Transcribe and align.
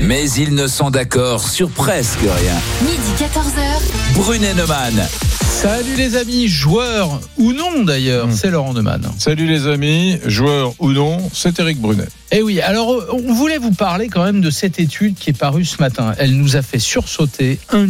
mais 0.00 0.30
ils 0.32 0.54
ne 0.54 0.66
sont 0.66 0.90
d'accord 0.90 1.48
sur 1.48 1.70
presque 1.70 2.20
rien. 2.20 2.60
Midi 2.82 3.12
14h. 3.18 4.14
Brunet 4.14 4.54
Neumann. 4.54 5.06
Salut 5.48 5.94
les 5.96 6.16
amis, 6.16 6.48
joueurs 6.48 7.20
ou 7.38 7.52
non 7.52 7.84
d'ailleurs, 7.84 8.28
c'est 8.32 8.50
Laurent 8.50 8.74
Neumann. 8.74 9.06
Salut 9.18 9.46
les 9.46 9.66
amis, 9.66 10.18
joueurs 10.26 10.74
ou 10.78 10.92
non, 10.92 11.30
c'est 11.32 11.58
Eric 11.58 11.80
Brunet. 11.80 12.08
Eh 12.32 12.42
oui, 12.42 12.60
alors 12.60 12.92
on 13.12 13.32
voulait 13.32 13.58
vous 13.58 13.70
parler 13.70 14.08
quand 14.08 14.24
même 14.24 14.40
de 14.40 14.50
cette 14.50 14.80
étude 14.80 15.14
qui 15.14 15.30
est 15.30 15.38
parue 15.38 15.64
ce 15.64 15.80
matin. 15.80 16.14
Elle 16.18 16.36
nous 16.36 16.56
a 16.56 16.62
fait 16.62 16.80
sursauter. 16.80 17.60
1 17.72 17.86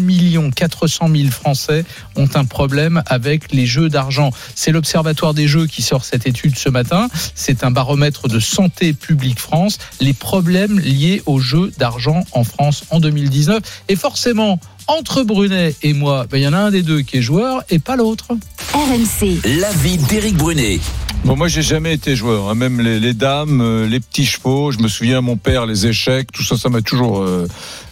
400 0.51 1.09
000 1.09 1.31
Français 1.31 1.85
ont 2.15 2.29
un 2.35 2.45
problème 2.45 3.03
avec 3.07 3.53
les 3.53 3.65
jeux 3.65 3.89
d'argent. 3.89 4.31
C'est 4.55 4.71
l'Observatoire 4.71 5.33
des 5.33 5.49
jeux 5.49 5.67
qui 5.67 5.81
sort 5.81 6.05
cette 6.05 6.27
étude 6.27 6.59
ce 6.59 6.69
matin. 6.69 7.09
C'est 7.35 7.65
un 7.65 7.71
baromètre 7.71 8.29
de 8.29 8.39
Santé 8.39 8.93
publique 8.93 9.41
France. 9.41 9.79
Les 10.01 10.13
problèmes 10.13 10.79
liés 10.79 11.23
aux 11.25 11.41
jeux 11.41 11.73
d'argent 11.79 11.94
en 12.33 12.45
France 12.45 12.85
en 12.91 13.01
2019. 13.01 13.63
Et 13.89 13.97
forcément, 13.97 14.59
entre 14.87 15.23
Brunet 15.23 15.75
et 15.83 15.93
moi, 15.93 16.27
ben, 16.31 16.39
il 16.39 16.43
y 16.43 16.49
en 16.49 16.53
a 16.53 16.59
un 16.59 16.71
des 16.71 16.83
deux 16.83 17.03
qui 17.03 17.19
est 17.19 17.23
joueur 17.23 17.63
et 17.71 17.79
pas 17.79 17.97
l'autre. 17.97 18.29
RMC. 18.73 19.41
L'avis 19.61 19.99
d'Éric 19.99 20.37
Brunet. 20.37 20.81
Bon, 21.25 21.37
moi, 21.37 21.49
j'ai 21.49 21.63
jamais 21.63 21.95
été 21.95 22.17
joueur, 22.17 22.51
hein. 22.51 22.55
même 22.55 22.81
les, 22.81 23.01
les 23.01 23.15
dames, 23.15 23.63
euh, 23.63 23.87
les 23.87 23.99
petits 23.99 24.27
chevaux. 24.27 24.73
Je 24.73 24.79
me 24.79 24.89
souviens, 24.89 25.23
mon 25.23 25.39
père, 25.39 25.65
les 25.65 25.87
échecs, 25.87 26.31
tout 26.31 26.43
ça, 26.43 26.59
ça 26.59 26.69
m'a 26.69 26.83
toujours 26.83 27.23
euh, 27.23 27.49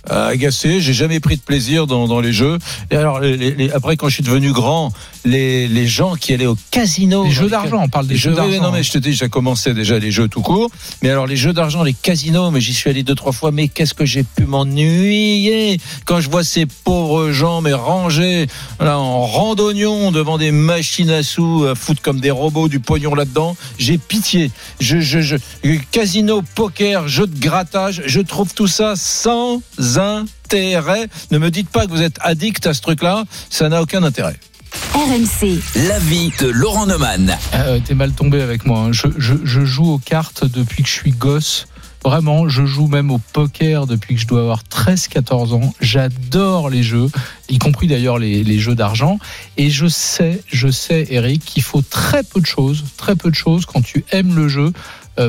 agacé. 0.09 0.81
J'ai 0.81 0.93
jamais 0.93 1.21
pris 1.21 1.37
de 1.37 1.43
plaisir 1.43 1.87
dans, 1.87 2.07
dans 2.09 2.21
les 2.21 2.33
jeux. 2.33 2.59
Et 2.91 2.97
alors, 2.97 3.21
les- 3.21 3.37
les- 3.37 3.71
après, 3.73 3.97
quand 3.97 4.09
je 4.09 4.15
suis 4.15 4.23
devenu 4.23 4.53
grand, 4.53 4.93
les, 5.25 5.69
les 5.69 5.87
gens 5.87 6.15
qui 6.17 6.33
allaient 6.35 6.47
au 6.47 6.57
casino, 6.71 7.25
Les 7.25 7.31
jeux 7.31 7.49
d'argent, 7.49 7.81
on 7.83 7.89
parle 7.89 8.07
des 8.07 8.17
jeux 8.17 8.33
d'argent. 8.33 8.61
Non, 8.63 8.73
mais 8.73 8.83
je 8.83 8.91
te 8.93 8.99
dis, 8.99 9.13
j'ai 9.15 9.29
commencé 9.29 9.75
déjà 9.75 9.99
les 9.99 10.11
jeux 10.11 10.29
tout 10.29 10.43
court. 10.43 10.71
Mais 11.03 11.11
alors, 11.11 11.27
les 11.27 11.37
jeux 11.37 11.53
d'argent, 11.53 11.83
les 11.83 11.93
casinos, 11.95 12.51
mais 12.51 12.61
j'y 12.61 12.75
suis 12.75 12.91
allé 12.91 13.03
deux, 13.03 13.15
trois 13.15 13.33
fois. 13.33 13.53
Mais 13.53 13.69
qu'est-ce 13.69 13.95
que 13.95 14.05
j'ai 14.05 14.23
pu 14.25 14.45
m'ennuyer? 14.45 15.79
Quand 16.05 16.21
je 16.21 16.29
vois 16.31 16.45
ces 16.45 16.67
pauvres 16.67 17.31
gens, 17.33 17.61
mais 17.61 17.73
rangés, 17.73 18.47
là, 18.81 18.99
en 18.99 19.23
randonnion 19.25 20.11
devant 20.11 20.39
des 20.39 20.51
machines 20.51 21.11
à 21.11 21.23
sous, 21.23 21.65
à 21.71 21.75
foutre 21.75 22.03
comme 22.03 22.21
des 22.21 22.31
robots 22.31 22.69
du 22.69 22.81
pognon 22.81 23.15
là-dedans. 23.15 23.57
J'ai 23.79 23.99
pitié. 23.99 24.51
Je, 24.81 25.01
je, 25.01 25.21
je, 25.21 25.37
casino, 25.93 26.43
poker, 26.55 27.07
jeux 27.09 27.27
de 27.27 27.39
grattage, 27.39 28.03
je 28.07 28.21
trouve 28.21 28.53
tout 28.55 28.67
ça 28.67 28.95
sans 28.97 29.63
intérêt. 29.99 31.09
Ne 31.31 31.39
me 31.39 31.51
dites 31.51 31.69
pas 31.69 31.87
que 31.87 31.91
vous 31.91 32.03
êtes 32.03 32.17
addict 32.21 32.67
à 32.67 32.75
ce 32.75 32.81
truc-là. 32.83 33.25
Ça 33.51 33.69
n'a 33.69 33.83
aucun 33.83 34.03
intérêt. 34.03 34.37
RMC. 34.95 35.61
L'avis 35.87 36.31
de 36.41 36.49
Laurent 36.49 36.87
Neumann. 36.87 37.37
Euh, 37.55 37.79
T'es 37.85 37.95
mal 37.95 38.13
tombé 38.13 38.41
avec 38.41 38.65
moi. 38.65 38.81
hein. 38.81 38.93
Je, 38.93 39.07
je- 39.19 39.35
je 39.45 39.65
joue 39.65 39.91
aux 39.93 39.99
cartes 39.99 40.45
depuis 40.47 40.83
que 40.83 40.89
je 40.89 40.95
suis 40.95 41.11
gosse. 41.13 41.67
Vraiment, 42.05 42.49
je 42.49 42.67
joue 42.67 42.89
même 42.89 43.13
au 43.13 43.19
poker 43.19 43.87
depuis 43.87 44.17
que 44.17 44.21
je 44.21 44.27
dois 44.27 44.41
avoir 44.41 44.63
13-14 44.65 45.53
ans. 45.55 45.73
J'adore 45.81 46.69
les 46.69 46.83
jeux, 46.83 47.07
y 47.49 47.59
compris 47.59 47.87
d'ailleurs 47.87 48.19
les, 48.19 48.43
les 48.43 48.59
jeux 48.59 48.75
d'argent. 48.75 49.19
Et 49.57 49.71
je 49.71 49.87
sais, 49.87 50.43
je 50.51 50.69
sais, 50.69 51.07
Eric, 51.11 51.45
qu'il 51.45 51.63
faut 51.63 51.83
très 51.83 52.25
peu 52.25 52.41
de 52.41 52.47
choses, 52.47 52.83
très 52.97 53.15
peu 53.15 53.31
de 53.31 53.37
choses 53.37 53.67
quand 53.67 53.83
tu 53.83 54.05
aimes 54.11 54.35
le 54.35 54.49
jeu 54.49 54.73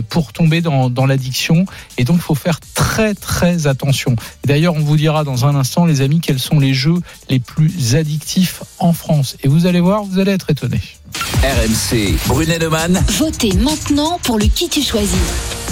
pour 0.09 0.33
tomber 0.33 0.61
dans, 0.61 0.89
dans 0.89 1.05
l'addiction. 1.05 1.65
Et 1.97 2.03
donc, 2.03 2.17
il 2.17 2.21
faut 2.21 2.35
faire 2.35 2.59
très, 2.73 3.13
très 3.13 3.67
attention. 3.67 4.15
D'ailleurs, 4.45 4.73
on 4.75 4.79
vous 4.79 4.97
dira 4.97 5.23
dans 5.23 5.45
un 5.45 5.55
instant, 5.55 5.85
les 5.85 6.01
amis, 6.01 6.19
quels 6.21 6.39
sont 6.39 6.59
les 6.59 6.73
jeux 6.73 6.95
les 7.29 7.39
plus 7.39 7.95
addictifs 7.95 8.63
en 8.79 8.93
France. 8.93 9.35
Et 9.43 9.47
vous 9.47 9.65
allez 9.65 9.79
voir, 9.79 10.03
vous 10.03 10.19
allez 10.19 10.31
être 10.31 10.49
étonnés. 10.49 10.81
RMC. 11.43 12.15
Brunet 12.27 12.59
Neumann. 12.59 13.03
Votez 13.17 13.53
maintenant 13.53 14.19
pour 14.23 14.39
le 14.39 14.45
qui 14.45 14.69
tu 14.69 14.81
choisis. 14.81 15.17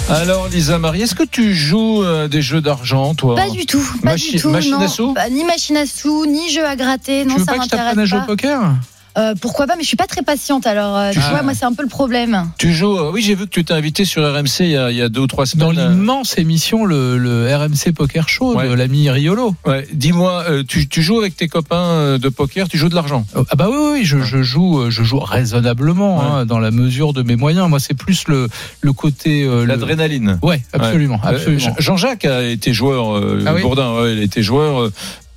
Alors, 0.08 0.48
Lisa 0.48 0.78
Marie, 0.78 1.02
est-ce 1.02 1.14
que 1.14 1.22
tu 1.22 1.54
joues 1.54 2.02
à 2.02 2.28
des 2.28 2.42
jeux 2.42 2.60
d'argent, 2.60 3.14
toi? 3.14 3.36
Pas 3.36 3.50
du 3.50 3.66
tout, 3.66 3.82
pas 4.02 4.10
Machi- 4.12 4.32
du 4.32 4.40
tout. 4.40 4.50
machine 4.50 4.72
non. 4.72 4.80
à 4.80 4.88
sous? 4.88 5.12
Bah, 5.14 5.28
Ni 5.30 5.44
machine 5.44 5.76
à 5.76 5.86
sous, 5.86 6.26
ni 6.26 6.50
jeu 6.50 6.66
à 6.66 6.74
gratter. 6.76 7.24
Non, 7.24 7.34
tu 7.34 7.40
veux 7.40 7.46
ça 7.46 7.52
pas 7.52 7.58
que 7.58 7.64
je 7.64 7.68
t'apprenne 7.70 7.98
à 7.98 8.02
m'intéresse 8.02 8.08
jouer 8.08 8.18
pas. 8.18 8.24
au 8.24 8.26
poker? 8.26 8.74
Euh, 9.18 9.34
pourquoi 9.40 9.66
pas 9.66 9.76
Mais 9.76 9.82
je 9.82 9.88
suis 9.88 9.96
pas 9.96 10.06
très 10.06 10.22
patiente. 10.22 10.66
Alors, 10.66 10.96
euh, 10.96 11.10
tu 11.12 11.18
Ah. 11.22 11.30
vois, 11.30 11.42
moi, 11.42 11.52
c'est 11.54 11.64
un 11.64 11.72
peu 11.74 11.82
le 11.82 11.88
problème. 11.88 12.48
Tu 12.58 12.72
joues 12.72 12.96
euh, 12.98 13.10
Oui, 13.12 13.22
j'ai 13.22 13.34
vu 13.34 13.44
que 13.46 13.50
tu 13.50 13.64
t'es 13.64 13.74
invité 13.74 14.04
sur 14.04 14.22
RMC 14.22 14.60
il 14.60 14.70
y 14.70 14.76
a, 14.76 14.90
il 14.90 14.96
y 14.96 15.02
a 15.02 15.08
deux 15.08 15.20
ou 15.20 15.26
trois 15.26 15.44
Dans 15.54 15.70
semaines. 15.72 15.90
l'immense 15.92 16.38
émission, 16.38 16.84
le, 16.84 17.18
le 17.18 17.54
RMC 17.54 17.92
Poker 17.94 18.28
Show 18.28 18.54
Ouais. 18.56 18.68
de 18.68 18.72
l'ami 18.74 19.10
Riolo. 19.10 19.54
Ouais, 19.66 19.86
Dis-moi, 19.92 20.44
euh, 20.48 20.62
tu, 20.66 20.88
tu 20.88 21.02
joues 21.02 21.18
avec 21.20 21.36
tes 21.36 21.48
copains 21.48 22.18
de 22.18 22.28
poker, 22.28 22.68
tu 22.68 22.78
joues 22.78 22.88
de 22.88 22.94
l'argent? 22.94 23.26
Ah 23.50 23.54
bah 23.56 23.68
oui, 23.70 23.76
oui, 23.78 23.90
oui, 24.00 24.04
je, 24.04 24.18
je 24.20 24.42
joue, 24.42 24.90
je 24.90 25.02
joue 25.02 25.18
raisonnablement 25.20 26.18
Ouais. 26.18 26.24
hein, 26.40 26.46
dans 26.46 26.58
la 26.58 26.70
mesure 26.70 27.12
de 27.12 27.22
mes 27.22 27.36
moyens. 27.36 27.68
Moi, 27.68 27.80
c'est 27.80 27.94
plus 27.94 28.24
le, 28.28 28.48
le 28.80 28.92
côté. 28.92 29.44
euh, 29.44 29.60
le- 29.62 29.66
L'adrénaline. 29.66 30.38
Ouais, 30.42 30.62
absolument, 30.72 31.20
absolument. 31.22 31.58
Jean- 31.60 31.74
Jean-Jacques 31.78 32.24
a 32.24 32.42
été 32.44 32.72
joueur, 32.72 33.16
euh, 33.16 33.42
Ah 33.46 33.52
oui 33.54 33.62
Bourdin, 33.62 33.92
ouais, 34.00 34.14
il 34.14 34.18
a 34.20 34.22
été 34.22 34.42
joueur, 34.42 34.80
euh, 34.82 34.92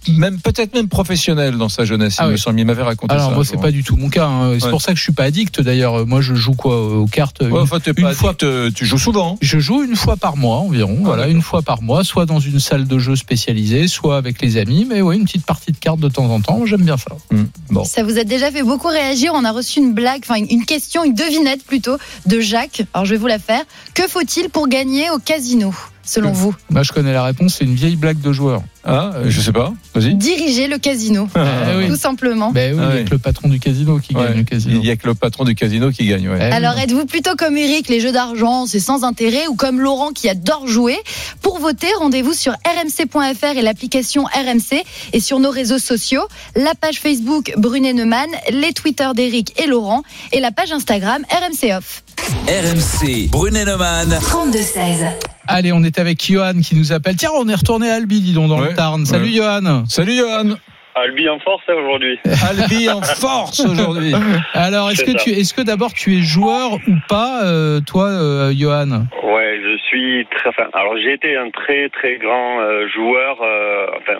même 0.09 0.39
peut-être 0.39 0.73
même 0.75 0.87
professionnel 0.87 1.57
dans 1.57 1.69
sa 1.69 1.85
jeunesse, 1.85 2.15
Ah 2.19 2.23
il 2.23 2.27
me 2.27 2.33
oui. 2.33 2.39
semble. 2.39 2.59
Il 2.59 2.65
m'avait 2.65 2.83
raconté 2.83 3.13
Alors 3.13 3.29
ça. 3.29 3.33
moi, 3.33 3.41
un 3.41 3.45
c'est 3.45 3.59
pas 3.59 3.71
du 3.71 3.83
tout 3.83 3.95
mon 3.95 4.09
cas. 4.09 4.27
hein. 4.27 4.53
C'est 4.59 4.65
Ouais. 4.65 4.71
pour 4.71 4.81
ça 4.81 4.91
que 4.91 4.97
je 4.97 5.03
suis 5.03 5.11
pas 5.13 5.23
addict. 5.23 5.61
D'ailleurs, 5.61 6.05
moi, 6.07 6.21
je 6.21 6.35
joue 6.35 6.53
quoi 6.53 6.81
aux 6.99 7.05
cartes 7.07 7.41
Ouais, 7.41 7.47
une- 7.49 7.57
enfin, 7.57 7.79
t'es 7.79 7.91
une 7.91 8.03
pas 8.03 8.13
fois- 8.13 8.29
addict, 8.31 8.43
euh, 8.43 8.71
tu 8.73 8.85
joues 8.85 8.97
souvent. 8.97 9.37
Je 9.41 9.59
joue 9.59 9.83
une 9.83 9.95
fois 9.95 10.15
par 10.17 10.37
mois 10.37 10.57
environ, 10.57 10.97
voilà, 11.01 11.23
d'accord. 11.23 11.35
une 11.35 11.41
fois 11.41 11.61
par 11.61 11.81
mois, 11.81 12.03
soit 12.03 12.25
dans 12.25 12.39
une 12.39 12.59
salle 12.59 12.87
de 12.87 12.99
jeu 12.99 13.15
spécialisée, 13.15 13.87
soit 13.87 14.17
avec 14.17 14.41
les 14.41 14.57
amis, 14.57 14.85
mais 14.89 15.01
oui, 15.01 15.17
une 15.17 15.25
petite 15.25 15.45
partie 15.45 15.71
de 15.71 15.77
cartes 15.77 15.99
de 15.99 16.09
temps 16.09 16.25
en 16.29 16.39
temps, 16.41 16.65
j'aime 16.65 16.83
bien 16.83 16.97
ça. 16.97 17.15
Hmm. 17.31 17.45
Bon. 17.69 17.83
Ça 17.83 18.03
vous 18.03 18.17
a 18.17 18.23
déjà 18.23 18.51
fait 18.51 18.63
beaucoup 18.63 18.87
réagir. 18.87 19.31
On 19.35 19.43
a 19.43 19.51
reçu 19.51 19.79
une 19.79 19.93
blague, 19.93 20.21
enfin 20.23 20.35
une- 20.35 20.47
une 20.49 20.65
question, 20.65 21.03
une 21.03 21.13
devinette 21.13 21.63
plutôt, 21.65 21.97
de 22.25 22.39
Jacques. 22.39 22.83
Alors, 22.93 23.05
je 23.05 23.11
vais 23.11 23.17
vous 23.19 23.27
la 23.27 23.39
faire. 23.39 23.63
Que 23.93 24.07
faut-il 24.07 24.49
pour 24.49 24.67
gagner 24.67 25.09
au 25.11 25.19
casino, 25.19 25.73
selon 26.05 26.31
vous 26.31 26.55
Moi, 26.69 26.83
je 26.83 26.91
connais 26.93 27.13
la 27.13 27.23
réponse, 27.23 27.55
c'est 27.55 27.65
une 27.65 27.75
vieille 27.75 27.95
blague 27.95 28.21
de 28.21 28.31
joueur. 28.31 28.61
Ah, 28.87 29.11
euh, 29.15 29.25
je 29.27 29.41
sais 29.41 29.51
pas. 29.51 29.73
Vas-y. 29.95 30.13
Diriger 30.15 30.67
le 30.67 30.77
casino, 30.77 31.27
oui. 31.35 31.87
tout 31.87 31.95
simplement. 31.95 32.51
Ben 32.51 32.73
oui, 32.75 32.79
Ah 32.83 32.89
avec 32.91 33.05
oui. 33.05 33.09
le 33.11 33.17
patron 33.17 33.49
du 33.49 33.59
casino 33.59 33.97
qui 33.99 34.15
Ouais. 34.15 34.25
gagne 34.25 34.37
le 34.37 34.43
casino. 34.43 34.79
Il 34.81 34.85
y 34.87 34.91
a 34.91 34.95
que 34.95 35.07
le 35.07 35.15
patron 35.15 35.43
du 35.43 35.55
casino 35.55 35.89
qui 35.91 36.05
gagne. 36.05 36.29
Ouais. 36.29 36.37
Eh. 36.39 36.53
Alors, 36.53 36.77
êtes-vous 36.77 37.05
plutôt 37.07 37.35
comme 37.35 37.57
Eric, 37.57 37.87
les 37.89 37.99
jeux 37.99 38.11
d'argent, 38.11 38.67
c'est 38.67 38.79
sans 38.79 39.03
intérêt, 39.03 39.47
ou 39.47 39.55
comme 39.55 39.81
Laurent 39.81 40.11
qui 40.11 40.29
adore 40.29 40.67
jouer? 40.67 40.97
Pour 41.41 41.57
voter, 41.59 41.87
rendez-vous 41.99 42.33
sur 42.33 42.53
rmc.fr 42.53 43.57
et 43.57 43.61
l'application 43.63 44.23
RMC 44.25 44.83
et 45.13 45.19
sur 45.19 45.39
nos 45.39 45.49
réseaux 45.49 45.79
sociaux, 45.79 46.21
la 46.55 46.75
page 46.75 46.99
Facebook 46.99 47.53
Brunet 47.57 47.93
Neumann, 47.93 48.29
les 48.51 48.73
Twitter 48.73 49.09
d'Eric 49.15 49.59
et 49.59 49.65
Laurent 49.67 50.03
et 50.31 50.39
la 50.39 50.51
page 50.51 50.71
Instagram 50.71 51.23
RMC 51.31 51.73
Off. 51.75 52.03
RMC. 52.19 53.29
Brunet 53.31 53.65
Neumann. 53.65 54.07
32-16. 54.09 55.05
Allez, 55.47 55.71
on 55.71 55.83
est 55.83 55.99
avec 55.99 56.23
Johan 56.23 56.53
qui 56.63 56.75
nous 56.75 56.91
appelle. 56.93 57.15
Tiens, 57.15 57.29
on 57.37 57.47
est 57.47 57.55
retourné 57.55 57.89
à 57.91 57.95
Albi, 57.95 58.21
dis 58.21 58.33
donc, 58.33 58.49
dans 58.49 58.59
Ouais. 58.61 58.69
le 58.69 58.75
Tarn. 58.75 59.05
Salut 59.05 59.25
Ouais. 59.25 59.31
Johan. 59.31 59.83
Salut 59.87 60.15
Johan. 60.17 60.55
Albi 60.95 61.27
en 61.27 61.39
force 61.39 61.63
hein, 61.67 61.73
aujourd'hui. 61.77 62.17
Albi 62.49 62.89
en 62.89 63.01
force 63.01 63.59
aujourd'hui. 63.59 64.13
Alors, 64.53 64.89
est-ce 64.91 65.03
que 65.03 65.11
ça. 65.11 65.17
tu, 65.17 65.31
est-ce 65.31 65.53
que 65.53 65.61
d'abord 65.61 65.93
tu 65.93 66.17
es 66.17 66.21
joueur 66.21 66.73
ou 66.73 66.79
pas, 67.09 67.43
euh, 67.43 67.81
toi, 67.81 68.07
euh, 68.07 68.53
Johan? 68.55 69.05
Ouais, 69.23 69.59
je 69.61 69.77
suis 69.89 70.25
très. 70.31 70.49
Enfin, 70.49 70.69
alors 70.73 70.93
j'ai 71.03 71.13
été 71.13 71.35
un 71.35 71.49
très 71.49 71.89
très 71.89 72.17
grand 72.17 72.61
euh, 72.61 72.87
joueur. 72.95 73.41
euh, 73.41 73.87
enfin, 74.01 74.19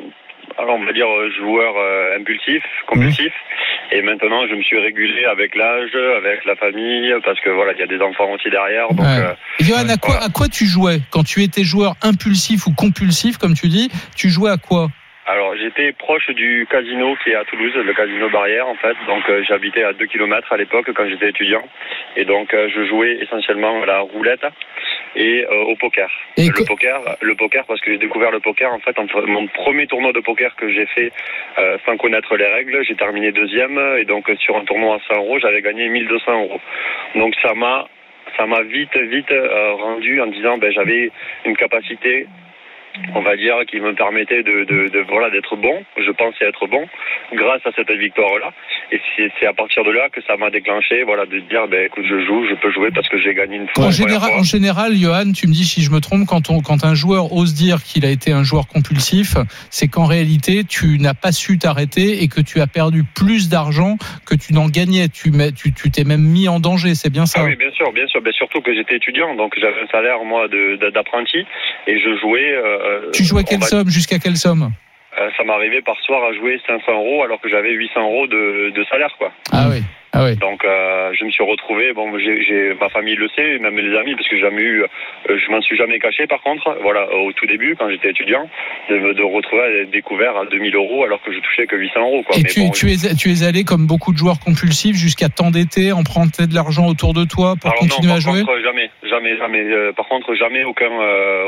alors 0.58 0.76
on 0.76 0.86
va 0.86 0.92
dire 0.92 1.08
joueur 1.40 1.74
euh, 1.78 2.18
impulsif, 2.20 2.62
compulsif. 2.88 3.32
Et 3.96 4.02
maintenant, 4.02 4.46
je 4.50 4.56
me 4.56 4.62
suis 4.62 4.78
régulé 4.78 5.24
avec 5.24 5.56
l'âge, 5.56 5.92
avec 6.18 6.44
la 6.44 6.56
famille, 6.58 7.14
parce 7.24 7.40
que 7.40 7.50
voilà, 7.50 7.72
il 7.72 7.80
y 7.80 7.84
a 7.84 7.88
des 7.88 8.02
enfants 8.04 8.30
aussi 8.34 8.50
derrière. 8.50 8.90
Donc, 8.90 9.00
Ouais. 9.00 9.20
euh, 9.20 9.34
Johan, 9.62 9.88
à 9.88 9.96
quoi, 9.96 10.16
Voilà. 10.16 10.26
à 10.26 10.30
quoi 10.30 10.48
tu 10.50 10.66
jouais? 10.66 11.00
Quand 11.12 11.24
tu 11.24 11.44
étais 11.44 11.64
joueur 11.64 11.96
impulsif 12.02 12.68
ou 12.68 12.74
compulsif, 12.74 13.38
comme 13.38 13.54
tu 13.54 13.70
dis 13.70 13.90
Tu 14.18 14.28
jouais 14.30 14.52
à 14.52 14.58
quoi? 14.58 14.90
Alors 15.28 15.56
j'étais 15.56 15.92
proche 15.94 16.30
du 16.30 16.68
casino 16.70 17.16
qui 17.24 17.32
est 17.32 17.36
à 17.36 17.44
Toulouse, 17.46 17.74
le 17.76 17.94
casino 17.94 18.30
Barrière 18.30 18.68
en 18.68 18.76
fait. 18.76 18.96
Donc 19.08 19.28
euh, 19.30 19.44
j'habitais 19.48 19.84
à 19.84 19.94
2 19.94 20.06
km 20.06 20.54
à 20.54 20.58
l'époque 20.58 20.92
quand 20.94 21.08
j'étais 21.08 21.30
étudiant. 21.30 21.64
Et 22.16 22.26
donc 22.26 22.54
euh, 22.54 22.70
je 22.70 22.86
jouais 22.86 23.18
essentiellement 23.22 23.82
à 23.82 23.86
la 23.86 24.00
roulette 24.00 24.46
et 25.16 25.46
euh, 25.46 25.64
au 25.64 25.76
poker. 25.76 26.10
Et 26.38 26.48
le 26.48 26.66
poker, 26.66 27.02
le 27.22 27.36
poker 27.36 27.66
parce 27.66 27.82
que 27.82 27.92
j'ai 27.92 27.98
découvert 27.98 28.32
le 28.32 28.40
poker 28.40 28.72
en 28.72 28.80
fait. 28.80 28.98
En, 29.00 29.06
mon 29.26 29.48
premier 29.48 29.88
tournoi 29.88 30.12
de 30.14 30.20
poker 30.20 30.56
que 30.56 30.72
j'ai 30.72 30.86
fait 30.88 31.12
euh, 31.58 31.78
sans 31.86 31.98
connaître 31.98 32.36
les 32.38 32.48
règles, 32.48 32.84
j'ai 32.84 32.96
terminé 32.96 33.32
deuxième 33.32 33.80
et 33.98 34.06
donc 34.06 34.30
sur 34.40 34.56
un 34.58 34.66
tournoi 34.66 34.96
à 34.96 35.16
100 35.16 35.22
euros, 35.22 35.40
j'avais 35.40 35.62
gagné 35.62 35.90
1200 35.90 36.44
euros. 36.44 36.62
Donc 37.16 37.34
ça 37.42 37.54
m'a 37.54 37.88
ça 38.38 38.46
m'a 38.46 38.62
vite 38.62 38.96
vite 38.96 39.32
euh, 39.32 39.74
rendu 39.74 40.22
en 40.22 40.28
disant 40.28 40.58
ben 40.58 40.72
j'avais 40.72 41.12
une 41.46 41.56
capacité 41.56 42.28
on 43.14 43.22
va 43.22 43.36
dire, 43.36 43.56
qui 43.68 43.80
me 43.80 43.94
permettait 43.94 44.44
de, 44.44 44.64
de, 44.66 44.88
de 44.90 45.00
voilà 45.08 45.30
d'être 45.30 45.56
bon. 45.56 45.84
Je 45.98 46.12
pensais 46.12 46.46
être 46.46 46.68
bon 46.68 46.86
grâce 47.34 47.62
à 47.66 47.72
cette 47.76 47.92
victoire-là. 47.92 48.52
Et 48.92 49.02
c'est 49.40 49.48
à 49.48 49.54
partir 49.54 49.84
de 49.84 49.92
là 49.92 50.10
que 50.10 50.22
ça 50.28 50.38
m'a 50.38 50.50
déclenché, 50.50 51.04
voilà, 51.04 51.26
de 51.26 51.40
dire, 51.40 51.68
ben 51.68 51.86
écoute, 51.86 52.06
je 52.08 52.20
joue, 52.26 52.46
je 52.50 52.56
peux 52.56 52.72
jouer 52.72 52.90
parce 52.94 53.08
que 53.10 53.18
j'ai 53.20 53.34
gagné 53.34 53.58
une 53.58 53.68
fois. 53.76 53.86
En 53.86 53.92
général, 53.92 54.30
fois. 54.32 54.40
en 54.40 54.44
général, 54.44 54.94
Johan, 54.96 55.32
tu 55.34 55.48
me 55.48 55.54
dis 55.54 55.64
si 55.66 55.82
je 55.82 55.92
me 55.92 56.00
trompe, 56.00 56.26
quand, 56.28 56.50
on, 56.50 56.62
quand 56.62 56.84
un 56.86 56.94
joueur 56.94 57.34
ose 57.34 57.54
dire 57.54 57.84
qu'il 57.84 58.06
a 58.06 58.10
été 58.10 58.32
un 58.32 58.44
joueur 58.44 58.68
compulsif, 58.68 59.36
c'est 59.70 59.88
qu'en 59.88 60.06
réalité, 60.06 60.64
tu 60.64 60.98
n'as 61.00 61.14
pas 61.16 61.32
su 61.32 61.58
t'arrêter 61.58 62.22
et 62.24 62.28
que 62.28 62.42
tu 62.42 62.62
as 62.62 62.68
perdu 62.68 63.04
plus 63.16 63.50
d'argent 63.50 63.98
que 64.26 64.36
tu 64.36 64.54
n'en 64.54 64.68
gagnais. 64.70 65.08
Tu 65.10 65.32
mets- 65.32 65.52
tu 65.52 65.74
tu 65.74 65.90
t'es 65.92 66.04
même 66.04 66.22
mis 66.22 66.48
en 66.48 66.60
danger, 66.60 66.94
c'est 66.96 67.10
bien 67.12 67.26
ça 67.26 67.40
Ah 67.42 67.46
oui, 67.46 67.56
bien 67.56 67.72
sûr, 67.72 67.92
bien 67.92 68.08
sûr. 68.08 68.22
Ben, 68.22 68.32
surtout 68.34 68.62
que 68.62 68.74
j'étais 68.74 68.96
étudiant, 68.98 69.36
donc 69.36 69.54
j'avais 69.60 69.82
un 69.82 69.88
salaire, 69.88 70.24
moi, 70.24 70.48
d'apprenti, 70.94 71.46
et 71.88 72.00
je 72.00 72.18
jouais. 72.20 72.54
euh, 72.54 72.84
Tu 73.14 73.24
jouais 73.24 73.44
quelle 73.44 73.60
va- 73.60 73.68
somme 73.68 73.90
Jusqu'à 73.90 74.20
quelle 74.20 74.38
somme? 74.38 74.72
Euh, 75.20 75.30
Ça 75.38 75.44
m'arrivait 75.44 75.82
par 75.82 75.98
soir 76.02 76.22
à 76.24 76.34
jouer 76.34 76.60
500 76.68 76.92
euros 76.92 77.24
alors 77.24 77.40
que 77.40 77.50
j'avais 77.50 77.72
800 77.72 78.02
euros 78.02 78.28
de, 78.28 78.72
de 78.76 78.84
salaire, 78.86 79.14
quoi. 79.18 79.32
Ah 79.52 79.68
oui. 79.70 79.82
Ah 80.16 80.24
oui. 80.24 80.36
Donc 80.38 80.64
euh, 80.64 81.12
je 81.14 81.26
me 81.26 81.30
suis 81.30 81.44
retrouvé, 81.44 81.92
bon, 81.94 82.18
j'ai- 82.18 82.74
ma 82.80 82.88
famille 82.90 83.16
le 83.16 83.28
sait, 83.36 83.60
même 83.60 83.78
les 83.78 83.98
amis, 83.98 84.16
parce 84.16 84.28
que 84.30 84.36
j'ai 84.38 84.42
jamais 84.42 84.62
eu, 84.62 84.82
euh, 84.84 84.88
je 85.28 85.52
m'en 85.52 85.62
suis 85.62 85.76
jamais 85.76 86.00
caché. 86.00 86.26
Par 86.26 86.42
contre, 86.42 86.78
voilà, 86.82 87.14
au 87.14 87.34
tout 87.34 87.46
début, 87.46 87.76
quand 87.78 87.90
j'étais 87.90 88.12
étudiant, 88.12 88.50
de 88.90 88.98
me 88.98 89.14
de 89.14 89.22
retrouver 89.24 89.82
à 89.82 89.86
découvert 89.86 90.38
à 90.38 90.46
2000 90.46 90.74
euros 90.76 91.04
alors 91.04 91.22
que 91.22 91.34
je 91.34 91.40
touchais 91.40 91.68
que 91.68 91.76
800 91.76 92.00
euros, 92.00 92.24
quoi. 92.24 92.38
Et 92.38 92.44
Mais 92.44 92.50
tu, 92.50 92.62
bon, 92.62 92.70
tu, 92.72 92.88
es, 92.92 93.16
tu 93.16 93.30
es 93.30 93.44
allé 93.46 93.64
comme 93.66 93.88
beaucoup 93.88 94.14
de 94.14 94.18
joueurs 94.18 94.40
compulsifs 94.40 94.96
jusqu'à 94.96 95.28
t'endetter, 95.30 95.92
emprunter 95.92 96.48
de 96.48 96.56
l'argent 96.56 96.88
autour 96.88 97.14
de 97.14 97.26
toi 97.26 97.56
pour 97.60 97.72
Alors 97.72 97.82
continuer 97.82 98.08
non, 98.08 98.14
à 98.14 98.22
par 98.24 98.34
jouer? 98.34 98.46
contre, 98.46 98.62
jamais, 98.64 98.90
jamais, 99.04 99.38
jamais. 99.38 99.64
Euh, 99.64 99.92
par 99.92 100.08
contre, 100.08 100.34
jamais 100.36 100.64
aucun, 100.64 100.90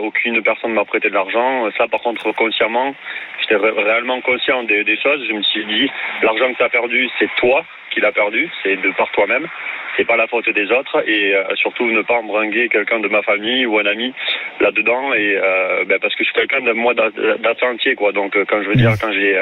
aucune 0.03 0.41
personne 0.41 0.73
m'a 0.73 0.83
prêté 0.85 1.09
de 1.09 1.13
l'argent. 1.13 1.69
Ça, 1.77 1.87
par 1.87 2.01
contre, 2.01 2.31
consciemment, 2.33 2.93
j'étais 3.41 3.55
ré- 3.55 3.71
réellement 3.71 4.19
conscient 4.21 4.63
des, 4.63 4.83
des 4.83 4.97
choses. 4.99 5.23
Je 5.27 5.33
me 5.33 5.41
suis 5.43 5.65
dit, 5.65 5.89
l'argent 6.21 6.51
que 6.51 6.57
tu 6.57 6.63
as 6.63 6.69
perdu, 6.69 7.07
c'est 7.19 7.29
toi 7.37 7.63
qui 7.97 8.01
l'as 8.01 8.11
perdu, 8.11 8.47
c'est 8.61 8.75
de 8.75 8.91
par 8.91 9.09
toi-même. 9.11 9.47
C'est 9.95 10.05
pas 10.05 10.17
la 10.17 10.27
faute 10.27 10.47
des 10.51 10.71
autres 10.71 11.03
et 11.09 11.33
euh, 11.35 11.43
surtout 11.55 11.87
ne 11.87 12.03
pas 12.03 12.13
embringuer 12.17 12.69
quelqu'un 12.69 12.99
de 12.99 13.07
ma 13.07 13.23
famille 13.23 13.65
ou 13.65 13.79
un 13.79 13.85
ami 13.87 14.13
là-dedans 14.59 15.15
et 15.15 15.35
euh, 15.35 15.85
ben, 15.85 15.97
parce 15.99 16.13
que 16.13 16.23
je 16.23 16.29
suis 16.29 16.35
quelqu'un 16.39 16.61
de 16.61 16.71
moi 16.73 16.93
d'a- 16.93 17.09
d'assez 17.39 17.65
entier 17.65 17.95
quoi. 17.95 18.11
Donc 18.11 18.35
euh, 18.37 18.45
quand 18.47 18.61
je 18.61 18.69
veux 18.69 18.75
dire 18.75 18.91
quand 19.01 19.11
j'ai 19.11 19.33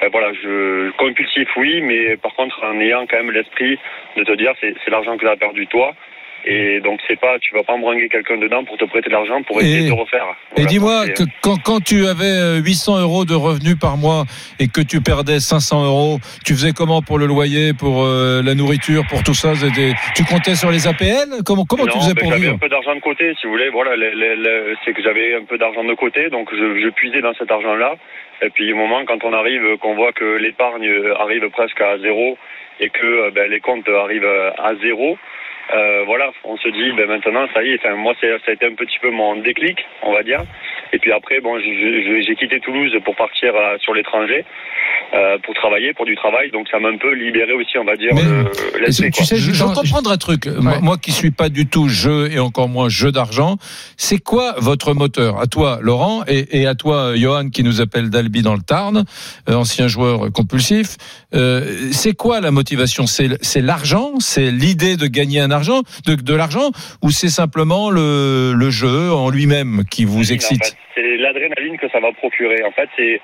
ben, 0.00 0.08
voilà, 0.12 0.32
je 0.40 0.90
compulsif 0.92 1.48
oui, 1.56 1.80
mais 1.82 2.16
par 2.18 2.32
contre 2.36 2.62
en 2.62 2.78
ayant 2.78 3.04
quand 3.08 3.16
même 3.16 3.32
l'esprit 3.32 3.80
de 4.16 4.22
te 4.22 4.32
dire 4.32 4.52
c'est 4.60 4.76
l'argent 4.90 5.16
que 5.16 5.22
tu 5.24 5.28
as 5.28 5.36
perdu 5.36 5.66
toi 5.66 5.92
et 6.44 6.80
donc 6.80 7.00
c'est 7.06 7.18
pas 7.20 7.38
tu 7.40 7.54
vas 7.54 7.62
pas 7.62 7.74
embringuer 7.74 8.08
quelqu'un 8.08 8.36
dedans 8.38 8.64
pour 8.64 8.76
te 8.78 8.84
prêter 8.84 9.08
de 9.08 9.14
l'argent 9.14 9.42
pour 9.42 9.60
essayer 9.60 9.80
Et- 9.80 9.84
de 9.84 9.94
te 9.94 10.00
refaire. 10.00 10.26
Et 10.56 10.64
dis-moi, 10.66 11.04
c'est- 11.14 11.24
quand, 11.42 11.56
quand 11.62 11.80
tu 11.82 12.06
avais 12.06 12.24
euh, 12.58 12.60
800 12.64 13.00
euros 13.00 13.24
de 13.24 13.34
revenus 13.34 13.76
par 13.78 13.96
mois 13.96 14.24
et 14.58 14.68
que 14.68 14.80
tu 14.80 15.00
perdais 15.00 15.40
500 15.40 15.84
euros, 15.84 16.18
tu 16.44 16.52
faisais 16.54 16.72
comment 16.72 17.02
pour 17.02 17.18
le 17.18 17.26
loyer, 17.26 17.72
pour 17.72 18.02
euh, 18.04 18.42
la 18.42 18.54
nourriture, 18.54 19.02
pour 19.08 19.22
tout 19.22 19.34
ça? 19.34 19.52
Tu 20.16 20.24
comptais 20.24 20.54
sur 20.54 20.70
les 20.70 20.86
APL 20.86 21.42
Comment, 21.44 21.64
comment 21.64 21.86
tu 21.86 21.98
faisais 21.98 22.14
ben, 22.14 22.20
pour 22.22 22.30
j'avais 22.30 22.42
vivre? 22.42 22.54
un 22.54 22.58
peu 22.58 22.68
d'argent 22.68 22.94
de 22.94 23.00
côté, 23.00 23.32
si 23.40 23.46
vous 23.46 23.52
voulez. 23.52 23.68
Voilà, 23.70 23.92
c'est 24.84 24.92
que 24.92 25.02
j'avais 25.02 25.34
un 25.34 25.44
peu 25.44 25.58
d'argent 25.58 25.84
de 25.84 25.94
côté, 25.94 26.28
donc 26.30 26.48
je, 26.52 26.80
je 26.80 26.88
puisais 26.90 27.20
dans 27.20 27.34
cet 27.34 27.50
argent-là. 27.50 27.94
Et 28.42 28.50
puis 28.50 28.72
au 28.72 28.76
moment 28.76 29.04
quand 29.06 29.22
on 29.24 29.32
arrive, 29.32 29.76
qu'on 29.80 29.94
voit 29.94 30.12
que 30.12 30.36
l'épargne 30.38 30.88
arrive 31.18 31.48
presque 31.50 31.80
à 31.80 31.98
zéro 31.98 32.38
et 32.80 32.88
que 32.88 33.04
euh, 33.06 33.30
ben, 33.34 33.50
les 33.50 33.60
comptes 33.60 33.88
arrivent 33.88 34.24
euh, 34.24 34.50
à 34.58 34.74
zéro, 34.82 35.18
euh, 35.74 36.02
voilà, 36.06 36.30
on 36.44 36.56
se 36.56 36.68
dit 36.68 36.92
ben 36.96 37.06
maintenant 37.08 37.46
ça 37.54 37.62
y 37.62 37.70
est. 37.72 37.78
Enfin, 37.84 37.94
moi, 37.96 38.14
c'est- 38.20 38.30
ça 38.44 38.50
a 38.50 38.52
été 38.52 38.66
un 38.66 38.74
petit 38.74 38.98
peu 39.00 39.10
mon 39.10 39.36
déclic, 39.40 39.78
on 40.02 40.12
va 40.12 40.22
dire. 40.22 40.42
Et 40.92 40.98
puis 40.98 41.12
après, 41.12 41.40
bon, 41.40 41.58
j'ai- 41.60 42.34
quitté 42.40 42.58
Toulouse 42.60 42.92
pour 43.04 43.14
partir 43.16 43.54
euh, 43.54 43.76
sur 43.82 43.92
l'étranger 43.92 44.44
euh, 45.14 45.36
pour 45.44 45.52
travailler, 45.54 45.92
pour 45.92 46.06
du 46.06 46.16
travail. 46.16 46.50
Donc 46.52 46.68
ça 46.70 46.78
m'a 46.78 46.88
un 46.88 46.96
peu 46.96 47.12
libéré 47.12 47.52
aussi, 47.52 47.76
on 47.78 47.84
va 47.84 47.96
dire, 47.96 48.12
Mais- 48.14 48.80
l'esprit. 48.80 49.10
tu 49.10 49.18
quoi. 49.18 49.24
sais, 49.26 49.36
je, 49.36 49.52
je 49.52 49.62
veux 49.64 49.74
comprendre 49.74 50.10
un 50.10 50.16
truc. 50.16 50.46
Moi, 50.46 50.78
moi 50.80 50.96
qui 50.96 51.12
suis 51.12 51.30
pas 51.32 51.48
du 51.50 51.66
tout 51.68 51.88
jeu 51.88 52.30
et 52.32 52.38
encore 52.38 52.68
moins 52.68 52.88
jeu 52.88 53.12
d'argent, 53.12 53.56
c'est 53.96 54.18
quoi 54.18 54.54
votre 54.58 54.94
moteur? 54.94 55.38
À 55.40 55.46
toi, 55.46 55.78
Laurent, 55.82 56.22
et, 56.28 56.60
et 56.62 56.66
à 56.66 56.74
toi, 56.74 57.12
Johan, 57.16 57.50
qui 57.50 57.62
nous 57.62 57.80
appelle 57.80 58.08
d'Albi 58.10 58.42
dans 58.42 58.54
le 58.54 58.62
Tarn, 58.62 59.04
euh, 59.48 59.54
ancien 59.54 59.86
joueur 59.88 60.32
compulsif. 60.32 60.96
Euh, 61.34 61.60
c'est 61.92 62.14
quoi 62.14 62.40
la 62.40 62.50
motivation? 62.50 63.06
C'est 63.06 63.28
c'est 63.42 63.60
l'argent? 63.60 64.12
C'est 64.20 64.50
l'idée 64.50 64.96
de 64.96 65.06
gagner 65.06 65.40
un 65.40 65.50
argent, 65.50 65.59
de, 66.06 66.14
de 66.14 66.34
l'argent, 66.34 66.70
ou 67.02 67.10
c'est 67.10 67.28
simplement 67.28 67.90
le, 67.90 68.52
le 68.54 68.70
jeu 68.70 69.12
en 69.12 69.30
lui-même 69.30 69.84
qui 69.90 70.04
vous 70.04 70.32
excite 70.32 70.62
en 70.62 70.64
fait. 70.64 70.76
C'est 70.94 71.16
l'adrénaline 71.16 71.78
que 71.78 71.88
ça 71.90 72.00
va 72.00 72.12
procurer. 72.12 72.62
En 72.64 72.72
fait, 72.72 72.88
c'est, 72.96 73.20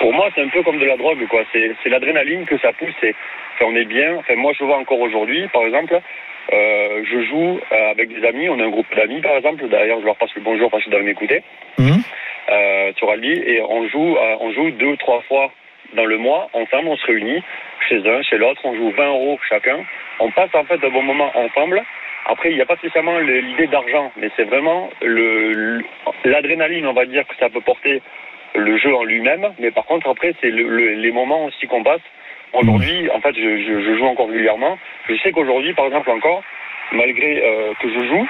pour 0.00 0.12
moi, 0.12 0.28
c'est 0.34 0.42
un 0.42 0.48
peu 0.48 0.62
comme 0.62 0.78
de 0.78 0.84
la 0.84 0.96
drogue, 0.96 1.26
quoi. 1.28 1.42
C'est, 1.52 1.88
l'adrénaline 1.88 2.44
que 2.44 2.58
ça 2.58 2.72
pousse. 2.72 2.94
Et, 3.02 3.14
on 3.60 3.74
est 3.74 3.84
bien. 3.84 4.16
Enfin, 4.18 4.36
moi, 4.36 4.52
je 4.58 4.64
vois 4.64 4.78
encore 4.78 5.00
aujourd'hui, 5.00 5.48
par 5.48 5.62
exemple, 5.62 6.00
euh, 6.52 7.02
je 7.10 7.22
joue 7.26 7.58
avec 7.90 8.08
des 8.08 8.24
amis. 8.26 8.48
On 8.48 8.60
a 8.60 8.64
un 8.64 8.70
groupe 8.70 8.86
d'amis, 8.94 9.20
par 9.20 9.36
exemple. 9.36 9.68
D'ailleurs, 9.68 10.00
je 10.00 10.06
leur 10.06 10.16
passe 10.16 10.34
le 10.36 10.42
bonjour 10.42 10.70
parce 10.70 10.84
qu'ils 10.84 10.92
doivent 10.92 11.02
m'écouter. 11.02 11.42
Mhm. 11.78 12.02
Euh, 12.50 12.92
sur 12.96 13.10
Albi, 13.10 13.32
et 13.32 13.60
on 13.60 13.86
joue, 13.88 14.16
euh, 14.16 14.36
on 14.40 14.52
joue 14.52 14.70
deux, 14.70 14.96
trois 14.96 15.20
fois 15.28 15.52
dans 15.94 16.04
le 16.04 16.18
mois 16.18 16.48
ensemble. 16.52 16.88
On 16.88 16.96
se 16.96 17.06
réunit 17.06 17.42
chez 17.88 18.02
un, 18.08 18.22
chez 18.22 18.38
l'autre. 18.38 18.60
On 18.64 18.74
joue 18.74 18.90
20 18.90 19.06
euros 19.08 19.38
chacun. 19.48 19.78
On 20.20 20.30
passe 20.30 20.54
en 20.54 20.64
fait 20.64 20.82
un 20.84 20.90
bon 20.90 21.02
moment 21.02 21.30
ensemble. 21.36 21.82
Après, 22.26 22.50
il 22.50 22.56
n'y 22.56 22.60
a 22.62 22.66
pas 22.66 22.76
spécialement 22.76 23.18
le- 23.18 23.38
l'idée 23.40 23.68
d'argent, 23.68 24.12
mais 24.16 24.28
c'est 24.36 24.44
vraiment 24.44 24.90
le- 25.00 25.80
l'adrénaline, 26.24 26.86
on 26.86 26.92
va 26.92 27.06
dire, 27.06 27.26
que 27.26 27.34
ça 27.36 27.48
peut 27.48 27.60
porter 27.62 28.02
le 28.54 28.76
jeu 28.76 28.94
en 28.94 29.04
lui-même. 29.04 29.54
Mais 29.58 29.70
par 29.70 29.84
contre, 29.86 30.08
après, 30.10 30.34
c'est 30.40 30.50
le- 30.50 30.68
le- 30.68 30.94
les 30.94 31.12
moments 31.12 31.46
aussi 31.46 31.66
qu'on 31.66 31.82
passe. 31.82 32.02
Aujourd'hui, 32.52 33.08
en 33.14 33.20
fait, 33.20 33.34
je, 33.34 33.58
je- 33.58 33.80
je 33.82 33.96
joue 33.98 34.06
encore 34.06 34.28
régulièrement. 34.28 34.78
Je 35.08 35.14
sais 35.16 35.32
qu'aujourd'hui, 35.32 35.72
par 35.74 35.86
exemple, 35.86 36.10
encore, 36.10 36.42
malgré 36.92 37.42
euh, 37.44 37.72
que 37.80 37.88
je 37.88 38.06
joue, 38.08 38.26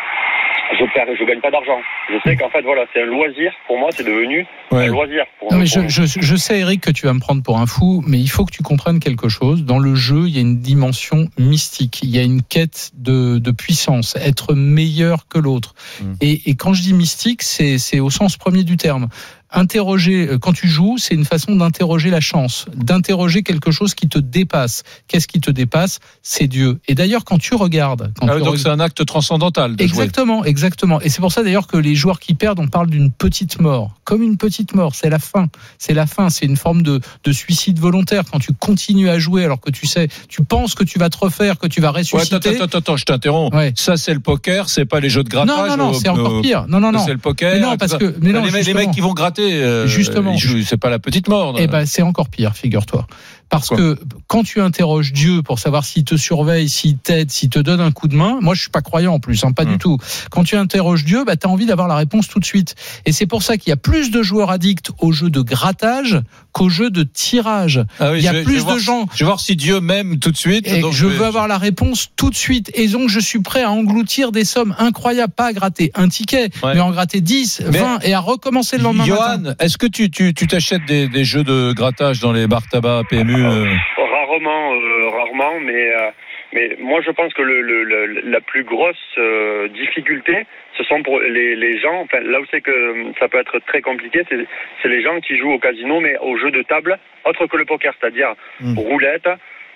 je 0.79 0.85
perds, 0.94 1.06
je 1.19 1.25
gagne 1.25 1.41
pas 1.41 1.50
d'argent. 1.50 1.79
Je 2.11 2.17
sais 2.29 2.37
qu'en 2.37 2.50
fait, 2.50 2.62
voilà, 2.62 2.85
c'est 2.93 3.03
un 3.03 3.06
loisir. 3.06 3.53
Pour 3.67 3.79
moi, 3.79 3.88
c'est 3.93 4.05
devenu 4.05 4.47
Ouais. 4.70 4.85
un 4.85 4.88
loisir. 4.88 5.25
Pour, 5.38 5.53
Non, 5.53 5.59
mais 5.59 5.65
pour- 5.73 5.88
je, 5.88 6.05
je, 6.06 6.20
je 6.20 6.37
sais, 6.37 6.59
Eric, 6.61 6.81
que 6.82 6.91
tu 6.91 7.06
vas 7.06 7.12
me 7.15 7.20
prendre 7.20 7.43
pour 7.43 7.59
un 7.59 7.67
fou, 7.67 8.03
mais 8.06 8.19
il 8.19 8.29
faut 8.29 8.44
que 8.44 8.53
tu 8.53 8.62
comprennes 8.62 9.00
quelque 9.00 9.29
chose. 9.29 9.65
Dans 9.65 9.79
le 9.79 9.94
jeu, 9.94 10.25
il 10.26 10.35
y 10.35 10.38
a 10.38 10.41
une 10.43 10.59
dimension 10.61 11.29
mystique. 11.38 12.00
Il 12.03 12.11
y 12.11 12.19
a 12.19 12.23
une 12.23 12.43
quête 12.43 12.91
de, 12.94 13.38
de 13.38 13.50
puissance, 13.50 14.17
être 14.17 14.55
meilleur 14.55 15.26
que 15.29 15.38
l'autre. 15.38 15.75
Mm. 16.03 16.12
Et, 16.20 16.50
et 16.50 16.55
quand 16.56 16.75
je 16.75 16.82
dis 16.82 16.93
mystique, 16.94 17.43
c'est 17.43 17.79
c'est 17.79 18.00
au 18.00 18.11
sens 18.11 18.37
premier 18.37 18.64
du 18.64 18.76
terme. 18.76 19.09
Interroger, 19.50 20.29
euh, 20.29 20.39
quand 20.39 20.53
tu 20.53 20.69
joues, 20.69 20.97
c'est 20.99 21.15
une 21.15 21.25
façon 21.25 21.56
d'interroger 21.56 22.11
la 22.11 22.21
chance, 22.21 22.67
d'interroger 22.75 23.43
quelque 23.43 23.71
chose 23.71 23.95
qui 23.95 24.09
te 24.09 24.19
dépasse. 24.19 24.83
Qu'est-ce 25.09 25.27
qui 25.27 25.41
te 25.41 25.50
dépasse? 25.50 26.00
C'est 26.23 26.47
Dieu. 26.47 26.79
Et 26.87 26.95
d'ailleurs, 26.95 27.25
quand 27.25 27.39
tu 27.39 27.55
regardes, 27.55 28.12
quand 28.21 28.27
Ah 28.29 28.37
tu 28.37 28.43
donc 28.45 28.59
c'est 28.59 28.69
un 28.69 28.79
acte 28.81 29.05
transcendantal 29.06 29.75
de 29.75 29.79
jouer. 29.79 29.85
Exactement, 29.87 30.45
exactement. 30.45 31.00
Et 31.00 31.09
c'est 31.09 31.21
pour 31.21 31.33
ça 31.33 31.43
d'ailleurs 31.43 31.67
que 31.67 31.79
les 31.79 31.95
joueurs 31.95 32.21
qui 32.21 32.35
perdent, 32.35 32.59
on 32.61 32.69
parle 32.69 32.89
d'une 32.91 33.11
petite 33.11 33.59
mort. 33.61 33.95
Comme 34.05 34.23
une 34.23 34.37
petite 34.37 34.75
mort, 34.75 34.95
c'est 34.95 35.09
la 35.11 35.19
fin. 35.19 35.49
C'est 35.79 35.95
la 35.95 36.06
fin, 36.06 36.29
c'est 36.29 36.45
une 36.45 36.56
forme 36.56 36.83
de, 36.83 37.00
de 37.25 37.33
suicide 37.33 37.79
volontaire. 37.79 38.25
Quand 38.31 38.39
tu 38.41 38.53
continues 38.53 39.09
à 39.09 39.19
jouer 39.19 39.45
alors 39.45 39.61
que 39.61 39.71
tu 39.71 39.87
sais, 39.87 40.09
tu 40.29 40.45
penses 40.45 40.75
que 40.75 40.85
tu 40.85 40.99
vas 40.99 41.09
te 41.09 41.17
refaire, 41.19 41.59
que 41.59 41.67
tu 41.67 41.81
vas 41.81 41.89
Ouais, 41.93 42.00
ressusciter. 42.00 42.37
attends, 42.50 42.65
attends, 42.65 42.79
attends, 42.79 42.97
je 42.99 43.05
t'interromps. 43.06 43.55
Ouais. 43.56 43.73
Ça, 43.77 43.97
c'est 43.97 44.12
le 44.12 44.21
poker, 44.21 44.69
c'est 44.69 44.85
pas 44.85 45.00
les 45.00 45.09
jeux 45.09 45.25
de 45.25 45.29
grattage. 45.31 45.57
non, 45.57 45.67
non, 45.69 45.76
non, 45.76 45.90
au- 45.90 45.95
c'est 45.95 46.09
encore 46.11 46.35
au- 46.35 46.40
pire. 46.43 46.67
Non, 46.69 46.81
non, 46.81 46.93
non. 46.93 46.99
C'est 47.05 47.12
le 47.12 47.19
poker. 47.19 47.55
Mais 47.55 47.61
non, 47.61 47.73
tout 47.73 47.76
parce 47.78 47.97
que, 47.97 48.14
mais 48.21 48.33
non, 48.33 48.43
les, 48.45 48.75
mecs 48.75 48.90
qui 48.90 49.00
vont 49.00 49.14
gratter, 49.14 49.38
euh, 49.42 49.87
Justement. 49.87 50.37
c'est 50.64 50.76
pas 50.76 50.90
la 50.90 50.99
petite 50.99 51.28
mort. 51.28 51.57
Eh 51.59 51.66
ben, 51.66 51.87
c'est 51.87 52.02
encore 52.02 52.28
pire, 52.28 52.54
figure-toi. 52.54 53.07
Parce 53.50 53.69
que 53.71 53.99
quand 54.26 54.43
tu 54.43 54.61
interroges 54.61 55.12
Dieu 55.12 55.43
pour 55.43 55.59
savoir 55.59 55.85
s'il 55.85 56.05
te 56.05 56.17
surveille, 56.17 56.69
s'il 56.69 56.99
t'aide, 56.99 57.31
s'il 57.31 57.49
te 57.49 57.59
donne 57.59 57.81
un 57.81 57.90
coup 57.93 58.07
de 58.09 58.14
main, 58.17 58.38
moi 58.43 58.55
je 58.55 58.61
suis 58.61 58.71
pas 58.71 58.83
croyant 58.83 59.14
en 59.14 59.21
plus, 59.21 59.43
hein, 59.45 59.52
pas 59.52 59.64
Hmm. 59.64 59.73
du 59.73 59.78
tout. 59.78 59.99
Quand 60.31 60.45
tu 60.45 60.57
interroges 60.57 61.05
Dieu, 61.05 61.25
bah, 61.25 61.37
tu 61.37 61.47
as 61.47 61.50
envie 61.50 61.67
d'avoir 61.67 61.88
la 61.88 61.97
réponse 61.97 62.28
tout 62.28 62.40
de 62.40 62.45
suite. 62.45 62.75
Et 63.07 63.12
c'est 63.12 63.26
pour 63.26 63.43
ça 63.43 63.57
qu'il 63.57 63.71
y 63.71 63.73
a 63.73 63.76
plus 63.76 64.11
de 64.11 64.23
joueurs 64.23 64.50
addicts 64.50 64.90
au 64.99 65.12
jeu 65.12 65.31
de 65.31 65.40
grattage 65.40 66.21
qu'au 66.52 66.69
jeu 66.69 66.90
de 66.90 67.02
tirage. 67.05 67.85
Ah 68.00 68.12
oui, 68.12 68.19
Il 68.19 68.25
y 68.25 68.28
a 68.28 68.33
vais- 68.33 68.43
plus 68.43 68.59
voir 68.59 68.75
de 68.76 68.81
gens. 68.81 69.07
Je 69.14 69.21
vais 69.21 69.25
voir 69.26 69.40
si 69.40 69.57
Dieu 69.57 69.81
m'aime 69.81 70.19
tout 70.19 70.31
de 70.31 70.37
suite. 70.37 70.67
Et 70.69 70.81
donc 70.81 70.93
je 70.93 71.07
vais- 71.07 71.17
veux 71.17 71.25
avoir 71.25 71.49
la 71.49 71.59
réponse 71.59 72.09
tout 72.17 72.31
de 72.31 72.35
suite. 72.37 72.71
Et 72.75 72.88
donc, 72.88 73.09
je 73.09 73.21
suis 73.21 73.40
prêt 73.40 73.62
à 73.62 73.71
engloutir 73.71 74.33
des 74.33 74.45
sommes 74.45 74.75
incroyables, 74.78 75.33
pas 75.33 75.47
à 75.47 75.52
gratter 75.52 75.90
un 75.95 76.09
ticket, 76.09 76.50
Ouais. 76.62 76.75
mais 76.75 76.81
à 76.81 76.85
en 76.85 76.90
gratter 76.90 77.21
10, 77.21 77.62
Mais- 77.71 77.78
20 77.78 77.99
et 78.02 78.12
à 78.14 78.21
recommencer 78.21 78.76
le 78.76 78.83
lendemain. 78.83 79.05
Johan, 79.05 79.43
est-ce 79.59 79.78
que 79.78 79.87
tu 79.87 80.11
tu 80.11 80.35
tu 80.35 80.47
t'achètes 80.47 80.85
des, 80.87 81.09
des 81.09 81.25
jeux 81.25 81.45
de 81.45 81.73
grattage 81.73 82.21
dans 82.21 82.33
les 82.33 82.47
bars 82.47 82.67
tabac 82.71 83.02
PMU 83.09 83.38
euh 83.45 83.76
Rarement, 83.97 84.75
euh, 84.75 85.09
rarement, 85.09 85.61
mais 85.61 85.90
euh, 85.95 86.11
mais 86.52 86.76
moi 86.78 87.00
je 87.00 87.11
pense 87.11 87.33
que 87.35 87.42
le, 87.42 87.85
la 88.30 88.40
plus 88.40 88.64
grosse 88.64 88.97
euh, 89.18 89.68
difficulté, 89.68 90.45
ce 90.76 90.85
sont 90.85 91.02
pour 91.02 91.18
les, 91.21 91.57
les 91.57 91.78
gens. 91.78 92.00
Enfin, 92.02 92.21
là 92.21 92.40
où 92.40 92.45
c'est 92.50 92.61
que 92.61 93.04
ça 93.18 93.28
peut 93.28 93.38
être 93.38 93.59
très 93.61 93.80
compliqué, 93.80 94.23
c'est 94.28 94.88
les 94.88 95.02
gens 95.02 95.21
qui 95.21 95.37
jouent 95.37 95.52
au 95.52 95.59
casino, 95.59 96.00
mais 96.00 96.16
au 96.18 96.37
jeu 96.37 96.50
de 96.50 96.62
table, 96.62 96.99
autre 97.25 97.47
que 97.47 97.57
le 97.57 97.64
poker, 97.64 97.95
c'est-à-dire 98.00 98.35
Mm. 98.61 98.78
roulette, 98.78 99.28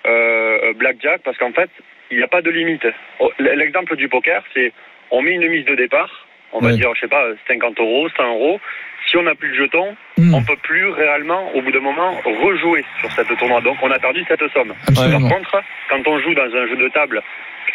euh, 0.05 0.73
blackjack, 0.73 1.21
parce 1.23 1.37
qu'en 1.37 1.51
fait, 1.51 1.69
il 2.11 2.17
n'y 2.17 2.23
a 2.23 2.27
pas 2.27 2.41
de 2.41 2.49
limite. 2.49 2.85
Oh, 3.19 3.31
L'exemple 3.39 3.95
du 3.95 4.09
poker, 4.09 4.43
c'est 4.53 4.71
on 5.11 5.21
met 5.21 5.31
une 5.31 5.47
mise 5.47 5.65
de 5.65 5.75
départ, 5.75 6.27
on 6.51 6.59
va 6.59 6.73
dire, 6.73 6.93
je 6.95 7.01
sais 7.01 7.07
pas, 7.07 7.25
50 7.47 7.79
euros, 7.79 8.07
100 8.15 8.23
euros. 8.35 8.59
Si 9.09 9.17
on 9.17 9.23
n'a 9.23 9.35
plus 9.35 9.49
de 9.51 9.55
jetons, 9.55 9.95
Hmm. 10.17 10.33
on 10.35 10.43
peut 10.43 10.55
plus 10.61 10.89
réellement, 10.91 11.49
au 11.55 11.61
bout 11.61 11.71
d'un 11.71 11.81
moment, 11.81 12.11
rejouer 12.43 12.85
sur 13.01 13.11
cette 13.11 13.35
tournoi. 13.39 13.61
Donc 13.61 13.77
on 13.81 13.89
a 13.91 13.97
perdu 13.99 14.23
cette 14.27 14.43
somme. 14.53 14.73
Absolument. 14.87 15.27
Par 15.27 15.37
contre, 15.37 15.61
quand 15.89 16.07
on 16.07 16.19
joue 16.19 16.33
dans 16.35 16.43
un 16.55 16.67
jeu 16.67 16.77
de 16.77 16.87
table, 16.93 17.21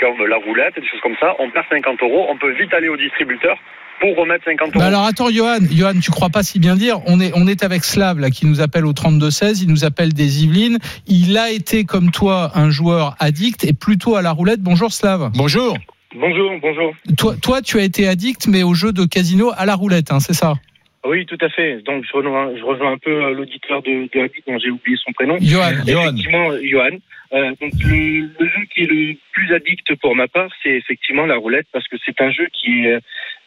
comme 0.00 0.24
la 0.26 0.36
roulette, 0.36 0.74
des 0.76 0.86
choses 0.86 1.00
comme 1.02 1.16
ça, 1.18 1.34
on 1.40 1.50
perd 1.50 1.66
50 1.68 2.00
euros, 2.02 2.26
on 2.30 2.36
peut 2.38 2.52
vite 2.52 2.72
aller 2.72 2.88
au 2.88 2.96
distributeur 2.96 3.56
pour 4.00 4.14
remettre 4.16 4.44
50 4.44 4.68
euros. 4.68 4.78
Bah 4.78 4.86
alors 4.86 5.04
attends, 5.04 5.28
Johan, 5.30 5.58
Johan, 5.68 5.98
tu 6.00 6.12
crois 6.12 6.28
pas 6.30 6.44
si 6.44 6.60
bien 6.60 6.76
dire 6.76 7.00
On 7.06 7.18
est, 7.20 7.32
on 7.34 7.48
est 7.48 7.64
avec 7.64 7.82
Slav 7.82 8.20
là 8.20 8.30
qui 8.30 8.46
nous 8.46 8.60
appelle 8.60 8.86
au 8.86 8.92
32-16, 8.92 9.62
il 9.64 9.68
nous 9.68 9.84
appelle 9.84 10.12
des 10.14 10.44
Yvelines. 10.44 10.78
Il 11.08 11.36
a 11.36 11.50
été 11.50 11.84
comme 11.84 12.12
toi 12.12 12.52
un 12.54 12.70
joueur 12.70 13.16
addict 13.18 13.64
et 13.64 13.72
plutôt 13.72 14.14
à 14.14 14.22
la 14.22 14.30
roulette. 14.30 14.60
Bonjour 14.60 14.92
Slav. 14.92 15.32
Bonjour. 15.34 15.76
Bonjour, 16.14 16.52
bonjour. 16.62 16.92
Toi, 17.18 17.34
toi, 17.42 17.60
tu 17.60 17.80
as 17.80 17.82
été 17.82 18.06
addict 18.06 18.46
mais 18.46 18.62
au 18.62 18.74
jeu 18.74 18.92
de 18.92 19.04
casino 19.04 19.50
à 19.58 19.66
la 19.66 19.74
roulette, 19.74 20.12
hein, 20.12 20.20
c'est 20.20 20.32
ça? 20.34 20.54
Oui, 21.08 21.24
tout 21.26 21.38
à 21.40 21.48
fait. 21.48 21.82
Donc, 21.82 22.04
je 22.06 22.12
rejoins, 22.16 22.50
je 22.56 22.62
rejoins 22.62 22.92
un 22.92 22.98
peu 22.98 23.10
euh, 23.24 23.32
l'auditeur 23.32 23.82
de, 23.82 24.08
de 24.12 24.20
Habit, 24.20 24.42
dont 24.46 24.58
j'ai 24.58 24.70
oublié 24.70 24.96
son 25.04 25.12
prénom. 25.12 25.36
Johan. 25.40 25.70
Johan. 25.86 26.02
Effectivement, 26.08 26.50
euh, 26.50 26.60
Johan. 26.64 26.96
Euh, 27.34 27.50
donc, 27.60 27.72
le, 27.84 28.20
le 28.40 28.46
jeu 28.46 28.62
qui 28.74 28.82
est 28.84 28.86
le 28.86 29.14
plus 29.32 29.52
addict 29.54 29.94
pour 30.00 30.14
ma 30.16 30.28
part, 30.28 30.48
c'est 30.62 30.70
effectivement 30.70 31.26
la 31.26 31.36
roulette, 31.36 31.66
parce 31.72 31.86
que 31.88 31.96
c'est 32.04 32.18
un 32.22 32.30
jeu 32.30 32.46
qui 32.58 32.86
est, 32.86 32.98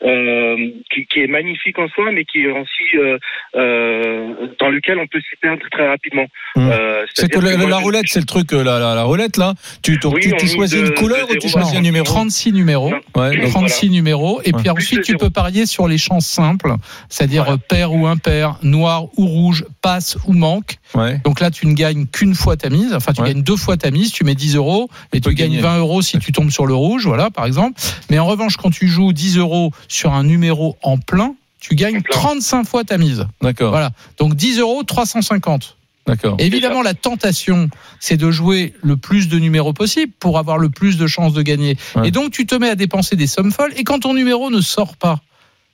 euh, 0.06 0.56
qui, 0.94 1.06
qui 1.08 1.20
est 1.22 1.28
magnifique 1.28 1.78
en 1.80 1.88
soi, 1.90 2.12
mais 2.12 2.24
qui 2.26 2.42
est 2.44 2.48
aussi 2.52 2.98
euh, 2.98 3.18
euh, 3.56 4.48
dans 4.60 4.70
lequel 4.70 5.00
on 5.00 5.08
peut 5.08 5.20
s'y 5.20 5.36
perdre 5.42 5.64
très 5.72 5.88
rapidement. 5.88 6.26
Mmh. 6.56 6.70
Euh, 6.72 7.06
C'est 7.14 7.30
que 7.32 7.40
la, 7.40 7.58
moi, 7.58 7.70
la 7.70 7.78
je- 7.80 7.84
roulette, 7.84 8.06
c'est 8.08 8.20
le 8.20 8.26
truc, 8.26 8.52
la, 8.52 8.64
la, 8.64 8.96
la 8.96 9.04
roulette 9.04 9.38
là. 9.38 9.54
Tu, 9.84 10.00
tu, 10.00 10.08
Oui, 10.08 10.20
tu, 10.22 10.34
on 10.34 10.38
tu 10.38 10.46
mise 10.46 10.56
choisis 10.56 10.80
de- 10.82 10.88
une 10.88 10.94
couleur 10.94 11.30
ou 11.30 11.36
tu 11.36 11.50
choisis 11.50 11.76
un 11.78 11.82
numéro 11.82 12.06
36 12.06 12.54
numéros. 12.54 12.94
Ouais, 13.16 13.36
donc, 13.38 13.50
36 13.50 13.90
numéros 13.90 14.42
et 14.46 14.54
Ouais. 14.54 14.60
puis 14.62 14.70
ensuite 14.70 15.02
tu 15.04 15.16
peux 15.18 15.30
parier 15.30 15.66
sur 15.66 15.88
les 15.88 15.98
chances 15.98 16.28
simples, 16.28 16.72
c'est-à-dire 17.10 17.51
Pair 17.58 17.94
ou 17.94 18.08
impair, 18.08 18.58
noir 18.64 19.06
ou 19.18 19.26
rouge, 19.28 19.66
passe 19.82 20.18
ou 20.28 20.34
manque. 20.34 20.78
ouais. 20.96 21.20
Donc 21.24 21.40
là 21.40 21.52
tu 21.52 21.68
ne 21.68 21.74
gagnes 21.74 22.06
qu'une 22.08 22.36
fois 22.36 22.58
ta 22.58 22.70
mise, 22.70 22.94
enfin 22.94 23.14
tu 23.14 23.22
Ouais. 23.22 23.30
gagnes 23.30 23.44
deux 23.44 23.56
fois 23.58 23.78
ta 23.78 23.92
mise, 23.92 24.12
tu 24.12 24.24
mets 24.24 24.36
10 24.36 24.56
euros 24.56 24.90
et 25.14 25.22
tu 25.22 25.34
gagnes 25.34 25.52
gagner. 25.52 25.62
20 25.62 25.78
euros 25.80 26.02
si 26.02 26.18
tu 26.20 26.32
tombes 26.32 26.52
sur 26.52 26.66
le 26.66 26.74
rouge, 26.76 27.06
voilà 27.06 27.30
par 27.32 27.46
exemple. 27.46 27.80
Mais 28.10 28.20
en 28.20 28.26
revanche 28.26 28.58
quand 28.58 28.72
tu 28.72 28.88
joues 28.88 29.14
10 29.14 29.38
euros 29.38 29.72
sur 29.88 30.14
un 30.14 30.24
numéro 30.24 30.78
en 30.84 30.98
plein, 30.98 31.36
tu 31.60 31.76
gagnes 31.76 31.98
En 31.98 32.02
plein. 32.02 32.16
35 32.18 32.64
fois 32.68 32.84
ta 32.84 32.98
mise. 32.98 33.26
D'accord. 33.42 33.72
Voilà. 33.72 33.92
Donc 34.18 34.36
10 34.36 34.60
euros, 34.60 34.84
350. 34.84 35.78
D'accord. 36.08 36.36
Évidemment, 36.40 36.82
la 36.82 36.96
tentation, 36.96 37.70
c'est 38.00 38.18
de 38.18 38.32
jouer 38.32 38.74
le 38.82 38.98
plus 38.98 39.30
de 39.30 39.38
numéros 39.38 39.72
possible 39.72 40.12
pour 40.20 40.40
avoir 40.40 40.58
le 40.58 40.70
plus 40.70 40.98
de 40.98 41.06
chances 41.06 41.34
de 41.34 41.44
gagner. 41.44 41.78
Ouais. 41.96 42.08
Et 42.08 42.12
donc, 42.12 42.32
tu 42.32 42.48
te 42.48 42.56
mets 42.56 42.70
à 42.70 42.76
dépenser 42.76 43.16
des 43.16 43.28
sommes 43.28 43.52
folles. 43.52 43.72
Et 43.78 43.84
quand 43.84 44.00
ton 44.00 44.16
numéro 44.16 44.50
ne 44.50 44.62
sort 44.62 44.96
pas, 44.98 45.22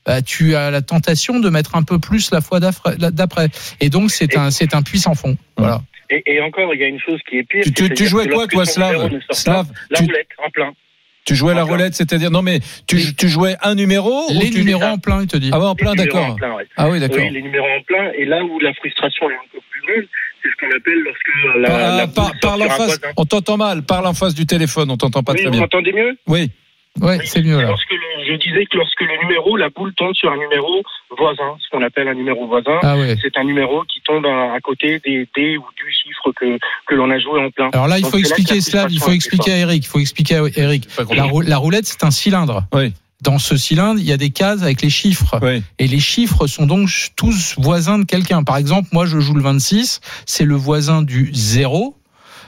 bah, 0.07 0.21
tu 0.23 0.55
as 0.55 0.71
la 0.71 0.81
tentation 0.81 1.39
de 1.39 1.49
mettre 1.49 1.75
un 1.75 1.83
peu 1.83 1.99
plus 1.99 2.31
la 2.31 2.41
fois 2.41 2.59
d'après. 2.59 3.49
Et 3.81 3.89
donc, 3.89 4.09
c'est 4.09 4.35
un, 4.37 4.49
c'est 4.49 4.73
un 4.73 4.81
puits 4.81 4.99
sans 4.99 5.13
fond. 5.13 5.37
Voilà. 5.57 5.81
Et, 6.09 6.23
et 6.25 6.41
encore, 6.41 6.73
il 6.73 6.79
y 6.79 6.83
a 6.85 6.87
une 6.87 6.99
chose 6.99 7.19
qui 7.29 7.37
est 7.37 7.43
pire. 7.43 7.63
Tu, 7.63 7.73
tu, 7.73 7.73
tu 7.73 7.87
c'est-à-dire 7.87 8.07
jouais 8.07 8.27
quoi, 8.29 8.47
toi, 8.47 8.65
Slav 8.65 9.09
Slav, 9.31 9.67
La 9.89 9.97
tu, 9.99 10.05
roulette, 10.05 10.27
en 10.45 10.49
plein. 10.49 10.71
tu 11.25 11.35
jouais 11.35 11.53
la 11.53 11.63
roulette, 11.63 11.95
c'est-à-dire 11.95 12.31
non 12.31 12.41
mais 12.41 12.61
tu, 12.87 13.13
tu 13.13 13.27
jouais 13.27 13.57
un 13.61 13.75
numéro 13.75 14.31
ou 14.31 14.39
Les 14.39 14.49
tu- 14.49 14.59
numéros 14.59 14.83
en 14.83 14.97
plein, 14.99 15.21
il 15.23 15.27
te 15.27 15.35
dit. 15.35 15.49
Ah 15.51 15.59
ouais, 15.59 15.65
en 15.65 15.75
plein, 15.75 15.93
d'accord. 15.95 16.37
ouais. 16.39 16.65
Ah 16.77 16.89
oui, 16.89 17.01
d'accord. 17.01 17.17
Oui, 17.19 17.29
les 17.31 17.41
numéros 17.41 17.67
en 17.67 17.81
plein. 17.83 18.11
Et 18.17 18.23
là 18.23 18.41
où 18.45 18.57
la 18.59 18.73
frustration 18.75 19.29
est 19.29 19.33
encore 19.35 19.61
plus 19.69 19.81
grande, 19.81 20.05
c'est 20.41 20.49
ce 20.49 20.55
qu'on 20.61 20.77
appelle 20.77 20.99
lorsque 21.03 21.59
la, 21.59 21.75
Ah, 21.93 21.97
la 21.97 22.07
par- 22.07 22.31
parle 22.41 22.61
en 22.61 22.65
un 22.67 22.69
face. 22.69 22.99
On 23.17 23.25
t'entend 23.25 23.57
mal. 23.57 23.83
Parle 23.83 24.07
en 24.07 24.13
face 24.13 24.33
du 24.33 24.45
téléphone. 24.45 24.89
On 24.89 24.95
t'entend 24.95 25.23
pas 25.23 25.33
Oui, 25.33 25.39
très 25.39 25.47
vous 25.47 25.51
bien. 25.51 25.59
m'entendez 25.59 25.91
mieux? 25.91 26.17
Oui. 26.27 26.49
Ouais, 27.01 27.19
c'est 27.25 27.41
mieux 27.43 27.57
là. 27.61 27.67
Lorsque 27.69 27.91
le- 27.91 28.25
je 28.27 28.33
disais 28.35 28.65
que 28.65 28.77
lorsque 28.77 29.01
le 29.01 29.17
numéro, 29.23 29.55
la 29.57 29.69
boule 29.69 29.93
tombe 29.93 30.13
sur 30.15 30.31
un 30.31 30.37
numéro 30.37 30.81
voisin, 31.17 31.55
ce 31.59 31.69
qu'on 31.69 31.81
appelle 31.83 32.07
un 32.07 32.13
numéro 32.13 32.47
voisin, 32.47 32.77
Ah 32.83 32.97
ouais. 32.97 33.15
c'est 33.21 33.37
un 33.37 33.43
numéro 33.43 33.83
qui 33.83 34.01
tombe 34.01 34.25
à, 34.25 34.53
à 34.53 34.59
côté 34.59 34.99
des, 35.05 35.27
des 35.35 35.57
ou 35.57 35.63
du 35.77 35.91
chiffre 35.91 36.31
que, 36.35 36.57
que 36.87 36.95
l'on 36.95 37.09
a 37.09 37.19
joué 37.19 37.39
en 37.43 37.49
plein. 37.51 37.69
Alors 37.73 37.87
là, 37.87 37.97
il 37.97 38.01
Donc, 38.01 38.11
faut 38.11 38.17
là 38.17 38.21
expliquer 38.21 38.61
Slav, 38.61 38.87
il 38.91 38.99
faut 38.99 39.11
expliquer 39.11 39.53
à 39.53 39.57
Eric. 39.57 39.83
Il 39.85 39.87
faut 39.87 39.99
expliquer 39.99 40.35
à 40.35 40.41
Eric. 40.55 40.87
La, 41.15 41.23
rou- 41.23 41.41
la 41.41 41.57
roulette, 41.57 41.85
c'est 41.85 42.03
un 42.03 42.11
cylindre. 42.11 42.63
Oui. 42.73 42.93
Dans 43.23 43.39
ce 43.39 43.57
cylindre, 43.57 43.99
il 43.99 44.05
y 44.05 44.11
a 44.11 44.17
des 44.17 44.29
cases 44.29 44.61
avec 44.61 44.81
les 44.83 44.91
chiffres. 44.91 45.39
Oui. 45.41 45.63
Et 45.79 45.87
les 45.87 45.99
chiffres 45.99 46.45
sont 46.45 46.67
donc 46.67 46.87
tous 47.15 47.55
voisins 47.57 47.97
de 47.97 48.05
quelqu'un. 48.05 48.43
Par 48.43 48.57
exemple, 48.57 48.89
moi, 48.91 49.05
je 49.07 49.19
joue 49.19 49.33
le 49.33 49.41
26, 49.41 50.01
c'est 50.27 50.45
le 50.45 50.53
voisin 50.55 51.01
du 51.01 51.31
0. 51.33 51.95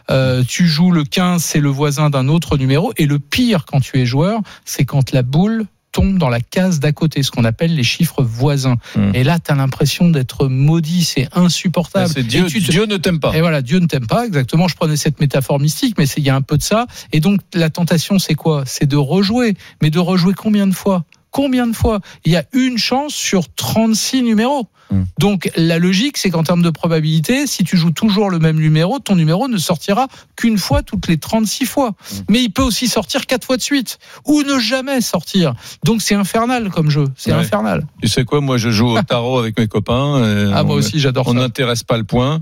Euh, 0.09 0.43
tu 0.47 0.67
joues 0.67 0.91
le 0.91 1.03
15, 1.03 1.43
c'est 1.43 1.59
le 1.59 1.69
voisin 1.69 2.09
d'un 2.09 2.27
autre 2.27 2.57
numéro. 2.57 2.91
Et 2.97 3.05
le 3.05 3.19
pire 3.19 3.65
quand 3.65 3.79
tu 3.79 3.99
es 3.99 4.05
joueur, 4.05 4.41
c'est 4.65 4.85
quand 4.85 5.11
la 5.11 5.21
boule 5.23 5.65
tombe 5.91 6.19
dans 6.19 6.29
la 6.29 6.39
case 6.39 6.79
d'à 6.79 6.91
côté, 6.91 7.23
ce 7.23 7.31
qu'on 7.31 7.43
appelle 7.45 7.75
les 7.75 7.83
chiffres 7.83 8.21
voisins. 8.21 8.75
Hmm. 8.95 9.09
Et 9.15 9.23
là, 9.23 9.39
tu 9.39 9.51
as 9.51 9.55
l'impression 9.55 10.09
d'être 10.09 10.47
maudit, 10.47 11.03
c'est 11.03 11.27
insupportable. 11.35 12.11
c'est 12.13 12.21
Dieu, 12.21 12.45
Et 12.45 12.47
tu 12.47 12.61
te- 12.61 12.69
Dieu 12.71 12.85
ne 12.85 12.97
t'aime 12.97 13.19
pas. 13.19 13.35
et 13.35 13.41
voilà, 13.41 13.63
Dieu 13.63 13.79
ne 13.79 13.87
t'aime 13.87 14.05
pas, 14.05 14.25
exactement. 14.27 14.67
Je 14.67 14.75
prenais 14.75 14.97
cette 14.97 15.19
métaphore 15.19 15.59
mystique, 15.59 15.95
mais 15.97 16.05
il 16.05 16.23
y 16.23 16.29
a 16.29 16.35
un 16.35 16.43
peu 16.43 16.57
de 16.57 16.63
ça. 16.63 16.85
Et 17.11 17.19
donc, 17.19 17.41
la 17.55 17.71
tentation, 17.71 18.19
c'est 18.19 18.35
quoi? 18.35 18.63
C'est 18.67 18.85
de 18.85 18.97
rejouer. 18.97 19.55
Mais 19.81 19.89
de 19.89 19.97
rejouer 19.99 20.33
combien 20.35 20.67
de 20.67 20.75
fois? 20.75 21.05
Combien 21.31 21.67
de 21.67 21.75
fois 21.75 21.99
Il 22.25 22.31
y 22.31 22.35
a 22.37 22.43
une 22.53 22.77
chance 22.77 23.13
sur 23.13 23.53
36 23.53 24.23
numéros. 24.23 24.67
Hmm. 24.91 25.03
Donc, 25.19 25.51
la 25.55 25.77
logique, 25.77 26.17
c'est 26.17 26.31
qu'en 26.31 26.41
termes 26.41 26.63
de 26.63 26.71
probabilité, 26.71 27.45
si 27.45 27.63
tu 27.63 27.77
joues 27.77 27.91
toujours 27.91 28.31
le 28.31 28.39
même 28.39 28.57
numéro, 28.57 28.97
ton 28.97 29.15
numéro 29.15 29.47
ne 29.47 29.57
sortira 29.59 30.07
qu'une 30.35 30.57
fois 30.57 30.81
toutes 30.81 31.07
les 31.07 31.17
36 31.19 31.67
fois. 31.67 31.89
Hmm. 31.89 32.15
Mais 32.29 32.41
il 32.41 32.49
peut 32.49 32.63
aussi 32.63 32.87
sortir 32.87 33.27
quatre 33.27 33.45
fois 33.45 33.57
de 33.57 33.61
suite. 33.61 33.99
Ou 34.25 34.41
ne 34.41 34.57
jamais 34.57 35.01
sortir. 35.01 35.53
Donc, 35.83 36.01
c'est 36.01 36.15
infernal 36.15 36.71
comme 36.71 36.89
jeu. 36.89 37.05
C'est 37.15 37.31
Ouais. 37.31 37.37
infernal. 37.37 37.85
Tu 38.01 38.07
sais 38.07 38.25
quoi 38.25 38.41
Moi, 38.41 38.57
je 38.57 38.71
joue 38.71 38.87
au 38.97 39.01
tarot 39.03 39.37
avec 39.37 39.59
mes 39.59 39.67
copains. 39.67 40.23
et 40.25 40.51
Ah, 40.55 40.63
moi 40.63 40.73
on- 40.75 40.77
aussi, 40.79 40.99
j'adore 40.99 41.27
On 41.27 41.33
ça. 41.33 41.37
n'intéresse 41.39 41.83
pas 41.83 41.97
le 41.97 42.03
point. 42.05 42.39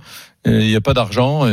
Et 0.48 0.60
Il 0.62 0.68
n'y 0.70 0.76
a 0.76 0.82
pas 0.82 0.94
d'argent. 0.94 1.46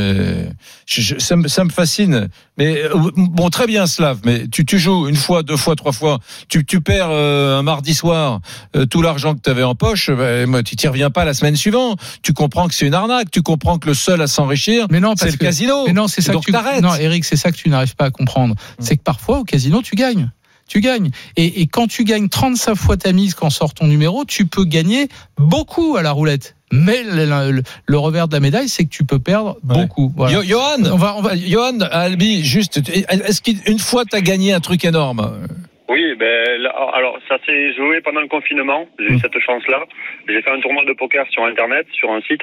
je- 0.87 1.19
ça, 1.19 1.37
me, 1.37 1.49
ça 1.49 1.65
me 1.65 1.71
fascine. 1.71 2.29
Mais 2.57 2.83
euh, 2.85 2.91
bon, 3.17 3.51
très 3.51 3.67
bien, 3.67 3.87
Slav. 3.87 4.21
Mais 4.25 4.47
tu, 4.49 4.65
tu 4.65 4.79
joues 4.79 5.09
une 5.09 5.17
fois, 5.17 5.43
deux 5.43 5.57
fois, 5.57 5.75
trois 5.77 5.93
fois. 5.93 6.19
Tu, 6.49 6.65
tu 6.65 6.81
perds 6.81 7.09
euh, 7.11 7.59
un 7.59 7.63
mardi 7.63 7.95
soir 7.95 8.41
euh, 8.77 8.87
tout 8.87 9.03
l'argent 9.03 9.35
que 9.35 9.41
tu 9.43 9.51
avais 9.51 9.63
en 9.63 9.75
poche. 9.75 10.09
Moi, 10.11 10.63
tu 10.63 10.77
t'y 10.77 10.87
reviens 10.89 11.11
pas 11.11 11.25
la 11.25 11.35
semaine 11.35 11.57
suivante. 11.57 11.99
Tu 12.23 12.33
comprends 12.33 12.69
que 12.69 12.75
c'est 12.75 12.87
une 12.87 12.95
arnaque. 12.95 13.31
Tu 13.31 13.43
comprends 13.43 13.79
que 13.79 13.89
le 13.89 13.95
seul 13.95 14.21
à 14.23 14.27
s'enrichir, 14.27 14.87
Mais 14.91 15.01
non, 15.01 15.15
c'est 15.17 15.27
le 15.27 15.37
que 15.37 15.45
casino. 15.45 15.85
Mais 15.87 15.93
non, 15.93 16.07
c'est 16.09 16.21
ça 16.21 16.33
Donc 16.33 16.47
que 16.47 16.53
tu. 16.53 16.83
Non, 16.83 16.95
Eric, 16.95 17.25
c'est 17.25 17.37
ça 17.37 17.51
que 17.51 17.57
tu 17.57 17.69
n'arrives 17.69 17.97
pas 17.97 18.07
à 18.07 18.11
comprendre. 18.11 18.55
C'est 18.79 18.97
que 18.97 19.03
parfois 19.03 19.39
au 19.41 19.45
casino, 19.45 19.83
tu 19.83 19.97
gagnes. 19.97 20.31
Tu 20.69 20.81
gagnes. 20.81 21.11
Et, 21.37 21.61
et 21.63 21.67
quand 21.67 21.87
tu 21.87 22.05
gagnes 22.05 22.29
35 22.29 22.75
fois 22.75 22.97
ta 22.97 23.13
mise 23.13 23.35
quand 23.35 23.51
sort 23.51 23.75
ton 23.75 23.87
numéro, 23.87 24.25
tu 24.25 24.47
peux 24.47 24.65
gagner 24.65 25.09
beaucoup 25.39 25.97
à 25.97 26.03
la 26.03 26.11
roulette. 26.13 26.57
Mais 26.73 27.03
le, 27.05 27.27
le- 27.53 27.63
le 27.87 27.99
revers 27.99 28.27
de 28.29 28.35
la 28.35 28.41
médaille, 28.41 28.69
c'est 28.69 28.85
que 28.85 28.91
tu 28.91 29.05
peux 29.05 29.19
perdre 29.19 29.57
Ouais. 29.69 29.83
beaucoup. 29.87 30.11
Voilà. 30.17 30.35
Yo- 30.39 30.43
Johan, 30.43 30.91
On 30.93 30.97
va, 30.97 31.15
on 31.17 31.23
va- 31.23 31.37
Johan, 31.37 31.79
Albi, 31.93 32.43
juste, 32.43 32.79
est-ce 32.79 33.41
qu'une 33.43 33.79
fois 33.79 34.05
tu 34.05 34.17
as 34.17 34.21
gagné 34.23 34.53
un 34.53 34.61
truc 34.61 34.85
énorme? 34.85 35.47
Oui, 35.89 36.03
ben 36.19 36.61
là, 36.63 36.75
alors 36.95 37.19
ça 37.29 37.37
s'est 37.47 37.75
joué 37.75 38.01
pendant 38.01 38.23
le 38.23 38.29
confinement. 38.29 38.87
J'ai 38.99 39.05
eu 39.13 39.17
Mm. 39.17 39.21
cette 39.21 39.39
chance-là. 39.39 39.85
J'ai 40.27 40.41
fait 40.43 40.51
un 40.51 40.61
tournoi 40.61 40.85
de 40.87 40.95
poker 40.95 41.27
sur 41.31 41.45
internet, 41.45 41.87
sur 41.93 42.11
un 42.11 42.23
site. 42.23 42.43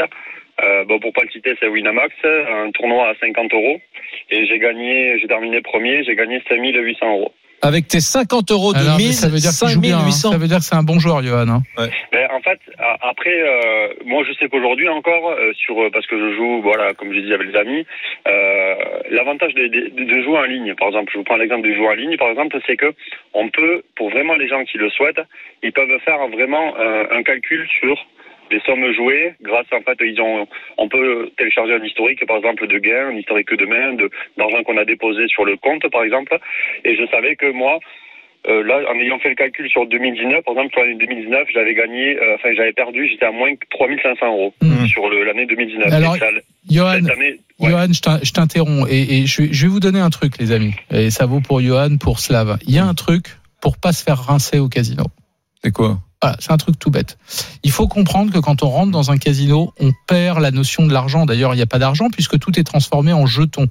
Euh, 0.64 0.86
bon, 0.86 1.00
pour 1.00 1.12
pas 1.12 1.24
le 1.24 1.32
citer, 1.32 1.56
c'est 1.60 1.68
Winamax, 1.68 2.14
un 2.24 2.70
tournoi 2.72 3.10
à 3.10 3.14
50 3.20 3.52
euros. 3.54 3.82
Et 4.30 4.46
j'ai 4.46 4.60
gagné, 4.60 5.18
j'ai 5.20 5.28
terminé 5.28 5.60
premier, 5.62 6.04
j'ai 6.04 6.16
gagné 6.16 6.42
5800 6.48 7.10
euros. 7.10 7.34
Avec 7.64 7.88
tes 7.88 8.00
50 8.00 8.50
euros 8.52 8.74
de 8.74 8.80
Alors, 8.80 8.98
mais 8.98 9.04
mise, 9.06 9.20
ça 9.20 9.28
veut 9.30 9.38
dire 9.38 9.52
qu'il 9.52 9.68
joue 9.70 9.82
bien. 9.82 9.98
hein. 9.98 10.10
5800. 10.10 10.32
Ça 10.32 10.38
veut 10.38 10.48
dire 10.48 10.58
que 10.58 10.64
c'est 10.64 10.76
un 10.76 10.82
bon 10.84 10.98
joueur, 11.00 11.22
Johan. 11.22 11.48
hein. 11.48 11.62
Ben, 12.12 12.28
en 12.32 12.42
fait, 12.42 12.60
a- 12.80 12.98
après, 13.10 13.30
euh, 13.40 13.94
moi 14.06 14.24
je 14.28 14.34
sais 14.34 14.50
qu'aujourd'hui 14.50 14.90
encore, 14.90 15.30
euh, 15.30 15.54
sur 15.54 15.80
euh, 15.80 15.90
parce 15.94 16.08
que 16.08 16.18
je 16.18 16.36
joue, 16.36 16.62
voilà, 16.64 16.94
comme 16.96 17.14
j'ai 17.14 17.22
dit 17.22 17.34
avec 17.34 17.48
les 17.52 17.56
amis, 17.60 17.86
euh, 18.28 18.76
l'avantage 19.12 19.54
de, 19.54 19.68
de- 19.68 20.04
de 20.04 20.24
jouer 20.24 20.38
en 20.40 20.44
ligne, 20.44 20.74
par 20.76 20.88
exemple, 20.88 21.12
je 21.14 21.20
vous 21.20 21.24
prends 21.24 21.38
l'exemple 21.38 21.62
du 21.68 21.76
jouer 21.76 21.88
en 21.88 21.94
ligne, 21.94 22.18
par 22.18 22.30
exemple, 22.30 22.58
c'est 22.66 22.78
que 22.78 22.94
on 23.34 23.50
peut, 23.50 23.84
pour 23.96 24.10
vraiment 24.10 24.34
les 24.36 24.48
gens 24.48 24.64
qui 24.66 24.78
le 24.80 24.90
souhaitent, 24.90 25.22
ils 25.62 25.72
peuvent 25.72 26.00
faire 26.04 26.28
vraiment 26.30 26.74
euh, 26.80 27.04
un 27.12 27.22
calcul 27.24 27.68
sur 27.80 27.96
les 28.52 28.60
sommes 28.62 28.92
jouées 28.94 29.34
grâce 29.42 29.66
en 29.72 29.82
fait 29.82 29.98
ils 30.02 30.20
ont 30.22 30.48
on 30.78 30.88
peut 30.90 31.30
télécharger 31.38 31.74
un 31.74 31.84
historique 31.84 32.26
par 32.28 32.38
exemple 32.38 32.68
de 32.68 32.78
gains 32.78 33.08
un 33.10 33.16
historique 33.18 33.54
de 33.54 33.66
main 33.66 33.94
de 33.94 34.10
d'argent 34.38 34.64
qu'on 34.64 34.78
a 34.78 34.86
déposé 34.86 35.28
sur 35.28 35.46
le 35.46 35.58
compte 35.58 35.88
par 35.92 36.04
exemple 36.04 36.38
et 36.86 36.96
je 36.96 37.06
savais 37.08 37.36
que 37.36 37.52
moi 37.52 37.80
euh, 38.48 38.64
là, 38.64 38.80
en 38.90 38.96
ayant 38.96 39.20
fait 39.20 39.30
le 39.30 39.36
calcul 39.36 39.70
sur 39.70 39.86
2019, 39.86 40.44
par 40.44 40.56
exemple, 40.56 40.74
sur 40.74 40.82
l'année 40.82 40.96
2019, 40.98 41.48
j'avais 41.54 41.76
gagné, 41.76 42.18
euh, 42.18 42.34
enfin, 42.34 42.50
j'avais 42.56 42.74
perdu, 42.74 43.08
j'étais 43.08 43.26
à 43.26 43.32
moins 43.32 43.54
que 43.56 43.68
3500 43.70 44.26
euros 44.26 44.52
Mhm. 44.64 44.88
sur 44.88 45.08
l'année 45.12 45.46
2019. 45.46 45.94
Alors, 45.94 46.16
ça- 46.18 46.26
Johan, 46.68 46.94
cette 47.04 47.12
année, 47.12 47.36
ouais. 47.60 47.70
Johan, 47.70 47.94
je 47.94 48.02
t'in- 48.02 48.20
je 48.24 48.32
t'interromps 48.32 48.88
et, 48.92 49.20
et 49.20 49.26
je, 49.28 49.44
vais- 49.44 49.50
je 49.54 49.62
vais 49.68 49.72
vous 49.72 49.80
donner 49.80 50.00
un 50.00 50.10
truc, 50.10 50.40
les 50.40 50.52
amis. 50.54 50.74
Et 50.92 51.12
ça 51.12 51.28
vaut 51.28 51.40
pour 51.40 51.62
Johan, 51.62 51.98
pour 52.00 52.18
Slav. 52.18 52.58
Il 52.68 52.74
y 52.74 52.80
a 52.80 52.86
un 52.88 52.96
truc 52.96 53.26
pour 53.62 53.78
pas 53.78 53.92
se 53.94 54.04
faire 54.04 54.18
rincer 54.18 54.58
au 54.58 54.70
casino. 54.70 55.04
C'est 55.64 55.72
quoi? 55.72 56.00
Voilà, 56.22 56.38
c'est 56.40 56.52
un 56.52 56.58
truc 56.58 56.78
tout 56.78 56.92
bête. 56.92 57.18
Il 57.64 57.72
faut 57.72 57.88
comprendre 57.88 58.32
que 58.32 58.38
quand 58.38 58.62
on 58.64 58.70
rentre 58.70 58.92
dans 58.92 59.10
un 59.10 59.18
casino, 59.18 59.74
on 59.80 59.92
perd 60.08 60.40
la 60.40 60.52
notion 60.52 60.86
de 60.86 60.94
l'argent. 60.94 61.26
D'ailleurs, 61.26 61.54
il 61.54 61.58
n'y 61.58 61.64
a 61.64 61.68
pas 61.68 61.80
d'argent 61.80 62.10
puisque 62.12 62.38
tout 62.38 62.60
est 62.60 62.64
transformé 62.64 63.12
en 63.12 63.26
jetons. 63.26 63.68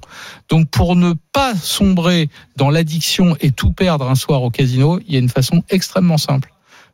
Donc, 0.49 0.69
pour 0.69 0.95
ne 0.97 1.13
pas 1.31 1.55
sombrer 1.55 2.29
dans 2.57 2.69
l'addiction 2.69 3.37
et 3.39 3.51
tout 3.51 3.71
perdre 3.71 4.09
un 4.09 4.15
soir 4.15 4.43
au 4.43 4.49
casino, 4.49 4.99
il 5.07 5.13
y 5.13 5.15
a 5.15 5.19
une 5.19 5.29
façon 5.29 5.63
extrêmement 5.69 6.17
simple. 6.17 6.51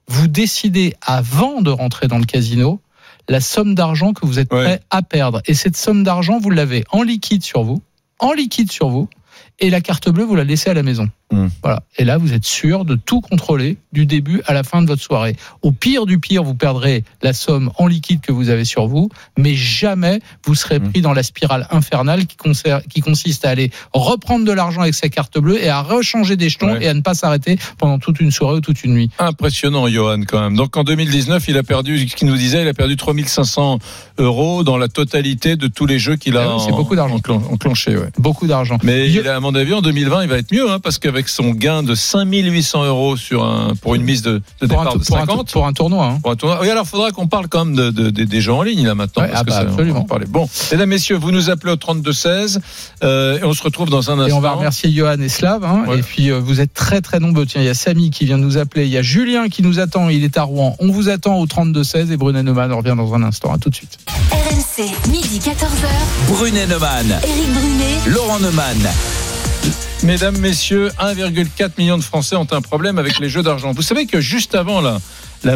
vous 0.09 0.27
décidez 0.29 0.93
avant 1.01 1.61
de 1.61 1.69
rentrer 1.69 2.07
dans 2.07 2.17
le 2.17 2.23
casino 2.23 2.79
la 3.27 3.41
somme 3.41 3.75
d'argent 3.75 4.13
que 4.13 4.25
vous 4.25 4.39
êtes 4.39 4.53
Ouais. 4.53 4.63
prêt 4.63 4.79
à 4.89 5.01
perdre. 5.01 5.41
Et 5.47 5.53
cette 5.53 5.75
somme 5.75 6.03
d'argent, 6.05 6.39
vous 6.39 6.49
l'avez 6.49 6.85
en 6.91 7.03
liquide 7.03 7.43
sur 7.43 7.63
vous, 7.63 7.81
en 8.19 8.31
liquide 8.31 8.71
sur 8.71 8.87
vous, 8.87 9.09
et 9.59 9.69
la 9.69 9.81
carte 9.81 10.09
bleue, 10.09 10.23
vous 10.23 10.35
la 10.35 10.43
laissez 10.43 10.69
à 10.69 10.73
la 10.73 10.83
maison. 10.83 11.09
Hmm. 11.31 11.47
Voilà. 11.61 11.83
Et 11.97 12.05
là, 12.05 12.17
vous 12.17 12.31
êtes 12.31 12.45
sûr 12.45 12.85
de 12.85 12.95
tout 12.95 13.19
contrôler 13.19 13.77
du 13.91 14.05
début 14.05 14.41
à 14.45 14.53
la 14.53 14.63
fin 14.63 14.81
de 14.81 14.87
votre 14.87 15.01
soirée. 15.01 15.35
Au 15.61 15.71
pire 15.71 16.05
du 16.05 16.19
pire, 16.19 16.41
vous 16.43 16.53
perdrez 16.55 17.03
la 17.21 17.33
somme 17.33 17.69
en 17.77 17.87
liquide 17.87 18.21
que 18.21 18.31
vous 18.31 18.49
avez 18.49 18.63
sur 18.63 18.87
vous, 18.87 19.09
mais 19.37 19.55
jamais 19.55 20.21
vous 20.45 20.55
serez 20.55 20.79
Hmm. 20.79 20.91
pris 20.91 21.01
dans 21.01 21.11
la 21.13 21.23
spirale 21.23 21.67
infernale 21.71 22.25
qui, 22.27 23.01
consiste 23.01 23.45
à 23.45 23.49
aller 23.49 23.71
reprendre 23.93 24.45
de 24.45 24.51
l'argent 24.51 24.81
avec 24.81 24.93
sa 24.93 25.09
carte 25.09 25.37
bleue 25.39 25.61
et 25.61 25.69
à 25.69 25.81
rechanger 25.81 26.35
des 26.37 26.49
jetons 26.49 26.73
Ouais. 26.73 26.83
et 26.85 26.87
à 26.87 26.93
ne 26.93 27.01
pas 27.01 27.13
s'arrêter 27.13 27.57
pendant 27.77 27.99
toute 27.99 28.19
une 28.19 28.31
soirée 28.31 28.55
ou 28.57 28.61
toute 28.61 28.83
une 28.83 28.93
nuit. 28.93 29.09
Impressionnant, 29.19 29.87
Johan, 29.87 30.21
quand 30.27 30.39
même. 30.41 30.55
Donc 30.55 30.77
en 30.77 30.83
2019, 30.83 31.45
il 31.47 31.57
a 31.57 31.63
perdu, 31.63 32.07
ce 32.07 32.15
qu'il 32.15 32.27
nous 32.27 32.37
disait, 32.37 32.61
il 32.61 32.67
a 32.67 32.73
perdu 32.73 32.95
3500 32.95 33.79
euros 34.19 34.63
dans 34.63 34.77
la 34.77 34.87
totalité 34.87 35.55
de 35.55 35.67
tous 35.67 35.85
les 35.85 35.99
jeux 35.99 36.15
qu'il 36.15 36.37
a 36.37 36.43
Ah 36.43 36.55
oui, 36.55 36.61
c'est 36.65 36.71
en- 36.71 36.77
beaucoup 36.77 36.95
enclenché. 36.97 37.97
Ouais. 37.97 38.09
Beaucoup 38.17 38.47
d'argent. 38.47 38.77
Mais 38.83 39.09
il 39.09 39.27
a, 39.27 39.39
mon 39.51 39.55
avis, 39.55 39.73
en 39.73 39.81
2020, 39.81 40.23
il 40.23 40.29
va 40.29 40.37
être 40.37 40.51
mieux, 40.51 40.69
hein, 40.69 40.79
parce 40.81 40.97
qu'avec 40.99 41.27
son 41.29 41.51
gain 41.51 41.83
de 41.83 41.95
5800 41.95 42.85
euros 42.85 43.15
sur 43.17 43.43
un, 43.45 43.73
pour 43.81 43.95
une 43.95 44.03
mise 44.03 44.21
de, 44.21 44.41
de 44.61 44.67
pour, 44.67 44.79
un, 44.81 44.83
départ 44.83 44.97
de 44.99 45.03
pour 45.05 45.17
un- 45.17 45.19
50. 45.25 45.51
pour 45.51 45.65
un 45.67 45.73
tournoi. 45.73 46.05
hein. 46.05 46.19
Pour 46.21 46.31
un 46.31 46.35
tournoi. 46.35 46.59
Oui, 46.61 46.69
alors 46.69 46.85
faudra 46.87 47.11
qu'on 47.11 47.27
parle 47.27 47.47
quand 47.47 47.65
même 47.65 47.75
de, 47.75 47.89
de- 47.91 48.09
de- 48.09 48.23
des 48.23 48.41
jeux 48.41 48.53
en 48.53 48.61
ligne 48.61 48.85
là 48.85 48.95
maintenant. 48.95 49.23
Ouais, 49.23 49.29
parce 49.29 49.41
ah 49.41 49.43
que 49.45 49.49
bah, 49.49 49.55
ça, 49.55 49.61
on 49.61 49.65
va 49.65 49.71
absolument. 49.71 50.01
parler. 50.03 50.25
Bon, 50.27 50.49
mesdames, 50.71 50.89
messieurs, 50.89 51.15
vous 51.17 51.31
nous 51.31 51.49
appelez 51.49 51.71
au 51.71 51.75
32 51.77 52.11
16 52.13 52.59
euh, 53.03 53.39
et 53.39 53.43
on 53.43 53.53
se 53.53 53.63
retrouve 53.63 53.89
dans 53.89 54.11
un 54.11 54.19
instant. 54.19 54.27
Et 54.27 54.33
on 54.33 54.39
va 54.41 54.51
remercier 54.51 54.91
Johan 54.91 55.19
et 55.19 55.29
Slav. 55.29 55.63
hein. 55.63 55.85
Ouais. 55.87 55.99
Et 55.99 56.01
puis 56.01 56.29
euh, 56.31 56.39
vous 56.39 56.59
êtes 56.61 56.73
très 56.73 57.01
très 57.01 57.19
nombreux. 57.19 57.45
Tiens, 57.45 57.61
il 57.61 57.65
y 57.67 57.69
a 57.69 57.73
Samy 57.73 58.09
qui 58.09 58.25
vient 58.25 58.37
nous 58.37 58.57
appeler. 58.57 58.85
Il 58.85 58.91
y 58.91 58.97
a 58.97 59.01
Julien 59.01 59.47
qui 59.49 59.63
nous 59.63 59.79
attend. 59.79 60.09
Il 60.09 60.23
est 60.23 60.37
à 60.37 60.43
Rouen. 60.43 60.75
On 60.79 60.91
vous 60.91 61.09
attend 61.09 61.37
au 61.39 61.45
32-16 61.45 62.11
et 62.11 62.17
Brunet 62.17 62.43
Neumann 62.43 62.71
revient 62.73 62.95
dans 62.97 63.13
un 63.13 63.23
instant. 63.23 63.53
À 63.53 63.57
tout 63.57 63.69
de 63.69 63.75
suite. 63.75 63.97
RMC, 64.31 64.89
midi 65.09 65.39
14h. 65.39 65.87
Brunet 66.29 66.67
Neumann, 66.67 67.07
Éric 67.23 67.53
Brunet. 67.53 67.97
Laurent 68.07 68.39
Neumann. 68.39 68.77
Mesdames, 70.03 70.37
messieurs, 70.37 70.89
1,4 70.99 71.71
million 71.79 71.97
de 71.97 72.03
Français 72.03 72.35
ont 72.35 72.47
un 72.51 72.61
problème 72.61 72.99
avec 72.99 73.19
les 73.19 73.29
jeux 73.29 73.41
d'argent. 73.41 73.73
Vous 73.73 73.81
savez 73.81 74.05
que 74.05 74.21
juste 74.21 74.53
avant 74.53 74.79
la, 74.79 74.99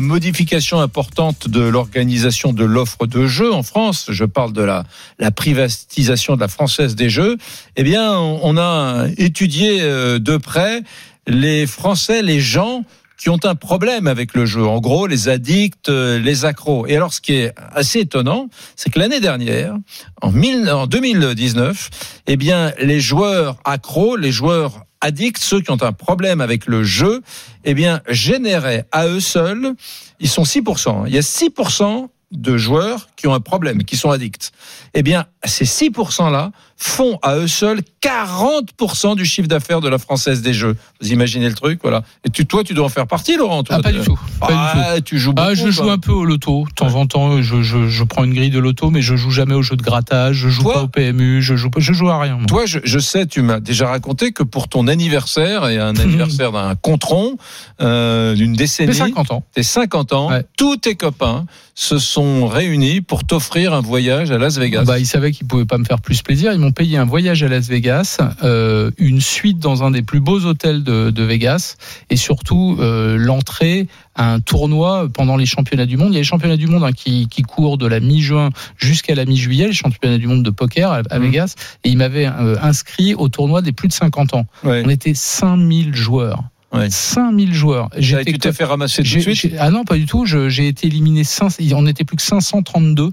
modification 0.02 0.80
importante 0.80 1.48
de 1.48 1.62
l'organisation 1.62 2.52
de 2.52 2.64
l'offre 2.64 3.06
de 3.06 3.28
jeux 3.28 3.54
en 3.54 3.62
France, 3.62 4.08
je 4.10 4.26
parle 4.26 4.52
de 4.52 4.64
la, 4.64 4.84
privatisation 5.32 6.36
de 6.36 6.42
la 6.42 6.48
française 6.48 6.96
des 6.96 7.10
jeux, 7.10 7.38
eh 7.76 7.84
bien, 7.84 8.14
on, 8.18 8.40
on 8.44 8.58
a 8.58 9.08
étudié 9.18 9.82
euh, 9.82 10.18
de 10.18 10.38
près 10.38 10.82
les 11.28 11.68
Français, 11.68 12.22
les 12.22 12.40
gens 12.40 12.84
qui 13.22 13.30
ont 13.30 13.40
un 13.44 13.54
problème 13.54 14.08
avec 14.08 14.34
le 14.34 14.48
jeu. 14.48 14.66
En 14.66 14.80
gros, 14.80 15.06
les 15.06 15.30
addicts, 15.30 15.90
euh, 15.90 16.18
les 16.18 16.44
accros. 16.44 16.88
Et 16.88 16.96
alors, 16.96 17.14
ce 17.14 17.22
qui 17.22 17.34
est 17.34 17.54
assez 17.72 18.00
étonnant, 18.00 18.50
c'est 18.76 18.90
que 18.90 18.98
l'année 18.98 19.20
dernière, 19.20 19.76
en, 20.24 20.32
1000 20.32 20.68
en 20.72 20.88
2019, 20.88 21.92
eh 22.26 22.36
bien, 22.36 22.74
les 22.80 23.00
joueurs 23.00 23.58
accros, 23.64 24.16
les 24.16 24.32
joueurs 24.32 24.86
addicts, 25.02 25.38
ceux 25.38 25.62
qui 25.62 25.70
ont 25.70 25.84
un 25.84 25.92
problème 25.92 26.42
avec 26.42 26.66
le 26.66 26.84
jeu, 26.84 27.22
eh 27.64 27.76
bien, 27.76 28.02
généraient 28.10 28.88
à 28.92 29.06
eux 29.06 29.20
seuls, 29.20 29.76
ils 30.20 30.30
sont 30.30 30.44
6%. 30.44 30.90
hein. 30.90 31.04
Il 31.06 31.14
y 31.14 31.20
a 31.20 31.22
6% 31.22 32.08
de 32.32 32.58
joueurs 32.58 33.10
qui 33.16 33.28
ont 33.28 33.36
un 33.36 33.40
problème, 33.40 33.84
qui 33.84 33.98
sont 33.98 34.10
addicts. 34.10 34.52
Eh 34.96 35.04
bien, 35.04 35.26
ces 35.44 35.66
6%-là 35.66 36.52
font 36.84 37.20
à 37.22 37.36
eux 37.38 37.48
seuls 37.48 37.82
40% 38.02 39.16
du 39.16 39.24
chiffre 39.24 39.48
d'affaires 39.48 39.82
de 39.82 39.88
la 39.88 40.00
française 40.00 40.42
des 40.42 40.54
jeux. 40.54 40.76
Vous 41.00 41.12
imaginez 41.12 41.48
le 41.48 41.54
truc, 41.54 41.80
voilà. 41.84 42.02
Et 42.26 42.30
tu, 42.32 42.46
toi, 42.48 42.64
tu 42.64 42.74
dois 42.74 42.86
en 42.86 42.90
faire 42.90 43.06
partie, 43.06 43.38
Laurent. 43.38 43.62
Toi, 43.64 43.76
Ah, 43.80 43.82
pas 43.84 43.92
de- 43.92 44.00
du 44.00 44.04
tout. 44.06 44.20
Pas 44.40 44.48
du 44.48 44.54
tout. 44.54 44.58
Ah, 44.88 45.02
tu 45.02 45.20
joues 45.20 45.34
beaucoup. 45.34 45.48
Ah, 45.52 45.54
je 45.54 45.70
joue 45.70 45.92
un 45.92 46.00
peu 46.00 46.12
au 46.12 46.26
loto. 46.26 46.66
De 46.68 46.74
temps 46.74 46.96
en 46.96 47.06
temps, 47.06 47.40
je, 47.42 47.62
je, 47.62 47.88
je 47.88 48.04
prends 48.04 48.24
une 48.24 48.34
grille 48.34 48.50
de 48.50 48.58
loto, 48.58 48.90
mais 48.90 49.02
je 49.04 49.16
joue 49.16 49.30
jamais 49.30 49.54
au 49.54 49.62
jeu 49.62 49.76
de 49.76 49.84
grattage. 49.84 50.38
Je 50.38 50.50
joue 50.50 50.64
Toi 50.64 50.74
pas 50.74 50.82
au 50.84 50.88
PMU. 50.88 51.42
Je 51.44 51.56
joue, 51.56 51.70
pas- 51.70 51.80
je 51.80 51.94
joue 51.94 52.10
à 52.10 52.20
rien. 52.20 52.38
moi. 52.38 52.46
Toi, 52.48 52.66
je, 52.66 52.80
je 52.84 52.98
sais, 53.00 53.28
tu 53.28 53.44
m'as 53.44 53.60
déjà 53.60 53.88
raconté 53.88 54.32
que 54.32 54.42
pour 54.42 54.68
ton 54.68 54.88
anniversaire 54.88 55.68
et 55.70 55.78
un 55.78 55.96
anniversaire 55.98 56.52
d'un 56.52 56.74
contron 56.76 57.38
euh, 57.82 58.34
d'une 58.34 58.54
décennie, 58.54 58.96
50 58.96 59.32
ans. 59.32 59.44
tes 59.54 59.64
50 59.64 60.14
ans, 60.14 60.30
Ouais. 60.32 60.44
tous 60.58 60.78
tes 60.78 60.96
copains 60.96 61.46
se 61.76 61.98
sont 62.00 62.48
réunis 62.48 63.02
pour 63.02 63.24
t'offrir 63.24 63.74
un 63.74 63.82
voyage 63.82 64.32
à 64.32 64.38
Las 64.38 64.58
Vegas. 64.58 64.84
Bah, 64.84 65.00
ils 65.00 65.06
savaient 65.08 65.32
qu'ils 65.32 65.48
pouvaient 65.48 65.66
pas 65.66 65.78
me 65.78 65.86
faire 65.86 66.00
plus 66.02 66.22
plaisir. 66.22 66.52
Ils 66.54 66.60
m'ont 66.60 66.71
payé 66.72 66.98
un 66.98 67.06
voyage 67.06 67.44
à 67.44 67.48
Las 67.48 67.68
Vegas, 67.70 68.18
euh, 68.44 68.92
une 68.98 69.22
suite 69.22 69.60
dans 69.60 69.84
un 69.84 69.92
des 69.92 70.02
plus 70.02 70.20
beaux 70.20 70.46
hôtels 70.46 70.84
de, 70.84 71.10
de 71.10 71.24
Vegas, 71.24 71.76
et 72.10 72.16
surtout 72.16 72.78
euh, 72.80 73.18
l'entrée 73.18 73.88
à 74.16 74.34
un 74.34 74.40
tournoi 74.40 75.08
pendant 75.14 75.38
les 75.38 75.46
championnats 75.46 75.86
du 75.86 75.98
monde. 75.98 76.10
Il 76.10 76.14
y 76.14 76.18
a 76.18 76.20
les 76.20 76.24
championnats 76.26 76.58
du 76.58 76.68
monde 76.68 76.84
hein, 76.84 76.92
qui, 76.92 77.28
qui 77.30 77.42
courent 77.44 77.78
de 77.78 77.88
la 77.88 78.00
mi-juin 78.00 78.50
jusqu'à 78.78 79.16
la 79.16 79.26
mi-juillet, 79.26 79.68
les 79.68 79.74
championnats 79.74 80.18
du 80.18 80.28
monde 80.28 80.44
de 80.44 80.50
poker 80.50 80.92
à, 80.92 81.02
à 81.10 81.20
Mhm. 81.20 81.26
Vegas, 81.26 81.56
et 81.84 81.90
ils 81.90 81.98
m'avaient 81.98 82.28
euh, 82.28 82.56
inscrit 82.62 83.14
au 83.16 83.30
tournoi 83.30 83.62
des 83.62 83.72
plus 83.72 83.88
de 83.88 83.94
50 83.94 84.34
ans. 84.34 84.46
Ouais. 84.64 84.84
On 84.86 84.90
était 84.90 85.14
5000 85.14 85.94
joueurs. 85.96 86.44
Ouais. 86.74 86.90
5000 86.90 87.54
joueurs. 87.54 87.90
J'étais 87.98 88.32
tu 88.32 88.40
t'es 88.40 88.54
fait 88.54 88.64
ramasser 88.64 89.04
tout 89.04 89.16
de 89.16 89.34
suite 89.34 89.56
Ah 89.60 89.72
non, 89.72 89.84
pas 89.84 89.98
du 89.98 90.06
tout. 90.06 90.26
J'ai 90.26 90.68
été 90.68 90.88
éliminé. 90.88 91.26
5, 91.26 91.52
on 91.76 91.82
n'était 91.82 92.06
plus 92.06 92.16
que 92.16 92.22
532. 92.24 93.12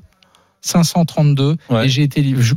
532 0.60 1.56
Ouais. 1.70 1.86
et 1.86 1.88
j'ai 1.88 2.02
été 2.02 2.24
je, 2.38 2.54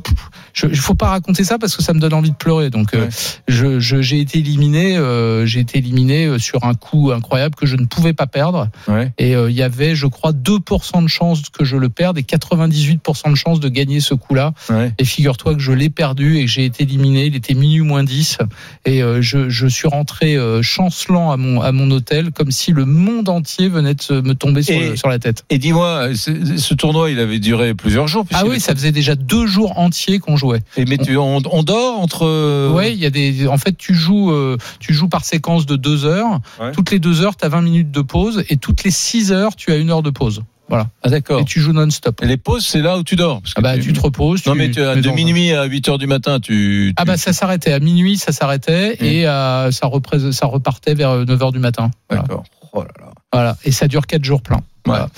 je, 0.54 0.68
je- 0.72 0.82
faut 0.82 0.96
pas 0.96 1.10
raconter 1.10 1.44
ça 1.44 1.58
parce 1.58 1.76
que 1.76 1.84
ça 1.84 1.94
me 1.94 2.00
donne 2.00 2.14
envie 2.14 2.32
de 2.32 2.36
pleurer 2.36 2.70
donc 2.70 2.94
euh, 2.94 3.06
Ouais. 3.06 3.10
je 3.48 3.80
je- 3.80 4.02
j'ai 4.02 4.20
été 4.20 4.40
éliminé 4.40 4.98
euh, 4.98 5.46
j'ai 5.46 5.60
été 5.60 5.78
éliminé 5.78 6.26
euh, 6.26 6.40
sur 6.40 6.64
un 6.64 6.74
coup 6.74 7.12
incroyable 7.12 7.56
que 7.56 7.66
je 7.66 7.76
ne 7.76 7.86
pouvais 7.86 8.14
pas 8.14 8.28
perdre 8.28 8.70
Ouais. 8.88 9.12
et 9.18 9.36
euh, 9.36 9.50
il 9.50 9.56
y 9.56 9.64
avait 9.64 9.96
je 9.96 10.08
crois 10.08 10.32
2% 10.34 11.04
de 11.04 11.08
chance 11.08 11.44
que 11.50 11.64
je 11.66 11.78
le 11.78 11.90
perde 11.90 12.18
et 12.18 12.24
98% 12.24 13.30
de 13.32 13.36
chance 13.36 13.60
de 13.60 13.70
gagner 13.70 14.00
ce 14.00 14.14
coup-là 14.14 14.54
Ouais. 14.70 14.92
et 14.98 15.06
figure-toi 15.06 15.54
que 15.56 15.60
je 15.62 15.72
l'ai 15.72 15.90
perdu 15.90 16.38
et 16.38 16.46
que 16.46 16.52
j'ai 16.52 16.66
été 16.66 16.84
éliminé. 16.84 17.26
Il 17.26 17.36
était 17.36 17.54
minuit 17.54 17.82
moins 17.82 18.04
10 18.04 18.38
et 18.86 19.02
euh, 19.04 19.22
je, 19.22 19.50
je 19.50 19.68
suis 19.68 19.88
rentré 19.88 20.36
euh, 20.36 20.62
chancelant 20.62 21.32
à 21.32 21.38
mon, 21.38 21.62
à 21.62 21.72
mon 21.72 21.90
hôtel 21.92 22.32
comme 22.32 22.52
si 22.52 22.72
le 22.72 22.86
monde 22.86 23.30
entier 23.30 23.70
venait 23.70 23.94
de 23.96 24.22
me 24.22 24.34
tomber 24.34 24.64
sur, 24.64 24.76
Et- 24.76 24.90
le- 24.90 24.96
sur 24.96 25.10
la 25.10 25.20
tête. 25.20 25.44
Et 25.50 25.58
dis-moi, 25.58 26.10
ce 26.16 26.74
tournoi, 26.74 27.10
il 27.12 27.20
avait 27.20 27.40
duré 27.40 27.74
plusieurs 27.74 28.01
jours. 28.08 28.26
Ah 28.34 28.44
oui, 28.46 28.60
ça 28.60 28.74
faisait 28.74 28.92
déjà 28.92 29.16
deux 29.16 29.46
jours 29.48 29.78
entiers 29.80 30.20
qu'on 30.20 30.38
jouait. 30.38 30.62
Et 30.78 30.86
mais 30.86 30.98
tu, 30.98 31.18
on, 31.18 31.42
on 31.52 31.64
dort 31.64 32.00
entre. 32.00 32.26
euh, 32.26 32.72
Ouais, 32.72 32.94
il 32.94 33.00
y 33.00 33.06
a 33.06 33.10
des. 33.10 33.48
En 33.48 33.58
fait, 33.58 33.78
tu 33.78 33.94
joues, 33.94 34.32
euh, 34.32 34.58
tu 34.80 34.94
joues 34.94 35.10
par 35.10 35.26
séquence 35.26 35.66
de 35.66 35.76
deux 35.76 36.06
heures. 36.06 36.40
Ouais. 36.60 36.72
Toutes 36.72 36.92
les 36.92 37.00
deux 37.00 37.22
heures, 37.22 37.36
tu 37.36 37.46
as 37.46 37.50
20 37.50 37.62
minutes 37.62 37.92
de 37.92 38.02
pause 38.02 38.44
et 38.50 38.58
toutes 38.58 38.84
les 38.84 38.92
six 38.92 39.32
heures, 39.32 39.56
tu 39.56 39.72
as 39.72 39.76
une 39.78 39.90
heure 39.90 40.04
de 40.04 40.10
pause. 40.10 40.42
Voilà. 40.70 40.88
Ah 41.04 41.10
d'accord. 41.10 41.42
Et 41.42 41.44
tu 41.44 41.60
joues 41.60 41.74
non-stop. 41.74 42.22
Et 42.24 42.28
les 42.28 42.38
pauses, 42.38 42.66
c'est 42.66 42.82
là 42.82 42.98
où 42.98 43.04
tu 43.04 43.18
dors. 43.18 43.42
parce 43.42 43.54
que 43.54 43.60
Ah 43.60 43.62
bah, 43.62 43.78
tu 43.78 43.92
te 43.92 44.00
reposes. 44.00 44.46
Non 44.46 44.54
tu- 44.54 44.58
mais 44.60 44.72
tu 44.72 44.82
as 44.82 44.96
mets 44.96 45.02
de 45.02 45.10
minuit 45.10 45.52
à 45.52 45.66
8 45.66 45.90
heures 45.90 45.98
du 45.98 46.08
matin, 46.08 46.40
tu. 46.40 46.94
Ah 46.96 47.04
bah 47.04 47.18
ça 47.18 47.34
s'arrêtait 47.34 47.74
à 47.74 47.80
minuit, 47.80 48.18
ça 48.18 48.32
s'arrêtait 48.32 48.92
Mmh. 49.02 49.04
et 49.06 49.28
euh, 49.28 49.70
ça, 49.72 49.88
représ- 49.88 50.32
ça 50.32 50.46
repartait 50.46 50.94
vers 50.94 51.26
9 51.26 51.42
heures 51.44 51.52
du 51.52 51.60
matin. 51.60 51.92
Voilà. 52.10 52.24
D'accord. 52.24 52.44
Oh 52.72 52.84
là 52.84 52.88
là. 53.02 53.12
Voilà. 53.34 53.56
Et 53.64 53.72
ça 53.72 53.88
dure 53.88 54.08
quatre 54.08 54.24
jours 54.26 54.42
pleins. 54.42 54.62
Voilà. 54.84 55.10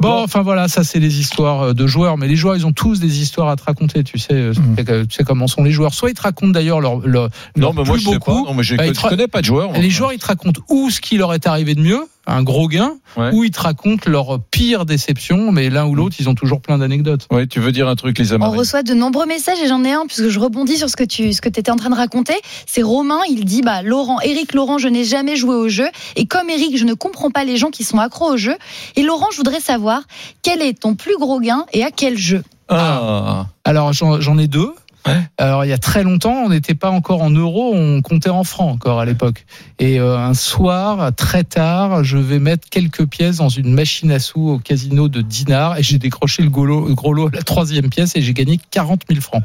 Bon, 0.00 0.10
Bon. 0.10 0.22
enfin 0.22 0.42
voilà, 0.42 0.68
ça 0.68 0.84
c'est 0.84 1.00
les 1.00 1.18
histoires 1.18 1.62
euh, 1.62 1.72
de 1.74 1.86
joueurs, 1.88 2.16
mais 2.18 2.28
les 2.28 2.36
joueurs 2.36 2.54
ils 2.54 2.64
ont 2.66 2.72
tous 2.72 3.00
des 3.00 3.20
histoires 3.20 3.48
à 3.48 3.56
te 3.56 3.64
raconter, 3.64 4.04
tu 4.04 4.16
sais, 4.16 4.32
euh, 4.32 4.52
Mhm. 4.78 5.06
tu 5.08 5.16
sais 5.16 5.24
comment 5.24 5.48
sont 5.48 5.64
les 5.64 5.72
joueurs. 5.72 5.92
Soit 5.92 6.10
ils 6.10 6.14
te 6.14 6.22
racontent 6.22 6.52
d'ailleurs 6.52 6.80
leur, 6.80 7.00
leur, 7.00 7.24
Non 7.56 7.72
leur 7.72 7.74
mais 7.74 7.82
moi 7.82 7.96
je 7.98 8.04
sais 8.04 8.12
beaucoup. 8.12 8.44
pas. 8.44 8.48
Non 8.50 8.54
mais 8.54 8.62
je 8.62 8.76
Bah, 8.76 8.86
il 8.86 8.94
je 8.94 9.00
tra- 9.00 9.08
connais 9.08 9.26
pas 9.26 9.40
de 9.40 9.46
joueurs. 9.46 9.72
Les 9.72 9.90
joueurs 9.90 10.12
ils 10.12 10.20
te 10.20 10.26
racontent 10.26 10.60
ou 10.68 10.88
ce 10.88 11.00
qui 11.00 11.16
leur 11.16 11.34
est 11.34 11.48
arrivé 11.48 11.74
de 11.74 11.80
mieux, 11.80 12.06
un 12.28 12.44
gros 12.44 12.68
gain, 12.68 12.92
Ouais. 13.16 13.30
ou 13.32 13.42
ils 13.42 13.50
te 13.50 13.58
racontent 13.60 14.08
leur 14.08 14.38
pire 14.52 14.86
déception, 14.86 15.50
mais 15.50 15.68
l'un 15.68 15.84
ou 15.86 15.96
l'autre 15.96 16.14
ils 16.20 16.28
ont 16.28 16.36
toujours 16.36 16.60
plein 16.60 16.78
d'anecdotes. 16.78 17.26
Ouais, 17.32 17.48
tu 17.48 17.58
veux 17.58 17.72
dire 17.72 17.88
un 17.88 17.96
truc, 17.96 18.16
Lisa 18.20 18.36
On 18.36 18.38
Marie 18.38 18.58
reçoit 18.58 18.84
de 18.84 18.94
nombreux 18.94 19.26
messages 19.26 19.58
et 19.58 19.66
j'en 19.66 19.82
ai 19.82 19.90
un 19.90 20.06
puisque 20.06 20.28
je 20.28 20.38
rebondis 20.38 20.76
sur 20.76 20.88
ce 20.88 20.94
que 20.94 21.02
tu 21.04 21.32
ce 21.32 21.40
que 21.40 21.48
étais 21.48 21.72
en 21.72 21.76
train 21.76 21.90
de 21.90 21.96
raconter. 21.96 22.34
C'est 22.66 22.82
Romain, 22.82 23.18
il 23.28 23.44
dit 23.44 23.62
bah 23.62 23.82
Laurent, 23.82 24.20
Eric 24.20 24.54
Laurent, 24.54 24.78
je 24.78 24.86
n'ai 24.86 25.02
jamais 25.04 25.34
joué 25.34 25.56
au 25.56 25.68
jeu 25.68 25.88
et 26.14 26.26
comme 26.26 26.48
Eric, 26.48 26.78
je 26.78 26.84
ne 26.84 26.94
comprends 26.94 27.32
pas 27.32 27.41
les 27.44 27.56
gens 27.56 27.70
qui 27.70 27.84
sont 27.84 27.98
accros 27.98 28.32
au 28.32 28.36
jeu. 28.36 28.56
Et 28.96 29.02
Laurent, 29.02 29.28
je 29.30 29.36
voudrais 29.36 29.60
savoir 29.60 30.02
quel 30.42 30.62
est 30.62 30.80
ton 30.80 30.94
plus 30.94 31.16
gros 31.18 31.40
gain 31.40 31.64
et 31.72 31.84
à 31.84 31.90
quel 31.90 32.16
jeu 32.16 32.42
Ah. 32.68 33.46
Alors 33.64 33.92
j'en 33.92 34.38
ai 34.38 34.46
deux. 34.46 34.74
Ouais. 35.06 35.20
Alors 35.36 35.64
il 35.64 35.68
y 35.68 35.72
a 35.72 35.78
très 35.78 36.04
longtemps, 36.04 36.32
on 36.44 36.50
n'était 36.50 36.76
pas 36.76 36.90
encore 36.90 37.22
en 37.22 37.30
euros, 37.30 37.72
on 37.74 38.02
comptait 38.02 38.30
en 38.30 38.44
francs 38.44 38.72
encore 38.72 39.00
à 39.00 39.04
l'époque. 39.04 39.46
Et 39.80 39.98
euh, 39.98 40.16
un 40.16 40.34
soir, 40.34 41.12
très 41.16 41.42
tard, 41.42 42.04
je 42.04 42.18
vais 42.18 42.38
mettre 42.38 42.68
quelques 42.70 43.06
pièces 43.06 43.38
dans 43.38 43.48
une 43.48 43.74
machine 43.74 44.12
à 44.12 44.20
sous 44.20 44.48
au 44.48 44.58
casino 44.58 45.08
de 45.08 45.20
Dinard 45.20 45.76
et 45.76 45.82
j'ai 45.82 45.98
décroché 45.98 46.44
le 46.44 46.50
gros 46.50 46.66
lot, 46.66 46.86
le 46.86 46.94
gros 46.94 47.12
lot 47.12 47.26
à 47.26 47.30
la 47.34 47.42
troisième 47.42 47.90
pièce 47.90 48.14
et 48.14 48.22
j'ai 48.22 48.32
gagné 48.32 48.60
40 48.70 49.02
000 49.08 49.20
francs. 49.20 49.42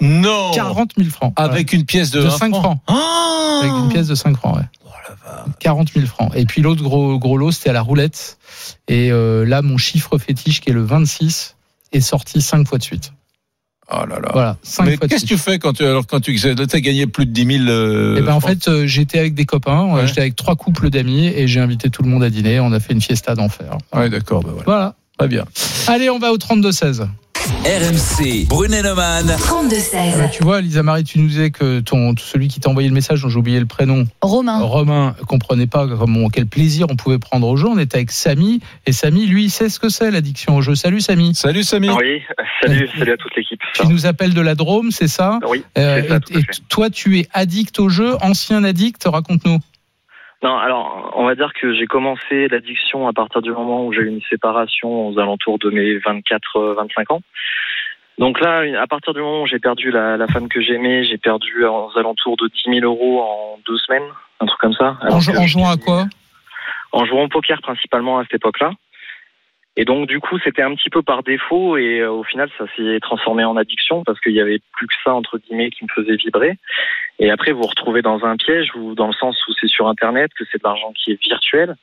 Non. 0.00 0.50
40 0.52 0.92
000 0.96 1.10
francs. 1.10 1.32
Voilà. 1.36 1.52
Avec 1.52 1.72
une 1.72 1.84
pièce 1.84 2.10
de, 2.10 2.20
de 2.20 2.26
un 2.26 2.30
5 2.30 2.54
francs. 2.54 2.78
Ah 2.86 3.60
Avec 3.62 3.72
une 3.72 3.88
pièce 3.88 4.08
de 4.08 4.14
5 4.14 4.36
francs, 4.36 4.56
ouais. 4.56 4.62
40 5.58 5.92
000 5.92 6.06
francs. 6.06 6.32
Et 6.34 6.44
puis 6.46 6.62
l'autre 6.62 6.82
gros, 6.82 7.18
gros 7.18 7.36
lot, 7.36 7.52
c'était 7.52 7.70
à 7.70 7.72
la 7.74 7.82
roulette. 7.82 8.38
Et 8.88 9.10
euh, 9.10 9.44
là, 9.44 9.62
mon 9.62 9.76
chiffre 9.76 10.18
fétiche, 10.18 10.60
qui 10.60 10.70
est 10.70 10.74
le 10.74 10.82
26, 10.82 11.56
est 11.92 12.00
sorti 12.00 12.40
5 12.40 12.66
fois 12.66 12.78
de 12.78 12.82
suite. 12.82 13.12
Oh 13.92 14.06
là 14.06 14.20
là. 14.20 14.30
Voilà, 14.32 14.56
5 14.62 14.84
Mais 14.84 14.96
fois 14.96 15.08
qu'est-ce 15.08 15.24
que 15.24 15.28
tu 15.28 15.36
fais 15.38 15.58
quand 15.58 15.72
tu, 15.72 15.84
alors, 15.84 16.06
quand 16.06 16.20
tu 16.20 16.30
as 16.32 16.80
gagné 16.80 17.06
plus 17.08 17.26
de 17.26 17.32
10 17.32 17.64
000 17.64 17.68
euh, 17.68 18.16
Eh 18.18 18.22
ben, 18.22 18.34
en 18.34 18.40
fait, 18.40 18.68
euh, 18.68 18.86
j'étais 18.86 19.18
avec 19.18 19.34
des 19.34 19.44
copains, 19.46 19.88
euh, 19.88 19.94
Ouais. 19.96 20.06
j'étais 20.06 20.20
avec 20.20 20.36
trois 20.36 20.54
couples 20.54 20.90
d'amis 20.90 21.26
et 21.26 21.48
j'ai 21.48 21.58
invité 21.58 21.90
tout 21.90 22.02
le 22.02 22.08
monde 22.08 22.22
à 22.22 22.30
dîner. 22.30 22.60
On 22.60 22.72
a 22.72 22.78
fait 22.78 22.92
une 22.92 23.00
fiesta 23.00 23.34
d'enfer. 23.34 23.78
Ouais, 23.92 24.08
d'accord, 24.08 24.42
bah 24.44 24.50
voilà. 24.52 24.64
Voilà. 24.64 24.94
Très 25.20 25.28
bien. 25.28 25.44
Allez, 25.86 26.08
on 26.08 26.18
va 26.18 26.32
au 26.32 26.38
32-16. 26.38 27.06
RMC, 27.66 28.46
Brunet-Neumann. 28.48 29.26
32-16. 29.26 30.30
Tu 30.32 30.42
vois, 30.42 30.62
Lisa 30.62 30.82
Marie, 30.82 31.04
tu 31.04 31.18
nous 31.18 31.28
disais 31.28 31.50
que 31.50 31.80
ton, 31.80 32.14
celui 32.16 32.48
qui 32.48 32.58
t'a 32.58 32.70
envoyé 32.70 32.88
le 32.88 32.94
message, 32.94 33.20
dont 33.20 33.28
j'ai 33.28 33.36
oublié 33.38 33.60
le 33.60 33.66
prénom, 33.66 34.06
Romain. 34.22 34.60
Romain, 34.60 35.14
comprenait 35.26 35.66
pas 35.66 35.86
comment, 35.86 36.30
quel 36.30 36.46
plaisir 36.46 36.86
on 36.88 36.96
pouvait 36.96 37.18
prendre 37.18 37.46
au 37.48 37.56
jeu. 37.58 37.66
On 37.68 37.78
était 37.78 37.98
avec 37.98 38.12
Samy 38.12 38.60
et 38.86 38.92
Samy, 38.92 39.26
lui, 39.26 39.44
il 39.44 39.50
sait 39.50 39.68
ce 39.68 39.78
que 39.78 39.90
c'est 39.90 40.10
l'addiction 40.10 40.56
au 40.56 40.62
jeu. 40.62 40.74
Salut 40.74 41.02
Samy. 41.02 41.34
Salut 41.34 41.64
Samy. 41.64 41.90
Oui, 41.90 42.22
salut, 42.62 42.88
salut 42.98 43.12
à 43.12 43.16
toute 43.18 43.36
l'équipe. 43.36 43.60
Tu 43.74 43.86
nous 43.88 44.06
appelles 44.06 44.32
de 44.32 44.40
la 44.40 44.54
Drôme, 44.54 44.90
c'est 44.90 45.08
ça 45.08 45.38
Oui, 45.46 45.62
Euh, 45.76 46.00
c'est 46.02 46.08
ça, 46.08 46.16
et- 46.16 46.20
tout 46.20 46.32
à 46.34 46.38
et, 46.38 46.42
fait. 46.44 46.62
toi, 46.70 46.88
tu 46.88 47.18
es 47.18 47.28
addict 47.34 47.78
au 47.78 47.90
jeu, 47.90 48.16
ancien 48.22 48.64
addict, 48.64 49.02
raconte-nous. 49.04 49.58
Non, 50.42 50.56
alors 50.56 51.12
on 51.16 51.26
va 51.26 51.34
dire 51.34 51.52
que 51.52 51.74
j'ai 51.74 51.86
commencé 51.86 52.48
l'addiction 52.48 53.06
à 53.06 53.12
partir 53.12 53.42
du 53.42 53.50
moment 53.52 53.84
où 53.86 53.92
j'ai 53.92 54.00
eu 54.00 54.08
une 54.08 54.22
séparation 54.22 55.08
aux 55.08 55.18
alentours 55.18 55.58
de 55.58 55.70
mes 55.70 55.98
24-25 55.98 57.12
ans. 57.12 57.20
Donc 58.18 58.40
là, 58.40 58.62
à 58.80 58.86
partir 58.86 59.14
du 59.14 59.20
moment 59.20 59.42
où 59.42 59.46
j'ai 59.46 59.58
perdu 59.58 59.90
la, 59.90 60.16
la 60.16 60.26
femme 60.26 60.48
que 60.48 60.60
j'aimais, 60.60 61.04
j'ai 61.04 61.18
perdu 61.18 61.64
aux 61.64 61.90
alentours 61.96 62.36
de 62.36 62.48
10 62.48 62.80
000 62.80 62.84
euros 62.84 63.22
en 63.22 63.58
deux 63.66 63.78
semaines, 63.78 64.08
un 64.40 64.46
truc 64.46 64.60
comme 64.60 64.74
ça. 64.74 64.96
En, 65.08 65.20
jou- 65.20 65.32
jouant 65.46 65.70
à 65.70 65.76
quoi? 65.76 66.04
En 66.92 67.04
jouant 67.04 67.24
au 67.24 67.28
poker 67.28 67.60
principalement 67.62 68.18
à 68.18 68.22
cette 68.24 68.34
époque-là. 68.34 68.72
Et 69.76 69.84
donc 69.84 70.08
du 70.08 70.20
coup, 70.20 70.38
c'était 70.42 70.62
un 70.62 70.74
petit 70.74 70.90
peu 70.90 71.00
par 71.00 71.22
défaut 71.22 71.76
et 71.78 72.00
euh, 72.00 72.10
au 72.10 72.24
final, 72.24 72.50
ça 72.58 72.64
s'est 72.76 72.98
transformé 73.00 73.44
en 73.44 73.56
addiction 73.56 74.02
parce 74.04 74.20
qu'il 74.20 74.32
y 74.32 74.40
avait 74.40 74.58
plus 74.76 74.86
que 74.88 74.94
ça 75.04 75.14
entre 75.14 75.38
guillemets 75.38 75.70
qui 75.70 75.84
me 75.84 75.88
faisait 75.94 76.16
vibrer. 76.16 76.58
Et 77.20 77.30
après, 77.30 77.52
vous 77.52 77.60
vous 77.60 77.68
retrouvez 77.68 78.02
dans 78.02 78.24
un 78.24 78.36
piège 78.36 78.74
où, 78.74 78.94
dans 78.94 79.06
le 79.06 79.12
sens 79.12 79.36
où 79.46 79.52
c'est 79.60 79.68
sur 79.68 79.86
Internet, 79.88 80.32
que 80.36 80.44
c'est 80.50 80.58
de 80.58 80.66
l'argent 80.66 80.92
qui 80.96 81.12
est 81.12 81.22
virtuel. 81.22 81.76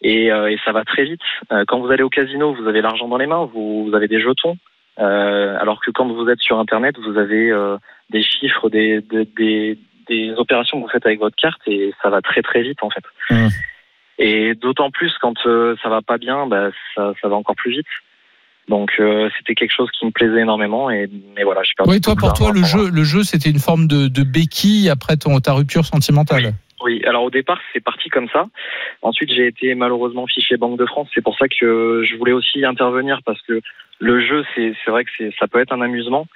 Et, 0.00 0.30
euh, 0.30 0.50
et 0.50 0.58
ça 0.64 0.70
va 0.70 0.84
très 0.84 1.04
vite. 1.04 1.20
Euh, 1.50 1.64
quand 1.66 1.80
vous 1.80 1.90
allez 1.90 2.04
au 2.04 2.08
casino, 2.08 2.54
vous 2.54 2.68
avez 2.68 2.80
l'argent 2.80 3.08
dans 3.08 3.16
les 3.16 3.26
mains, 3.26 3.44
vous, 3.52 3.84
vous 3.84 3.94
avez 3.96 4.06
des 4.06 4.20
jetons. 4.20 4.56
Euh, 5.00 5.58
alors 5.60 5.80
que 5.80 5.90
quand 5.90 6.06
vous 6.06 6.28
êtes 6.28 6.40
sur 6.40 6.58
Internet, 6.58 6.96
vous 6.98 7.18
avez 7.18 7.50
euh, 7.50 7.76
des 8.10 8.22
chiffres, 8.22 8.70
des, 8.70 9.00
des, 9.00 9.24
des, 9.24 9.78
des 10.08 10.32
opérations 10.36 10.78
que 10.78 10.84
vous 10.84 10.90
faites 10.90 11.06
avec 11.06 11.18
votre 11.18 11.36
carte 11.36 11.60
et 11.66 11.92
ça 12.02 12.10
va 12.10 12.20
très 12.20 12.42
très 12.42 12.62
vite 12.62 12.82
en 12.82 12.90
fait. 12.90 13.04
Mmh. 13.30 13.48
Et 14.18 14.54
d'autant 14.54 14.90
plus 14.90 15.16
quand 15.20 15.46
euh, 15.46 15.76
ça 15.82 15.88
va 15.88 16.02
pas 16.02 16.18
bien, 16.18 16.46
bah, 16.46 16.70
ça, 16.94 17.12
ça 17.20 17.28
va 17.28 17.36
encore 17.36 17.54
plus 17.54 17.70
vite. 17.70 17.86
Donc 18.68 18.90
euh, 19.00 19.30
c'était 19.38 19.54
quelque 19.54 19.74
chose 19.74 19.88
qui 19.98 20.04
me 20.04 20.10
plaisait 20.10 20.40
énormément 20.40 20.90
et 20.90 21.08
mais 21.36 21.44
voilà, 21.44 21.62
j'ai 21.62 21.72
perdu. 21.76 21.90
Oui, 21.90 22.00
toi, 22.00 22.14
pour 22.16 22.32
toi, 22.34 22.52
le 22.52 22.62
jeu, 22.62 22.90
le 22.90 23.02
jeu, 23.02 23.22
c'était 23.22 23.50
une 23.50 23.58
forme 23.58 23.86
de, 23.86 24.08
de 24.08 24.22
béquille 24.22 24.90
après 24.90 25.16
ton, 25.16 25.38
ta 25.40 25.52
rupture 25.52 25.86
sentimentale. 25.86 26.52
Oui, 26.82 27.02
alors 27.06 27.24
au 27.24 27.30
départ, 27.30 27.58
c'est 27.72 27.82
parti 27.82 28.08
comme 28.08 28.28
ça. 28.28 28.46
Ensuite, 29.02 29.32
j'ai 29.32 29.46
été 29.46 29.74
malheureusement 29.74 30.26
fiché 30.26 30.56
Banque 30.56 30.78
de 30.78 30.86
France. 30.86 31.08
C'est 31.14 31.22
pour 31.22 31.36
ça 31.36 31.46
que 31.48 32.04
je 32.04 32.16
voulais 32.16 32.32
aussi 32.32 32.64
intervenir 32.64 33.20
parce 33.24 33.40
que 33.42 33.60
le 33.98 34.20
jeu, 34.20 34.44
c'est 34.54 34.74
c'est 34.84 34.90
vrai 34.90 35.04
que 35.04 35.10
c'est 35.16 35.32
ça 35.38 35.48
peut 35.48 35.60
être 35.60 35.72
un 35.72 35.80
amusement. 35.80 36.26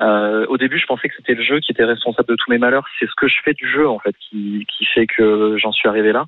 Euh, 0.00 0.46
au 0.48 0.56
début, 0.56 0.78
je 0.78 0.86
pensais 0.86 1.08
que 1.08 1.14
c'était 1.16 1.34
le 1.34 1.42
jeu 1.42 1.60
qui 1.60 1.72
était 1.72 1.84
responsable 1.84 2.28
de 2.28 2.36
tous 2.36 2.50
mes 2.50 2.58
malheurs. 2.58 2.86
C'est 2.98 3.06
ce 3.06 3.14
que 3.16 3.28
je 3.28 3.36
fais 3.44 3.52
du 3.52 3.68
jeu 3.68 3.88
en 3.88 3.98
fait 3.98 4.14
qui, 4.18 4.66
qui 4.66 4.84
fait 4.86 5.06
que 5.06 5.56
j'en 5.58 5.72
suis 5.72 5.88
arrivé 5.88 6.12
là. 6.12 6.26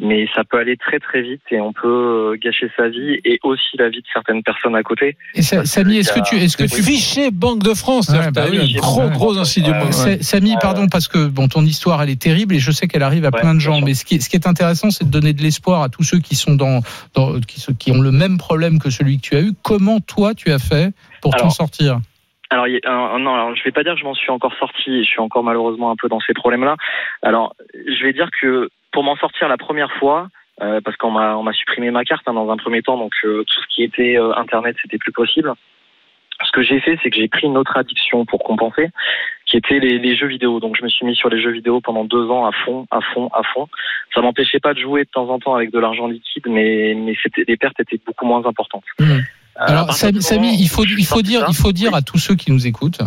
Mais 0.00 0.26
ça 0.34 0.42
peut 0.42 0.58
aller 0.58 0.76
très 0.76 0.98
très 0.98 1.22
vite 1.22 1.42
et 1.50 1.60
on 1.60 1.72
peut 1.72 2.32
euh, 2.32 2.36
gâcher 2.42 2.68
sa 2.76 2.88
vie 2.88 3.20
et 3.24 3.38
aussi 3.44 3.76
la 3.78 3.88
vie 3.88 4.00
de 4.00 4.06
certaines 4.12 4.42
personnes 4.42 4.74
à 4.74 4.82
côté. 4.82 5.16
Et 5.34 5.40
que 5.40 5.64
Samy, 5.64 5.98
est-ce 5.98 6.12
que 6.12 6.20
tu, 6.28 6.36
est-ce 6.36 6.56
que 6.56 6.64
tu 6.64 7.30
Banque 7.30 7.62
de 7.62 7.74
France, 7.74 8.08
Ouais, 8.08 8.18
bah 8.18 8.30
t'as 8.34 8.48
eu 8.48 8.58
oui, 8.58 8.74
un 8.76 8.80
gros, 8.80 9.08
gros 9.10 9.38
incident. 9.38 9.68
Euh, 9.74 9.84
Ouais. 9.84 9.92
Sa- 9.92 10.22
Samy, 10.22 10.54
Euh, 10.54 10.58
pardon, 10.60 10.88
parce 10.88 11.06
que 11.08 11.26
bon, 11.28 11.46
ton 11.46 11.62
histoire, 11.62 12.02
elle 12.02 12.10
est 12.10 12.20
terrible 12.20 12.54
et 12.54 12.58
je 12.58 12.70
sais 12.72 12.88
qu'elle 12.88 13.02
arrive 13.02 13.24
à 13.26 13.30
Ouais, 13.32 13.40
plein 13.40 13.54
de 13.54 13.60
gens. 13.60 13.76
sûr. 13.76 13.84
Mais 13.84 13.94
ce 13.94 14.04
qui, 14.04 14.16
est- 14.16 14.20
ce 14.20 14.28
qui 14.28 14.34
est 14.36 14.46
intéressant, 14.48 14.90
c'est 14.90 15.04
de 15.04 15.10
donner 15.10 15.34
de 15.34 15.42
l'espoir 15.42 15.82
à 15.82 15.88
tous 15.88 16.02
ceux 16.02 16.18
qui 16.18 16.34
sont 16.34 16.54
dans, 16.54 16.80
dans 17.14 17.38
qui, 17.78 17.92
ont 17.92 18.00
le 18.00 18.12
même 18.12 18.38
problème 18.38 18.78
que 18.80 18.90
celui 18.90 19.18
que 19.18 19.22
tu 19.22 19.36
as 19.36 19.40
eu. 19.42 19.52
Comment 19.62 20.00
toi, 20.00 20.34
tu 20.34 20.50
as 20.50 20.58
fait 20.58 20.92
pour 21.20 21.36
t'en 21.36 21.50
sortir? 21.50 22.00
Alors, 22.50 22.64
a- 22.64 22.68
euh, 23.14 23.18
non, 23.18 23.34
alors 23.34 23.54
je 23.54 23.62
vais 23.62 23.70
pas 23.72 23.84
dire 23.84 23.94
que 23.94 24.00
je 24.00 24.04
m'en 24.04 24.14
suis 24.14 24.30
encore 24.30 24.54
sorti. 24.58 25.04
Je 25.04 25.08
suis 25.08 25.20
encore 25.20 25.44
malheureusement 25.44 25.90
un 25.90 25.96
peu 25.96 26.08
dans 26.08 26.20
ces 26.20 26.34
problèmes-là. 26.34 26.76
Alors, 27.22 27.54
je 27.74 28.02
vais 28.04 28.12
dire 28.12 28.28
que 28.40 28.68
pour 28.92 29.02
m'en 29.04 29.16
sortir 29.16 29.48
la 29.48 29.56
première 29.56 29.92
fois, 29.98 30.28
euh, 30.60 30.80
parce 30.84 30.96
qu'on 30.96 31.10
m'a 31.10 31.36
on 31.36 31.42
m'a 31.42 31.52
supprimé 31.52 31.90
ma 31.90 32.04
carte 32.04 32.22
hein, 32.26 32.34
dans 32.34 32.50
un 32.50 32.56
premier 32.56 32.82
temps, 32.82 32.98
donc 32.98 33.12
euh, 33.24 33.44
tout 33.44 33.60
ce 33.62 33.74
qui 33.74 33.82
était 33.82 34.16
euh, 34.18 34.34
internet 34.36 34.76
c'était 34.82 34.98
plus 34.98 35.12
possible. 35.12 35.52
Ce 36.44 36.50
que 36.50 36.62
j'ai 36.62 36.80
fait, 36.80 36.98
c'est 37.02 37.10
que 37.10 37.16
j'ai 37.16 37.28
pris 37.28 37.46
une 37.46 37.56
autre 37.56 37.76
addiction 37.76 38.24
pour 38.24 38.42
compenser, 38.42 38.88
qui 39.46 39.56
était 39.56 39.78
les, 39.78 39.98
les 40.00 40.16
jeux 40.16 40.26
vidéo. 40.26 40.58
Donc 40.58 40.76
je 40.76 40.82
me 40.82 40.88
suis 40.88 41.06
mis 41.06 41.14
sur 41.14 41.28
les 41.28 41.40
jeux 41.40 41.52
vidéo 41.52 41.80
pendant 41.80 42.04
deux 42.04 42.28
ans 42.30 42.46
à 42.46 42.50
fond, 42.64 42.86
à 42.90 42.98
fond, 43.14 43.28
à 43.32 43.42
fond. 43.54 43.68
Ça 44.12 44.20
m'empêchait 44.22 44.58
pas 44.58 44.74
de 44.74 44.80
jouer 44.80 45.04
de 45.04 45.08
temps 45.10 45.28
en 45.28 45.38
temps 45.38 45.54
avec 45.54 45.70
de 45.70 45.78
l'argent 45.78 46.08
liquide, 46.08 46.44
mais 46.48 46.94
mais 46.96 47.14
c'était 47.22 47.44
les 47.46 47.56
pertes 47.56 47.78
étaient 47.78 48.00
beaucoup 48.04 48.26
moins 48.26 48.44
importantes. 48.46 48.84
À 49.54 49.64
Alors, 49.66 49.92
Samy, 49.92 50.56
il 50.60 50.68
faut, 50.68 50.84
il 50.84 50.96
dire, 51.22 51.40
ça- 51.40 51.46
il 51.48 51.54
faut 51.54 51.72
dire 51.72 51.94
à 51.94 52.02
tous 52.02 52.18
ceux 52.18 52.34
qui 52.34 52.50
nous 52.50 52.66
écoutent, 52.66 53.00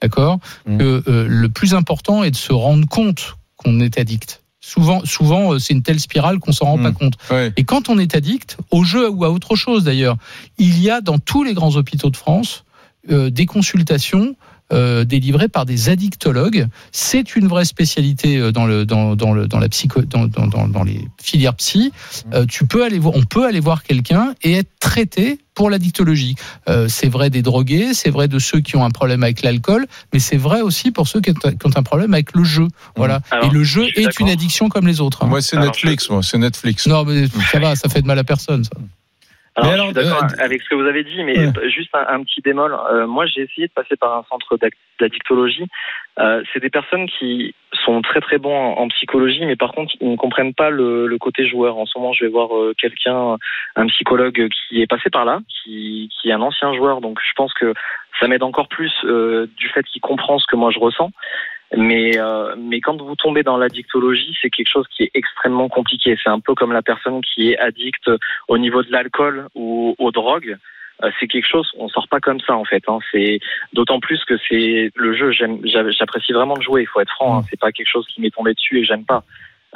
d'accord, 0.00 0.38
Mm. 0.64 0.78
que 0.78 1.10
euh, 1.10 1.26
le 1.28 1.48
plus 1.48 1.74
important 1.74 2.22
est 2.24 2.30
de 2.30 2.36
se 2.36 2.52
rendre 2.52 2.88
compte 2.88 3.36
qu'on 3.56 3.80
est 3.80 3.98
addict. 3.98 4.42
Souvent, 4.60 5.04
souvent, 5.04 5.52
euh, 5.52 5.58
c'est 5.58 5.72
une 5.72 5.82
telle 5.82 6.00
spirale 6.00 6.40
qu'on 6.40 6.52
s'en 6.52 6.66
rend 6.66 6.78
pas 6.78 6.90
compte. 6.90 7.14
Ouais. 7.30 7.52
Et 7.56 7.64
quand 7.64 7.88
on 7.88 7.98
est 7.98 8.16
addict, 8.16 8.56
au 8.70 8.82
jeu 8.82 9.08
ou 9.08 9.24
à 9.24 9.30
autre 9.30 9.54
chose 9.54 9.84
d'ailleurs, 9.84 10.16
il 10.58 10.80
y 10.80 10.90
a 10.90 11.00
dans 11.00 11.18
tous 11.18 11.44
les 11.44 11.54
grands 11.54 11.76
hôpitaux 11.76 12.10
de 12.10 12.16
France 12.16 12.64
euh, 13.10 13.30
des 13.30 13.46
consultations 13.46 14.34
euh, 14.72 15.04
délivrées 15.04 15.48
par 15.48 15.64
des 15.66 15.88
addictologues. 15.88 16.66
C'est 16.92 17.36
une 17.36 17.48
vraie 17.48 17.64
spécialité 17.64 18.38
euh, 18.38 18.52
dans 18.52 18.66
le 18.66 18.84
dans, 18.84 19.16
dans 19.16 19.32
le 19.32 19.46
dans 19.48 19.58
la 19.58 19.68
psycho 19.68 20.02
dans, 20.02 20.26
dans, 20.26 20.46
dans, 20.46 20.68
dans 20.68 20.84
les 20.84 21.08
filières 21.22 21.54
psy. 21.54 21.92
Euh, 22.34 22.44
tu 22.46 22.66
peux 22.66 22.84
aller 22.84 22.98
voir, 22.98 23.14
on 23.16 23.24
peut 23.24 23.46
aller 23.46 23.60
voir 23.60 23.82
quelqu'un 23.82 24.34
et 24.42 24.52
être 24.54 24.70
traité 24.80 25.38
pour 25.54 25.70
l'addictologie. 25.70 26.36
Euh, 26.68 26.86
c'est 26.88 27.08
vrai 27.08 27.30
des 27.30 27.42
drogués, 27.42 27.92
c'est 27.92 28.10
vrai 28.10 28.28
de 28.28 28.38
ceux 28.38 28.60
qui 28.60 28.76
ont 28.76 28.84
un 28.84 28.90
problème 28.90 29.24
avec 29.24 29.42
l'alcool, 29.42 29.86
mais 30.12 30.20
c'est 30.20 30.36
vrai 30.36 30.60
aussi 30.60 30.92
pour 30.92 31.08
ceux 31.08 31.20
qui 31.20 31.30
ont, 31.30 31.34
qui 31.34 31.66
ont 31.66 31.76
un 31.76 31.82
problème 31.82 32.14
avec 32.14 32.32
le 32.34 32.44
jeu. 32.44 32.68
Voilà. 32.94 33.20
Alors, 33.30 33.46
et 33.46 33.54
le 33.54 33.64
jeu 33.64 33.86
je 33.96 34.00
est 34.02 34.20
une 34.20 34.28
addiction 34.28 34.68
comme 34.68 34.86
les 34.86 35.00
autres. 35.00 35.24
hein. 35.24 35.28
Moi, 35.28 35.42
c'est 35.42 35.58
Netflix, 35.58 36.10
moi, 36.10 36.22
c'est 36.22 36.38
Netflix. 36.38 36.86
Non, 36.86 37.04
mais 37.04 37.26
ça 37.50 37.58
va, 37.58 37.74
ça 37.74 37.88
fait 37.88 38.02
de 38.02 38.06
mal 38.06 38.18
à 38.18 38.24
personne. 38.24 38.62
Ça. 38.62 38.70
Alors, 39.62 39.74
je 39.76 39.84
suis 39.84 39.92
d'accord 39.94 40.24
euh, 40.24 40.44
avec 40.44 40.62
ce 40.62 40.68
que 40.68 40.74
vous 40.74 40.86
avez 40.86 41.04
dit, 41.04 41.22
mais 41.24 41.38
Ouais. 41.38 41.68
juste 41.70 41.94
un, 41.94 42.06
un 42.08 42.22
petit 42.22 42.40
bémol. 42.40 42.72
Euh, 42.92 43.06
moi, 43.06 43.26
j'ai 43.26 43.42
essayé 43.42 43.66
de 43.66 43.72
passer 43.72 43.96
par 43.96 44.16
un 44.16 44.24
centre 44.30 44.56
d'addictologie. 45.00 45.66
Euh, 46.18 46.42
c'est 46.52 46.60
des 46.60 46.70
personnes 46.70 47.08
qui 47.08 47.54
sont 47.84 48.02
très 48.02 48.20
très 48.20 48.38
bons 48.38 48.54
en, 48.56 48.78
en 48.82 48.88
psychologie, 48.88 49.44
mais 49.46 49.56
par 49.56 49.72
contre, 49.72 49.92
ils 50.00 50.10
ne 50.10 50.16
comprennent 50.16 50.54
pas 50.54 50.70
le, 50.70 51.06
le 51.06 51.18
côté 51.18 51.46
joueur. 51.46 51.76
En 51.78 51.86
ce 51.86 51.98
moment, 51.98 52.12
je 52.12 52.24
vais 52.24 52.30
voir 52.30 52.56
euh, 52.56 52.74
quelqu'un, 52.78 53.36
un 53.76 53.86
psychologue 53.86 54.48
qui 54.68 54.80
est 54.82 54.86
passé 54.86 55.10
par 55.10 55.24
là, 55.24 55.40
qui, 55.48 56.08
qui 56.20 56.28
est 56.28 56.32
un 56.32 56.40
ancien 56.42 56.72
joueur. 56.74 57.00
Donc, 57.00 57.18
je 57.24 57.32
pense 57.36 57.52
que 57.54 57.74
ça 58.20 58.26
m'aide 58.28 58.42
encore 58.42 58.68
plus 58.68 58.92
euh, 59.04 59.46
du 59.56 59.68
fait 59.68 59.84
qu'il 59.84 60.00
comprend 60.00 60.38
ce 60.38 60.46
que 60.46 60.56
moi 60.56 60.70
je 60.70 60.78
ressens. 60.78 61.10
Mais, 61.76 62.18
euh, 62.18 62.54
mais 62.56 62.80
quand 62.80 63.00
vous 63.00 63.14
tombez 63.14 63.42
dans 63.42 63.58
l'addictologie, 63.58 64.34
c'est 64.40 64.50
quelque 64.50 64.70
chose 64.70 64.86
qui 64.96 65.04
est 65.04 65.10
extrêmement 65.14 65.68
compliqué. 65.68 66.16
C'est 66.22 66.30
un 66.30 66.40
peu 66.40 66.54
comme 66.54 66.72
la 66.72 66.82
personne 66.82 67.20
qui 67.20 67.50
est 67.50 67.58
addict 67.58 68.10
au 68.48 68.56
niveau 68.56 68.82
de 68.82 68.90
l'alcool 68.90 69.48
ou 69.54 69.94
aux 69.98 70.10
drogues. 70.10 70.56
Euh, 71.04 71.10
c'est 71.20 71.28
quelque 71.28 71.46
chose, 71.46 71.70
on 71.78 71.88
sort 71.88 72.08
pas 72.08 72.20
comme 72.20 72.40
ça 72.40 72.56
en 72.56 72.64
fait. 72.64 72.82
Hein. 72.88 72.98
C'est 73.12 73.38
d'autant 73.72 74.00
plus 74.00 74.24
que 74.24 74.34
c'est 74.48 74.90
le 74.94 75.16
jeu. 75.16 75.30
J'apprécie 75.30 76.32
vraiment 76.32 76.56
de 76.56 76.62
jouer. 76.62 76.82
Il 76.82 76.86
faut 76.86 77.00
être 77.00 77.12
franc. 77.12 77.38
Hein. 77.38 77.44
C'est 77.50 77.60
pas 77.60 77.70
quelque 77.70 77.90
chose 77.90 78.06
qui 78.06 78.20
m'est 78.20 78.34
tombé 78.34 78.54
dessus 78.54 78.80
et 78.80 78.84
j'aime 78.84 79.04
pas. 79.04 79.22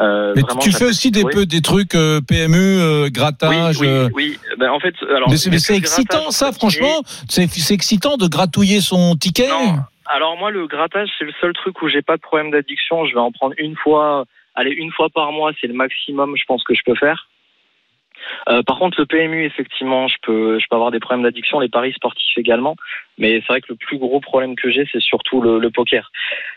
Euh, 0.01 0.33
Mais 0.35 0.43
vraiment, 0.43 0.61
tu 0.61 0.73
fais 0.73 0.87
aussi 0.87 1.11
des, 1.11 1.23
peu, 1.23 1.45
des 1.45 1.61
trucs 1.61 1.95
euh, 1.95 2.21
PMU, 2.23 2.57
euh, 2.57 3.05
Oui, 3.05 3.11
grattage. 3.11 3.79
oui, 3.79 3.87
euh, 3.87 4.09
oui. 4.15 4.39
Ben, 4.59 4.71
en 4.71 4.81
fait, 4.81 4.95
alors. 5.15 5.29
mais 5.29 5.37
c'est 5.37 5.77
excitant, 5.77 6.31
ça, 6.31 6.51
franchement. 6.53 7.03
C'est 7.29 7.47
c'est 7.49 7.75
excitant 7.75 8.17
de 8.17 8.27
gratouiller 8.27 8.81
son 8.81 9.17
ticket. 9.17 9.49
Non. 9.49 9.77
Alors 10.15 10.37
moi, 10.37 10.51
le 10.51 10.67
grattage, 10.67 11.09
c'est 11.19 11.25
le 11.25 11.33
seul 11.41 11.55
truc 11.55 11.81
où 11.81 11.89
j'ai 11.89 12.03
pas 12.03 12.19
de 12.19 12.21
problème 12.21 12.51
d'addiction. 12.51 13.07
Je 13.07 13.15
vais 13.15 13.21
en 13.21 13.33
prendre 13.33 13.55
une 13.57 13.77
fois, 13.77 14.27
allez, 14.55 14.71
une 14.71 14.93
fois 14.93 15.09
par 15.09 15.33
mois, 15.33 15.53
c'est 15.59 15.67
le 15.67 15.73
maximum, 15.73 16.37
je 16.37 16.45
pense 16.45 16.63
que 16.65 16.75
je 16.75 16.83
peux 16.85 16.95
faire. 16.95 17.31
Euh, 18.51 18.63
par 18.63 18.79
contre, 18.79 19.01
le 19.01 19.07
PMU, 19.07 19.47
effectivement, 19.47 20.09
je 20.09 20.17
peux, 20.23 20.59
je 20.59 20.67
peux 20.69 20.77
avoir 20.77 20.91
des 20.91 21.01
problèmes 21.01 21.23
d'addiction, 21.23 21.61
les 21.61 21.71
paris 21.71 21.95
sportifs 21.95 22.37
également. 22.37 22.77
Mais 23.17 23.41
c'est 23.41 23.47
vrai 23.47 23.63
que 23.63 23.69
le 23.71 23.77
plus 23.77 23.97
gros 23.97 24.21
problème 24.21 24.55
que 24.55 24.71
j'ai, 24.71 24.87
c'est 24.93 25.01
surtout 25.01 25.41
le, 25.41 25.59
le 25.59 25.71
poker. 25.71 26.13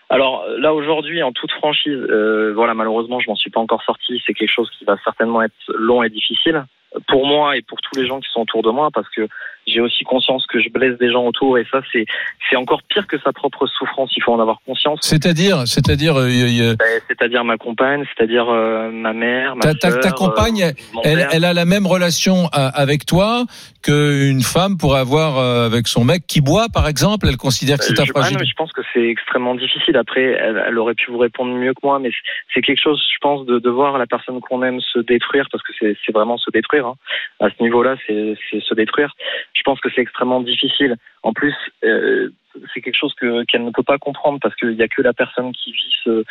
Alors 0.09 0.45
là, 0.57 0.73
aujourd'hui, 0.73 1.23
en 1.23 1.31
toute 1.31 1.53
franchise, 1.53 1.93
euh, 2.09 2.51
voilà, 2.53 2.73
malheureusement, 2.73 3.21
je 3.21 3.29
m'en 3.29 3.37
suis 3.37 3.51
pas 3.51 3.61
encore 3.61 3.83
sorti. 3.83 4.21
C'est 4.27 4.33
quelque 4.33 4.51
chose 4.51 4.69
qui 4.77 4.83
va 4.83 4.97
certainement 5.05 5.41
être 5.41 5.55
long 5.69 6.03
et 6.03 6.09
difficile 6.09 6.65
pour 7.07 7.25
moi 7.25 7.55
et 7.55 7.61
pour 7.61 7.79
tous 7.81 7.97
les 7.97 8.05
gens 8.05 8.19
qui 8.19 8.29
sont 8.31 8.41
autour 8.41 8.63
de 8.63 8.69
moi, 8.69 8.89
parce 8.93 9.09
que 9.09 9.29
j'ai 9.67 9.81
aussi 9.81 10.03
conscience 10.03 10.45
que 10.47 10.59
je 10.61 10.69
blesse 10.69 10.97
des 10.99 11.11
gens 11.11 11.25
autour 11.25 11.57
et 11.57 11.65
ça 11.71 11.81
c'est 11.91 12.05
c'est 12.49 12.55
encore 12.55 12.81
pire 12.83 13.07
que 13.07 13.17
sa 13.19 13.31
propre 13.33 13.65
souffrance. 13.67 14.11
Il 14.15 14.21
faut 14.23 14.33
en 14.33 14.39
avoir 14.39 14.59
conscience. 14.65 14.99
C'est-à-dire, 15.01 15.67
c'est-à-dire, 15.67 16.15
euh, 16.17 16.75
Ben, 16.77 17.01
C'est-à-dire 17.07 17.43
ma 17.43 17.57
compagne, 17.57 18.03
c'est-à-dire 18.15 18.47
euh, 18.49 18.91
ma 18.91 19.13
mère, 19.13 19.55
ma 19.55 19.61
ta, 19.61 19.73
ta, 19.73 19.91
ta 19.97 20.11
compagne, 20.11 20.63
euh, 20.63 20.99
elle, 21.03 21.27
elle 21.31 21.45
a 21.45 21.53
la 21.53 21.65
même 21.65 21.87
relation 21.87 22.47
à- 22.53 22.67
avec 22.67 23.05
toi 23.05 23.45
qu'une 23.83 24.41
femme 24.41 24.77
pourrait 24.77 24.99
avoir 24.99 25.37
euh, 25.37 25.65
avec 25.65 25.87
son 25.87 26.03
mec 26.03 26.25
qui 26.27 26.41
boit, 26.41 26.67
par 26.73 26.87
exemple. 26.87 27.27
Elle 27.29 27.37
considère 27.37 27.77
que 27.77 27.83
c'est 27.85 27.93
Euh, 27.93 27.95
ta 27.95 28.05
je, 28.05 28.11
ah 28.15 28.29
non, 28.31 28.37
mais 28.39 28.45
je 28.45 28.53
pense 28.55 28.71
que 28.71 28.81
c'est 28.93 29.07
extrêmement 29.07 29.55
difficile. 29.55 29.97
Après, 29.97 30.23
elle, 30.23 30.63
elle 30.67 30.77
aurait 30.77 30.95
pu 30.95 31.11
vous 31.11 31.17
répondre 31.17 31.51
mieux 31.53 31.73
que 31.73 31.79
moi, 31.83 31.99
mais 31.99 32.09
c'est- 32.53 32.61
quelque 32.61 32.81
chose, 32.81 33.03
je 33.13 33.17
pense, 33.21 33.45
de, 33.45 33.59
de 33.59 33.69
voir 33.69 33.97
la 33.99 34.07
personne 34.07 34.39
qu'on 34.41 34.63
aime 34.63 34.79
se 34.81 34.99
détruire, 34.99 35.47
parce 35.51 35.63
que 35.63 35.71
c'est 35.79 36.11
vraiment 36.13 36.37
se 36.37 36.49
détruire. 36.51 36.87
hein. 36.87 36.95
À 37.39 37.47
ce 37.49 37.61
niveau-là, 37.61 37.95
c'est 38.07 38.35
se 38.59 38.73
détruire. 38.73 39.13
Je 39.55 39.63
pense 39.63 39.79
que 39.79 39.89
c'est 39.93 40.01
extrêmement 40.01 40.41
difficile. 40.41 40.97
En 41.23 41.33
plus, 41.33 41.55
euh, 41.83 42.29
c'est 42.73 42.81
quelque 42.81 42.97
chose 42.97 43.13
que 43.15 43.43
qu'elle 43.45 43.65
ne 43.65 43.71
peut 43.71 43.83
pas 43.83 43.97
comprendre, 43.97 44.39
parce 44.41 44.55
qu'il 44.55 44.75
n'y 44.75 44.83
a 44.83 44.87
que 44.87 45.01
la 45.01 45.13
personne 45.13 45.51
qui 45.53 45.71
vit 45.71 45.95
ce, 46.03 46.23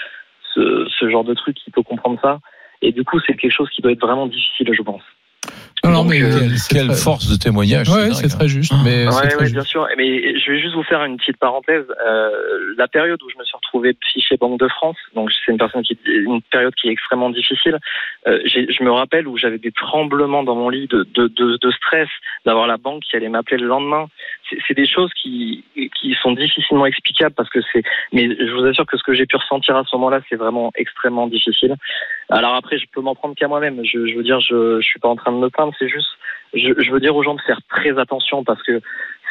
ce, 0.55 0.87
ce 0.89 1.11
genre 1.11 1.25
de 1.25 1.35
truc 1.35 1.57
qui 1.57 1.71
peut 1.71 1.83
comprendre 1.83 2.21
ça. 2.23 2.39
Et 2.83 2.93
du 2.93 3.03
coup, 3.03 3.19
c'est 3.27 3.35
quelque 3.35 3.51
chose 3.53 3.71
qui 3.71 3.83
doit 3.83 3.93
être 3.93 4.01
vraiment 4.01 4.27
difficile, 4.27 4.73
je 4.73 4.83
pense. 4.83 5.03
Non, 5.85 5.91
non, 5.91 5.99
Donc, 6.05 6.13
mais 6.13 6.23
euh, 6.23 6.39
quelle- 6.41 6.59
c'est 6.59 6.75
Quelle 6.75 6.87
très- 6.87 6.97
force 6.97 7.29
de 7.29 7.37
témoignage. 7.37 7.91
Ouais, 7.91 8.11
c'est 8.15 8.25
hein. 8.25 8.39
très 8.39 8.49
juste. 8.49 8.73
Mais 8.85 9.05
c'est 9.05 9.15
Ouais, 9.17 9.29
très 9.29 9.35
ouais, 9.37 9.41
juste. 9.45 9.53
bien 9.55 9.65
sûr. 9.65 9.87
Mais 9.99 10.39
je 10.39 10.51
vais 10.51 10.59
juste 10.59 10.75
vous 10.75 10.83
faire 10.83 11.05
une 11.05 11.19
petite 11.19 11.37
parenthèse. 11.37 11.85
Euh, 12.09 12.31
la 12.79 12.89
période 12.89 13.23
où 13.23 13.29
je 13.29 13.37
me 13.39 13.45
suis 13.45 13.55
retrouvé 13.55 13.95
chez 14.17 14.37
Banque 14.39 14.59
de 14.59 14.69
France, 14.69 14.97
donc 15.15 15.31
c'est 15.31 15.53
une 15.53 15.59
personne 15.59 15.83
qui, 15.83 15.99
une 16.07 16.41
période 16.41 16.75
qui 16.75 16.89
est 16.89 16.93
extrêmement 16.93 17.29
difficile. 17.29 17.79
Euh, 18.27 18.39
je 18.47 18.83
me 18.83 18.91
rappelle 18.93 19.29
où 19.29 19.37
j'avais 19.37 19.59
des 19.59 19.73
tremblements 19.73 20.43
dans 20.43 20.55
mon 20.55 20.71
lit 20.71 20.87
de, 20.87 21.07
de, 21.15 21.29
de, 21.29 21.59
de 21.61 21.71
stress, 21.73 22.09
d'avoir 22.47 22.67
la 22.67 22.79
banque 22.79 23.03
qui 23.03 23.15
allait 23.17 23.29
m'appeler 23.29 23.59
le 23.59 23.67
lendemain. 23.67 24.07
C'est 24.49 24.57
c'est 24.67 24.75
des 24.75 24.87
choses 24.87 25.11
qui, 25.23 25.65
qui 25.75 26.15
sont 26.23 26.33
difficilement 26.33 26.87
explicables 26.87 27.35
parce 27.35 27.51
que 27.51 27.61
c'est. 27.73 27.83
Mais 28.13 28.29
je 28.35 28.53
vous 28.55 28.65
assure 28.65 28.87
que 28.87 28.97
ce 28.97 29.03
que 29.03 29.13
j'ai 29.13 29.27
pu 29.27 29.37
ressentir 29.37 29.77
à 29.77 29.85
ce 29.85 29.95
moment-là, 29.97 30.21
c'est 30.31 30.37
vraiment 30.37 30.73
extrêmement 30.77 31.27
difficile. 31.27 31.75
Alors 32.31 32.55
après, 32.55 32.79
je 32.79 32.87
peux 32.93 33.03
m'en 33.03 33.15
prendre 33.15 33.35
qu'à 33.35 33.49
moi-même. 33.49 33.81
Je, 33.85 34.07
je 34.07 34.17
veux 34.17 34.23
dire, 34.23 34.41
je, 34.41 34.81
je 34.81 34.87
suis 34.87 34.99
pas 35.01 35.09
en 35.09 35.17
train 35.17 35.31
de 35.35 35.41
me 35.41 35.51
plaindre. 35.51 35.73
C'est 35.79 35.89
juste, 35.89 36.09
je, 36.55 36.73
je 36.79 36.91
veux 36.91 37.01
dire 37.01 37.15
aux 37.15 37.23
gens 37.23 37.35
de 37.35 37.41
faire 37.43 37.61
très 37.69 37.99
attention 37.99 38.45
parce 38.45 38.63
que 38.63 38.81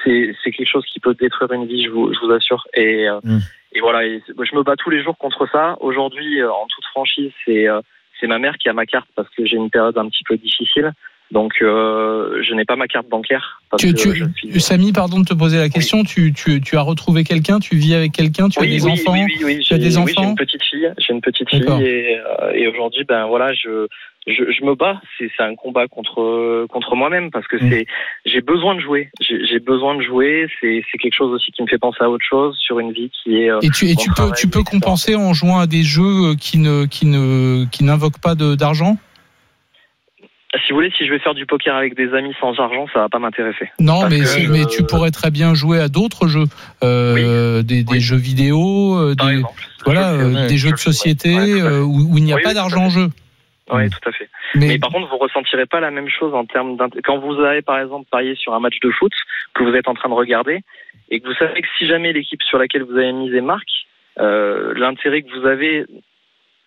c'est 0.04 0.36
c'est 0.44 0.52
quelque 0.52 0.70
chose 0.70 0.86
qui 0.86 1.00
peut 1.00 1.13
détruire 1.13 1.52
une 1.54 1.66
vie, 1.66 1.84
je 1.86 1.89
vous, 1.89 2.13
je 2.13 2.20
vous 2.20 2.32
assure. 2.32 2.68
Et, 2.74 3.08
euh, 3.10 3.20
Mm. 3.24 3.39
et 3.74 3.80
voilà, 3.80 4.06
et 4.06 4.22
je 4.28 4.56
me 4.56 4.63
bats 4.63 4.76
tous 4.76 4.89
les 4.89 5.02
jours 5.04 5.18
contre 5.18 5.48
ça. 5.52 5.78
Aujourd'hui, 5.80 6.42
euh, 6.42 6.52
en 6.52 6.68
toute 6.68 6.86
franchise, 6.86 7.32
c'est 7.46 7.68
euh, 7.68 7.82
c'est 8.20 8.28
ma 8.28 8.39
mère 8.39 8.58
qui 8.58 8.70
a 8.70 8.74
ma 8.74 8.86
carte 8.86 9.10
parce 9.16 9.30
que 9.30 9.46
j'ai 9.46 9.58
une 9.58 9.70
période 9.70 9.98
un 9.98 10.08
petit 10.08 10.24
peu 10.24 10.38
difficile. 10.38 10.94
Donc, 11.34 11.54
euh, 11.63 12.41
je 12.48 12.54
n'ai 12.54 12.63
pas 12.63 12.76
ma 12.76 12.88
carte 12.88 13.10
bancaire. 13.10 13.60
Parce 13.72 13.82
Tu, 13.82 13.93
tu- 13.96 14.13
suis- 14.38 14.62
Samy, 14.62 14.93
pardon 14.93 15.19
de 15.19 15.26
te 15.26 15.34
poser 15.34 15.58
la 15.58 15.67
question. 15.67 16.04
Tu, 16.04 16.32
tu, 16.32 16.62
tu 16.62 16.78
as 16.78 16.82
retrouvé 16.82 17.24
quelqu'un, 17.24 17.60
tu 17.60 17.76
vis 17.76 17.96
avec 17.96 18.12
quelqu'un, 18.12 18.50
tu 18.50 18.60
as 18.60 18.62
oui, 18.62 18.69
des 18.69 18.86
oui, 18.86 18.91
enfants. 18.91 19.13
oui, 19.13 19.26
oui, 19.28 19.43
oui, 19.43 19.60
Tu 19.63 19.74
as 19.74 19.78
j'ai- 19.78 19.82
des 19.84 19.98
oui, 19.98 20.13
j'ai 20.13 20.19
enfants 20.19 20.30
une 20.30 20.36
petite 20.36 20.62
fille, 20.63 20.93
j'ai 21.00 21.12
une 21.12 21.22
petite 21.22 21.50
fille 21.50 21.63
et, 21.82 22.17
euh, 22.19 22.52
et 22.54 22.67
aujourd'hui, 22.67 23.04
ben 23.10 23.26
voilà, 23.26 23.52
je, 23.56 23.88
je, 24.28 24.43
je 24.52 24.63
me 24.63 24.76
bats. 24.76 25.02
C'est 25.17 25.32
c'est 25.36 25.41
un 25.41 25.56
combat 25.56 25.88
contre 25.88 26.67
contre 26.69 26.96
moi-même 26.96 27.32
parce 27.32 27.48
que 27.48 27.58
Mm. 27.58 27.69
c'est 27.72 27.86
j'ai 28.26 28.41
besoin 28.41 28.76
de 28.76 28.82
jouer. 28.82 29.10
J'ai 29.19 29.43
j'ai 29.43 29.60
besoin 29.60 29.96
de 29.96 30.04
jouer. 30.04 30.46
C'est 30.62 30.84
c'est 30.91 31.00
quelque 31.00 31.15
chose 31.15 31.34
aussi 31.34 31.52
qui 31.52 31.63
me 31.63 31.67
fait 31.67 31.80
penser 31.80 31.98
à 32.02 32.12
autre 32.12 32.26
chose 32.30 32.56
sur 32.60 32.80
une 32.80 32.91
vie 32.91 33.10
qui 33.24 33.38
est. 33.41 33.50
euh, 33.50 33.60
Et 33.63 33.69
tu, 33.72 33.89
et 33.89 33.96
tu 33.96 34.12
peux, 34.15 34.32
tu 34.38 34.48
peux 34.48 34.62
compenser 34.63 35.15
en 35.15 35.34
jouant 35.34 35.58
à 35.58 35.65
des 35.65 35.82
jeux 35.82 36.04
euh, 36.30 36.36
qui 36.39 36.60
ne, 36.60 36.86
qui 36.86 37.08
ne, 37.08 37.65
qui 37.72 37.84
n'invoquent 37.84 38.22
pas 38.22 38.36
de- 38.36 38.54
d'argent? 38.54 38.98
Si 40.62 40.72
vous 40.72 40.76
voulez, 40.78 40.92
si 40.98 41.06
je 41.06 41.12
vais 41.12 41.20
faire 41.20 41.34
du 41.34 41.46
poker 41.48 41.76
avec 41.76 41.96
des 41.96 42.13
amis 42.13 42.34
sans 42.39 42.58
argent, 42.60 42.86
ça 42.94 43.00
va 43.00 43.10
pas 43.10 43.18
m'intéresser. 43.20 43.72
Non, 43.80 44.08
mais, 44.08 44.20
que 44.20 44.26
si- 44.26 44.44
je- 44.44 44.52
mais 44.52 44.66
tu 44.66 44.84
pourrais 44.84 45.10
très 45.12 45.32
bien 45.32 45.56
jouer 45.56 45.80
à 45.80 45.88
d'autres 45.88 46.28
jeux, 46.28 46.46
euh, 46.84 47.63
des, 47.63 47.84
des 47.84 47.94
Oui. 47.94 48.00
jeux 48.00 48.18
vidéo, 48.18 48.96
euh, 48.98 49.16
Par 49.18 49.28
des, 49.30 49.34
exemple. 49.38 49.63
voilà, 49.86 50.12
euh, 50.13 50.48
des 50.48 50.58
jeux 50.58 50.72
de 50.72 50.78
société 50.78 51.36
ouais, 51.36 51.62
euh, 51.62 51.82
où, 51.82 52.13
où 52.13 52.18
il 52.18 52.24
n'y 52.24 52.34
a 52.34 52.36
Oui, 52.36 52.44
pas 52.44 52.54
d'argent 52.54 52.86
en 52.86 52.89
jeu. 52.89 53.08
Oui, 53.72 53.86
Mm. 53.86 53.89
tout 53.89 54.10
à 54.10 54.12
fait. 54.12 54.30
Mais, 54.56 54.68
Mais 54.68 54.78
par 54.78 54.92
contre, 54.92 55.10
vous 55.10 55.18
ressentirez 55.18 55.66
pas 55.66 55.80
la 55.80 55.89
même 55.89 56.10
chose 56.10 56.34
en 56.36 56.46
termes 56.46 56.78
quand 57.04 57.18
vous 57.18 57.39
avez 57.39 57.62
par 57.63 57.80
exemple 57.80 58.06
parié 58.12 58.36
sur 58.36 58.54
un 58.54 58.60
match 58.60 58.80
de 58.84 58.92
foot 58.92 59.12
que 59.56 59.63
vous 59.63 59.74
êtes 59.74 59.88
en 59.88 59.96
train 59.96 60.10
de 60.10 60.13
regarder 60.13 60.60
et 61.10 61.20
que 61.20 61.28
vous 61.28 61.34
savez 61.36 61.62
que 61.62 61.68
si 61.80 61.88
jamais 61.88 62.13
l'équipe 62.13 62.44
sur 62.44 62.60
laquelle 62.60 62.84
vous 62.84 62.96
avez 62.98 63.13
misé 63.13 63.42
marque, 63.42 63.63
euh, 64.20 64.74
l'intérêt 64.76 65.24
que 65.24 65.39
vous 65.39 65.48
avez 65.48 65.86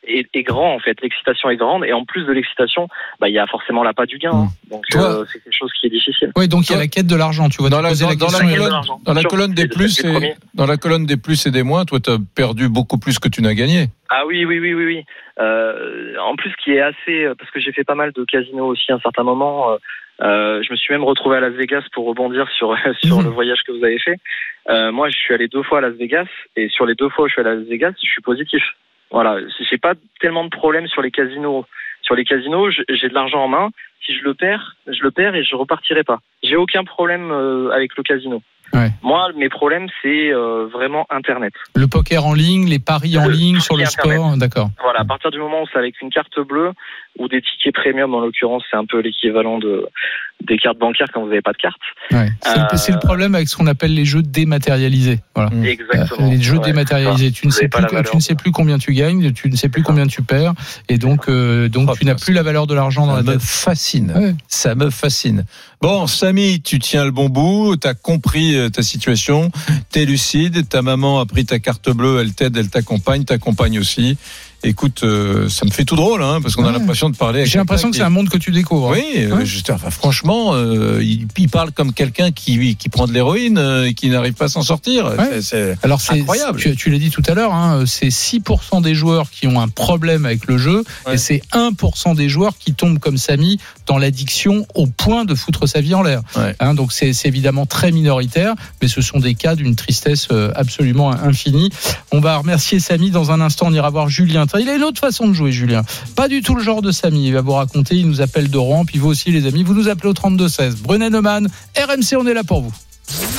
est, 0.07 0.29
est 0.35 0.43
grand 0.43 0.75
en 0.75 0.79
fait, 0.79 1.01
l'excitation 1.03 1.51
est 1.51 1.57
grande 1.57 1.85
et 1.85 1.93
en 1.93 2.05
plus 2.05 2.25
de 2.25 2.33
l'excitation, 2.33 2.89
bah 3.21 3.29
il 3.29 3.35
y 3.35 3.39
a 3.39 3.47
forcément 3.47 3.83
l'appât 3.83 4.07
du 4.07 4.19
gain. 4.19 4.31
hein. 4.33 4.47
Donc 4.71 4.85
Toi- 4.91 5.21
euh, 5.21 5.25
c'est 5.33 5.43
quelque 5.43 5.53
chose 5.57 5.71
qui 5.81 5.87
est 5.87 5.91
difficile. 5.91 6.33
oui, 6.37 6.49
donc 6.49 6.69
il 6.69 6.73
y 6.73 6.75
a 6.75 6.79
la 6.79 6.87
quête 6.89 7.07
de 7.07 7.17
l'argent. 7.17 7.49
Tu 7.49 7.59
vois, 7.59 7.71
Dans 7.71 7.79
tu 7.79 7.83
la, 7.85 7.95
dans, 7.95 8.09
la 8.09 8.15
dans 8.15 8.39
la 8.39 9.23
colonne, 9.23 9.55
dans 9.55 9.55
la 9.55 9.55
des 9.55 9.69
plus 9.69 10.05
et 10.05 10.35
dans 10.55 10.67
la 10.67 10.77
colonne 10.77 11.07
des 11.07 11.17
plus 11.17 11.47
et 11.47 11.51
des 11.51 11.63
moins, 11.63 11.85
toi, 11.85 12.01
tu 12.01 12.11
as 12.11 12.19
perdu 12.35 12.69
beaucoup 12.69 12.99
plus 12.99 13.19
que 13.19 13.29
tu 13.29 13.43
n'as 13.43 13.55
gagné. 13.55 13.87
Ah 14.09 14.25
oui, 14.27 14.45
oui, 14.45 14.59
oui, 14.61 14.75
oui, 14.75 14.85
oui. 14.87 15.05
Euh, 15.39 16.15
en 16.23 16.37
plus, 16.37 16.51
ce 16.51 16.57
qui 16.65 16.71
est 16.73 16.81
assez, 16.81 17.25
euh, 17.25 17.35
parce 17.39 17.51
que 17.51 17.61
j'ai 17.61 17.73
fait 17.73 17.85
pas 17.85 17.95
mal 17.95 18.13
de 18.13 18.25
casinos 18.25 18.67
aussi 18.67 18.91
à 18.93 18.97
un 18.97 19.01
certain 19.01 19.23
moment. 19.23 19.71
euh, 19.73 19.77
euh, 20.23 20.63
je 20.67 20.73
me 20.73 20.77
suis 20.77 20.95
même 20.95 21.05
retrouvé 21.05 21.37
à 21.37 21.41
Las 21.41 21.53
Vegas 21.53 21.83
pour 21.93 22.07
rebondir 22.07 22.49
sur 22.57 22.75
sur 23.05 23.21
le 23.21 23.29
voyage 23.29 23.59
que 23.67 23.73
vous 23.73 23.85
avez 23.85 23.99
fait. 23.99 24.17
Euh, 24.71 24.91
moi, 24.91 25.11
je 25.11 25.17
suis 25.17 25.35
allé 25.35 25.47
deux 25.49 25.63
fois 25.63 25.79
à 25.79 25.81
Las 25.83 25.95
Vegas 25.95 26.27
et 26.57 26.69
sur 26.71 26.87
les 26.87 26.95
deux 26.95 27.11
fois 27.11 27.27
où 27.27 27.29
je 27.29 27.33
suis 27.35 27.41
allé 27.43 27.51
à 27.51 27.55
Las 27.55 27.67
Vegas, 27.69 27.93
je 28.03 28.09
suis 28.09 28.23
positif. 28.23 28.63
Voilà, 29.11 29.39
j'ai 29.69 29.79
pas 29.79 29.95
tellement 30.21 30.45
de 30.45 30.51
problèmes 30.51 30.89
sur 30.89 31.03
les 31.03 31.11
casinos. 31.11 31.65
Sur 32.03 32.15
les 32.15 32.25
casinos, 32.25 32.71
j'ai 32.89 33.09
de 33.09 33.15
l'argent 33.15 33.45
en 33.45 33.49
main. 33.49 33.71
Si 34.05 34.17
je 34.17 34.23
le 34.23 34.35
perds, 34.35 34.77
je 34.87 35.03
le 35.03 35.11
perds 35.11 35.35
et 35.35 35.43
je 35.43 35.57
repartirai 35.57 36.05
pas. 36.05 36.21
J'ai 36.43 36.57
aucun 36.57 36.85
problème 36.85 37.31
euh, 37.33 37.71
avec 37.71 37.97
le 37.97 38.03
casino. 38.05 38.43
Ouais. 38.73 38.91
Moi, 39.03 39.31
mes 39.37 39.49
problèmes, 39.49 39.89
c'est 40.03 40.33
euh, 40.33 40.67
vraiment 40.67 41.07
Internet. 41.11 41.53
Le 41.75 41.87
poker 41.87 42.25
en 42.27 42.35
ligne, 42.35 42.69
les 42.69 42.79
paris 42.79 43.17
en 43.19 43.27
Le 43.27 43.33
ligne 43.33 43.61
sur 43.61 43.77
le 43.77 43.85
Internet. 43.85 44.19
sport. 44.19 44.37
D'accord. 44.37 44.71
Voilà, 44.83 45.01
à 45.01 45.05
partir 45.05 45.31
du 45.31 45.39
moment 45.39 45.63
où 45.63 45.67
c'est 45.73 45.79
avec 45.79 46.01
une 46.01 46.11
carte 46.11 46.39
bleue 46.41 46.73
ou 47.19 47.29
des 47.29 47.43
tickets 47.43 47.75
premium, 47.75 48.15
en 48.15 48.21
l'occurrence, 48.21 48.65
c'est 48.71 48.77
un 48.77 48.85
peu 48.85 49.01
l'équivalent 49.01 49.59
de 49.59 49.87
des 50.45 50.59
cartes 50.59 50.79
bancaires 50.79 51.09
quand 51.13 51.23
vous 51.23 51.29
n'avez 51.29 51.43
pas 51.43 51.53
de 51.53 51.57
carte. 51.57 51.77
Ouais. 52.13 52.31
C'est 52.45 52.55
le- 52.57 52.61
Euh, 52.63 52.77
c'est 52.77 52.93
le 52.93 52.99
problème 52.99 53.35
avec 53.35 53.49
ce 53.49 53.57
qu'on 53.57 53.67
appelle 53.67 53.95
les 53.95 54.05
jeux 54.05 54.23
dématérialisés. 54.23 55.19
Voilà. 55.35 55.51
Mm. 55.51 55.65
Exactement. 55.65 56.27
Euh, 56.29 56.31
Les 56.31 56.41
jeux 56.43 56.59
Ouais, 56.59 56.65
dématérialisés, 56.67 57.33
tu 57.33 57.47
ne 57.47 57.53
sais 57.53 57.69
plus, 57.69 57.83
valeur 57.83 58.05
tu 58.11 58.17
ne 58.17 58.21
sais 58.23 58.35
plus 58.35 58.53
combien 58.53 58.79
tu 58.79 58.93
gagnes, 58.95 59.33
tu 59.33 59.49
ne 59.51 59.57
sais 59.57 59.69
plus 59.69 59.83
combien 59.83 60.07
tu 60.07 60.23
perds, 60.23 60.53
et 60.89 60.99
donc, 60.99 61.29
euh, 61.29 61.69
donc 61.69 61.89
Oh, 61.91 61.97
tu 61.99 62.05
n'as 62.05 62.15
plus 62.15 62.33
la 62.33 62.43
valeur 62.43 62.67
de 62.67 62.75
l'argent 62.75 63.07
dans 63.07 63.13
Ça 63.17 63.23
la 63.23 63.23
me 63.25 63.33
tête. 63.33 63.43
fascine. 63.43 64.13
Ouais. 64.15 64.35
Ça 64.49 64.75
me 64.75 64.91
fascine. 64.91 65.45
Bon, 65.81 66.07
Samy, 66.07 66.61
tu 66.63 66.79
tiens 66.79 67.05
le 67.05 67.11
bon 67.11 67.29
bout, 67.29 67.77
tu 67.77 67.87
as 67.89 67.95
compris 67.95 68.57
euh, 68.57 68.69
ta 68.71 68.83
situation, 68.83 69.51
tu 69.93 70.01
es 70.01 70.05
lucide, 70.07 70.69
ta 70.69 70.81
maman 70.83 71.19
a 71.21 71.27
pris 71.27 71.45
ta 71.45 71.59
carte 71.59 71.91
bleue, 71.91 72.21
elle 72.21 72.35
t'aide, 72.35 72.57
elle 72.57 72.71
t'accompagne, 72.71 73.25
t'accompagne 73.25 73.79
aussi. 73.79 74.17
Écoute, 74.69 75.03
euh, 75.05 75.49
ça 75.49 75.65
me 75.65 75.71
fait 75.71 75.85
tout 75.85 75.97
drôle, 75.97 76.23
hein, 76.23 76.41
parce 76.43 76.57
qu'on 76.57 76.65
a 76.65 76.73
l'impression 76.73 77.09
de 77.09 77.17
parler. 77.17 77.41
avec 77.41 77.51
J'ai 77.51 77.59
l'impression 77.59 77.91
que 77.91 77.97
c'est 77.97 78.03
un 78.03 78.11
monde 78.11 78.29
que 78.29 78.37
tu 78.39 78.51
découvres. 78.51 78.91
hein. 78.93 78.97
Oui, 78.97 79.05
euh, 79.25 79.37
Ouais. 79.37 79.47
je- 79.47 79.61
enfin, 79.71 79.91
franchement, 79.91 80.51
euh, 80.55 81.01
il, 81.03 81.27
il 81.39 81.49
parle 81.49 81.71
comme 81.73 81.93
quelqu'un 81.93 82.33
qui, 82.33 82.77
qui 82.77 82.89
prend 82.89 83.07
de 83.07 83.13
l'héroïne 83.13 83.59
et 83.87 83.95
qui 83.95 84.09
n'arrive 84.09 84.33
pas 84.35 84.47
à 84.47 84.49
s'en 84.49 84.63
sortir. 84.63 85.07
Ouais. 85.19 85.41
C'est- 85.41 85.77
Alors 85.83 86.01
c'est 86.01 86.15
Incroyable. 86.21 86.59
Tu, 86.61 86.75
tu 86.77 86.91
l'as 86.91 86.99
dit 86.99 87.11
tout 87.11 87.23
à 87.27 87.35
l'heure, 87.35 87.53
hein, 87.55 87.85
c'est 87.87 88.11
6% 88.11 88.81
des 88.81 88.95
joueurs 88.95 89.31
qui 89.31 89.47
ont 89.47 89.61
un 89.61 89.69
problème 89.69 90.25
avec 90.27 90.47
le 90.47 90.59
jeu 90.59 90.83
et 91.13 91.17
c'est 91.17 91.43
1% 91.53 92.15
des 92.15 92.29
joueurs 92.29 92.59
qui 92.59 92.73
tombent 92.75 92.99
comme 92.99 93.19
Samy 93.19 93.59
dans 93.87 93.99
l'addiction 93.99 94.67
au 94.75 94.87
point 94.87 95.25
de 95.25 95.35
foutre 95.35 95.69
sa 95.69 95.81
vie 95.81 95.95
en 95.95 96.03
l'air. 96.03 96.23
Donc 96.75 96.93
c'est 96.93 97.13
évidemment 97.25 97.67
très 97.67 97.93
minoritaire, 97.93 98.55
mais 98.83 98.89
ce 98.89 99.01
sont 99.01 99.19
des 99.21 99.35
cas 99.35 99.55
d'une 99.55 99.77
tristesse 99.77 100.29
absolument 100.55 101.11
infinie. 101.13 101.71
On 102.13 102.21
va 102.21 102.37
remercier 102.39 102.81
Samy 102.81 103.11
dans 103.11 103.31
un 103.31 103.41
instant. 103.41 103.67
On 103.69 103.73
ira 103.73 103.91
voir 103.91 104.09
Julien. 104.09 104.47
Il 104.61 104.69
a 104.69 104.75
une 104.75 104.85
autre 104.85 105.01
façon 105.01 105.29
de 105.29 105.33
jouer, 105.33 105.53
Julien. 105.53 105.83
Pas 106.15 106.29
du 106.29 106.43
tout 106.43 106.55
le 106.55 106.63
genre 106.63 106.83
de 106.83 106.93
Samy. 106.93 107.27
Il 107.27 107.35
va 107.35 107.41
vous 107.41 107.53
raconter. 107.53 107.97
Il 107.97 108.09
nous 108.09 108.21
appelle 108.21 108.51
de 108.51 108.59
Rouen. 108.59 108.85
Puis 108.85 108.99
vous 108.99 109.09
aussi, 109.09 109.31
les 109.31 109.47
amis, 109.47 109.63
vous 109.63 109.75
nous 109.75 109.89
appelez 109.89 110.09
au 110.09 110.15
32 110.15 110.49
16. 110.49 110.77
Brunet 110.77 111.11
Neumann, 111.11 111.49
RMC, 111.77 112.17
on 112.19 112.27
est 112.27 112.35
là 112.35 112.45
pour 112.45 112.63
vous. 112.63 112.73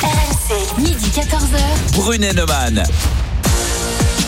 RMC, 0.02 0.82
midi 0.82 1.10
14h. 1.14 1.96
Brunet 1.96 2.34
Neumann. 2.34 2.84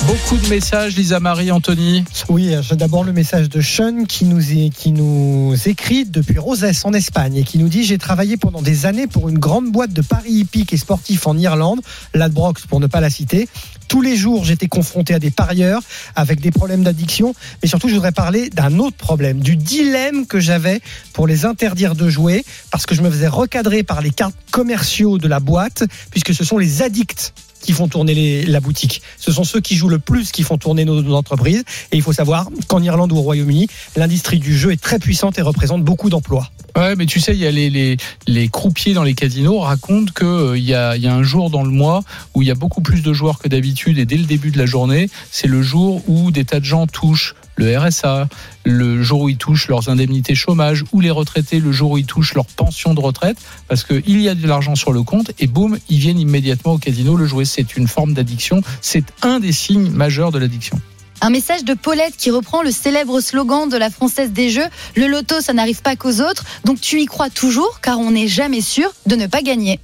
Beaucoup 0.09 0.37
de 0.37 0.49
messages, 0.49 0.95
Lisa 0.95 1.19
Marie, 1.19 1.51
Anthony. 1.51 2.03
Oui, 2.29 2.55
d'abord 2.71 3.03
le 3.03 3.13
message 3.13 3.47
de 3.47 3.61
Sean 3.61 4.05
qui 4.05 4.25
nous, 4.25 4.41
qui 4.71 4.91
nous 4.91 5.53
écrit 5.67 6.03
depuis 6.03 6.39
Rosès 6.39 6.83
en 6.83 6.93
Espagne 6.93 7.35
et 7.35 7.43
qui 7.43 7.59
nous 7.59 7.69
dit 7.69 7.83
J'ai 7.83 7.99
travaillé 7.99 8.35
pendant 8.35 8.63
des 8.63 8.87
années 8.87 9.05
pour 9.05 9.29
une 9.29 9.37
grande 9.37 9.71
boîte 9.71 9.93
de 9.93 10.01
paris 10.01 10.31
hippiques 10.31 10.73
et 10.73 10.77
sportifs 10.77 11.27
en 11.27 11.37
Irlande, 11.37 11.81
Ladbrokes 12.15 12.65
pour 12.65 12.79
ne 12.79 12.87
pas 12.87 13.01
la 13.01 13.11
citer. 13.11 13.47
Tous 13.87 14.01
les 14.01 14.15
jours, 14.15 14.45
j'étais 14.45 14.67
confronté 14.67 15.13
à 15.13 15.19
des 15.19 15.29
parieurs 15.29 15.83
avec 16.15 16.41
des 16.41 16.49
problèmes 16.49 16.81
d'addiction. 16.81 17.35
Mais 17.61 17.69
surtout, 17.69 17.87
je 17.87 17.93
voudrais 17.93 18.11
parler 18.11 18.49
d'un 18.49 18.79
autre 18.79 18.97
problème, 18.97 19.41
du 19.41 19.57
dilemme 19.57 20.25
que 20.25 20.39
j'avais 20.39 20.81
pour 21.13 21.27
les 21.27 21.45
interdire 21.45 21.93
de 21.93 22.09
jouer 22.09 22.43
parce 22.71 22.87
que 22.87 22.95
je 22.95 23.03
me 23.03 23.11
faisais 23.11 23.27
recadrer 23.27 23.83
par 23.83 24.01
les 24.01 24.09
cartes 24.09 24.35
commerciaux 24.49 25.19
de 25.19 25.27
la 25.27 25.39
boîte 25.39 25.83
puisque 26.09 26.33
ce 26.33 26.43
sont 26.43 26.57
les 26.57 26.81
addicts 26.81 27.31
qui 27.61 27.73
font 27.73 27.87
tourner 27.87 28.45
la 28.45 28.59
boutique. 28.59 29.01
Ce 29.17 29.31
sont 29.31 29.43
ceux 29.43 29.61
qui 29.61 29.75
jouent 29.75 29.89
le 29.89 29.99
plus 29.99 30.31
qui 30.31 30.43
font 30.43 30.57
tourner 30.57 30.85
nos, 30.85 31.13
entreprises. 31.13 31.63
Et 31.91 31.97
il 31.97 32.01
faut 32.01 32.13
savoir 32.13 32.49
qu'en 32.67 32.81
Irlande 32.81 33.11
ou 33.11 33.17
au 33.17 33.21
Royaume-Uni, 33.21 33.67
l'industrie 33.95 34.39
du 34.39 34.57
jeu 34.57 34.71
est 34.71 34.81
très 34.81 34.99
puissante 34.99 35.37
et 35.39 35.41
représente 35.41 35.83
beaucoup 35.83 36.09
d'emplois. 36.09 36.49
Ouais, 36.75 36.95
mais 36.95 37.05
tu 37.05 37.19
sais, 37.19 37.33
il 37.33 37.39
y 37.39 37.47
a 37.47 37.51
les, 37.51 37.69
les, 37.69 37.97
les 38.27 38.47
croupiers 38.47 38.93
dans 38.93 39.03
les 39.03 39.15
casinos 39.15 39.59
racontent 39.59 40.11
que 40.13 40.25
euh, 40.25 40.57
y, 40.57 40.73
a, 40.73 40.95
y 40.95 41.07
a 41.07 41.13
un 41.13 41.23
jour 41.23 41.49
dans 41.49 41.63
le 41.63 41.71
mois 41.71 42.03
où 42.35 42.41
il 42.41 42.47
y 42.47 42.51
a 42.51 42.55
beaucoup 42.55 42.81
plus 42.81 43.01
de 43.01 43.11
joueurs 43.11 43.39
que 43.39 43.47
d'habitude 43.47 43.97
et 43.97 44.05
dès 44.05 44.17
le 44.17 44.25
début 44.25 44.51
de 44.51 44.57
la 44.57 44.65
journée, 44.65 45.09
c'est 45.31 45.47
le 45.47 45.61
jour 45.61 46.01
où 46.07 46.31
des 46.31 46.45
tas 46.45 46.59
de 46.59 46.65
gens 46.65 46.85
touchent 46.87 47.35
le 47.59 47.77
RSA, 47.77 48.29
le 48.63 49.03
jour 49.03 49.21
où 49.21 49.29
ils 49.29 49.37
touchent 49.37 49.67
leurs 49.67 49.89
indemnités 49.89 50.33
chômage 50.33 50.85
ou 50.93 51.01
les 51.01 51.11
retraités 51.11 51.59
le 51.59 51.73
jour 51.73 51.91
où 51.91 51.97
ils 51.97 52.05
touchent 52.05 52.33
leur 52.33 52.45
pension 52.45 52.93
de 52.93 53.01
retraite 53.01 53.37
parce 53.67 53.83
qu'il 53.83 54.21
y 54.21 54.29
a 54.29 54.35
de 54.35 54.47
l'argent 54.47 54.75
sur 54.75 54.93
le 54.93 55.03
compte 55.03 55.31
et 55.39 55.47
boum, 55.47 55.77
ils 55.89 55.99
viennent 55.99 56.19
immédiatement 56.19 56.73
au 56.73 56.77
casino 56.77 57.17
le 57.17 57.27
jouer. 57.27 57.43
C'est 57.43 57.75
une 57.75 57.87
forme 57.87 58.13
d'addiction. 58.13 58.61
C'est 58.79 59.03
un 59.23 59.41
des 59.41 59.51
signes 59.51 59.89
majeurs 59.89 60.31
de 60.31 60.39
l'addiction. 60.39 60.79
Un 61.19 61.31
message 61.31 61.65
de 61.65 61.73
Paulette 61.73 62.15
qui 62.15 62.31
reprend 62.31 62.63
le 62.63 62.71
célèbre 62.71 63.19
slogan 63.19 63.67
de 63.67 63.75
la 63.75 63.89
Française 63.89 64.31
des 64.31 64.49
Jeux 64.49 64.67
Le 64.95 65.07
loto, 65.07 65.41
ça 65.41 65.51
n'arrive 65.51 65.81
pas 65.81 65.97
qu'aux 65.97 66.21
autres. 66.21 66.45
Donc 66.63 66.79
tu 66.79 67.01
y 67.01 67.05
crois 67.07 67.29
toujours, 67.29 67.81
car 67.81 67.99
on 67.99 68.11
n'est 68.11 68.29
jamais 68.29 68.61
sûr 68.61 68.89
de 69.05 69.17
ne 69.17 69.27
pas 69.27 69.41
gagner. 69.41 69.81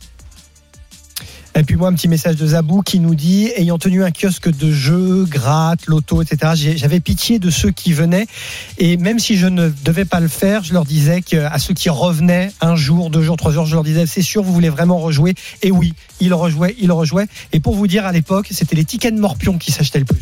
Et 1.57 1.63
puis 1.63 1.77
moi, 1.77 1.87
un 1.87 1.93
petit 1.93 2.09
message 2.09 2.35
de 2.35 2.47
Zabou 2.47 2.81
qui 2.81 2.99
nous 2.99 3.15
dit, 3.15 3.49
ayant 3.55 3.77
tenu 3.77 4.03
un 4.03 4.11
kiosque 4.11 4.49
de 4.49 4.71
jeux, 4.71 5.23
gratte, 5.23 5.87
loto, 5.87 6.21
etc., 6.21 6.73
j'avais 6.75 6.99
pitié 6.99 7.39
de 7.39 7.49
ceux 7.49 7.71
qui 7.71 7.93
venaient. 7.93 8.27
Et 8.77 8.97
même 8.97 9.19
si 9.19 9.37
je 9.37 9.47
ne 9.47 9.69
devais 9.85 10.03
pas 10.03 10.19
le 10.19 10.27
faire, 10.27 10.65
je 10.65 10.73
leur 10.73 10.83
disais 10.83 11.21
que, 11.21 11.37
à 11.37 11.57
ceux 11.57 11.73
qui 11.73 11.89
revenaient 11.89 12.51
un 12.59 12.75
jour, 12.75 13.09
deux 13.09 13.21
jours, 13.21 13.37
trois 13.37 13.53
jours, 13.53 13.65
je 13.65 13.73
leur 13.73 13.85
disais, 13.85 14.05
c'est 14.05 14.21
sûr, 14.21 14.43
vous 14.43 14.51
voulez 14.51 14.69
vraiment 14.69 14.97
rejouer? 14.97 15.33
Et 15.61 15.71
oui, 15.71 15.93
ils 16.19 16.33
rejouaient, 16.33 16.75
ils 16.79 16.91
rejouaient. 16.91 17.27
Et 17.53 17.59
pour 17.59 17.75
vous 17.75 17.87
dire, 17.87 18.05
à 18.05 18.11
l'époque, 18.11 18.47
c'était 18.51 18.75
les 18.75 18.85
tickets 18.85 19.13
de 19.13 19.19
morpion 19.19 19.57
qui 19.57 19.71
s'achetaient 19.71 19.99
le 19.99 20.05
plus. 20.05 20.21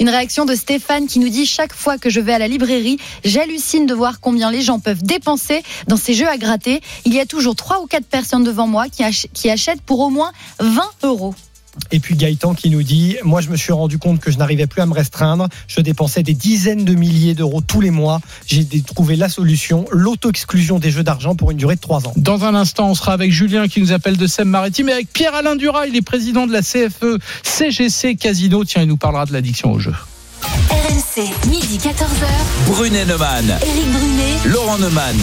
Une 0.00 0.08
réaction 0.08 0.44
de 0.44 0.54
Stéphane 0.54 1.06
qui 1.06 1.18
nous 1.18 1.28
dit 1.28 1.46
Chaque 1.46 1.72
fois 1.74 1.98
que 1.98 2.10
je 2.10 2.20
vais 2.20 2.32
à 2.34 2.38
la 2.38 2.48
librairie, 2.48 2.98
j'hallucine 3.24 3.86
de 3.86 3.94
voir 3.94 4.20
combien 4.20 4.50
les 4.50 4.62
gens 4.62 4.78
peuvent 4.78 5.02
dépenser 5.02 5.62
dans 5.88 5.96
ces 5.96 6.14
jeux 6.14 6.28
à 6.28 6.36
gratter. 6.36 6.80
Il 7.04 7.14
y 7.14 7.20
a 7.20 7.26
toujours 7.26 7.56
trois 7.56 7.80
ou 7.80 7.86
quatre 7.86 8.06
personnes 8.06 8.44
devant 8.44 8.66
moi 8.66 8.88
qui, 8.88 9.02
ach- 9.04 9.26
qui 9.32 9.50
achètent 9.50 9.82
pour 9.82 10.00
au 10.00 10.10
moins 10.10 10.32
20 10.60 10.82
euros. 11.04 11.34
Et 11.90 12.00
puis 12.00 12.16
Gaëtan 12.16 12.54
qui 12.54 12.70
nous 12.70 12.82
dit, 12.82 13.16
moi 13.22 13.40
je 13.40 13.50
me 13.50 13.56
suis 13.56 13.72
rendu 13.72 13.98
compte 13.98 14.20
que 14.20 14.30
je 14.30 14.38
n'arrivais 14.38 14.66
plus 14.66 14.80
à 14.80 14.86
me 14.86 14.94
restreindre. 14.94 15.48
Je 15.66 15.80
dépensais 15.80 16.22
des 16.22 16.34
dizaines 16.34 16.84
de 16.84 16.94
milliers 16.94 17.34
d'euros 17.34 17.60
tous 17.60 17.80
les 17.80 17.90
mois. 17.90 18.20
J'ai 18.46 18.64
trouvé 18.82 19.16
la 19.16 19.28
solution, 19.28 19.86
l'auto-exclusion 19.90 20.78
des 20.78 20.90
jeux 20.90 21.02
d'argent 21.02 21.34
pour 21.34 21.50
une 21.50 21.56
durée 21.56 21.76
de 21.76 21.80
trois 21.80 22.06
ans. 22.06 22.12
Dans 22.16 22.44
un 22.44 22.54
instant, 22.54 22.90
on 22.90 22.94
sera 22.94 23.12
avec 23.12 23.32
Julien 23.32 23.68
qui 23.68 23.80
nous 23.80 23.92
appelle 23.92 24.16
de 24.16 24.26
Seine-Maritime 24.26 24.88
et 24.88 24.92
avec 24.92 25.12
Pierre-Alain 25.12 25.56
Dura, 25.56 25.86
il 25.86 25.96
est 25.96 26.02
président 26.02 26.46
de 26.46 26.52
la 26.52 26.62
CFE 26.62 27.18
CGC 27.42 28.16
Casino. 28.16 28.64
Tiens, 28.64 28.82
il 28.82 28.88
nous 28.88 28.96
parlera 28.96 29.26
de 29.26 29.32
l'addiction 29.32 29.72
au 29.72 29.78
jeu. 29.78 29.94
RMC, 30.70 31.48
midi 31.48 31.78
14h. 31.78 32.26
Brunet 32.66 33.04
Neumann, 33.06 33.46
Éric 33.62 33.90
Brunet. 33.90 34.36
Laurent 34.46 34.78
Neumann. 34.78 35.16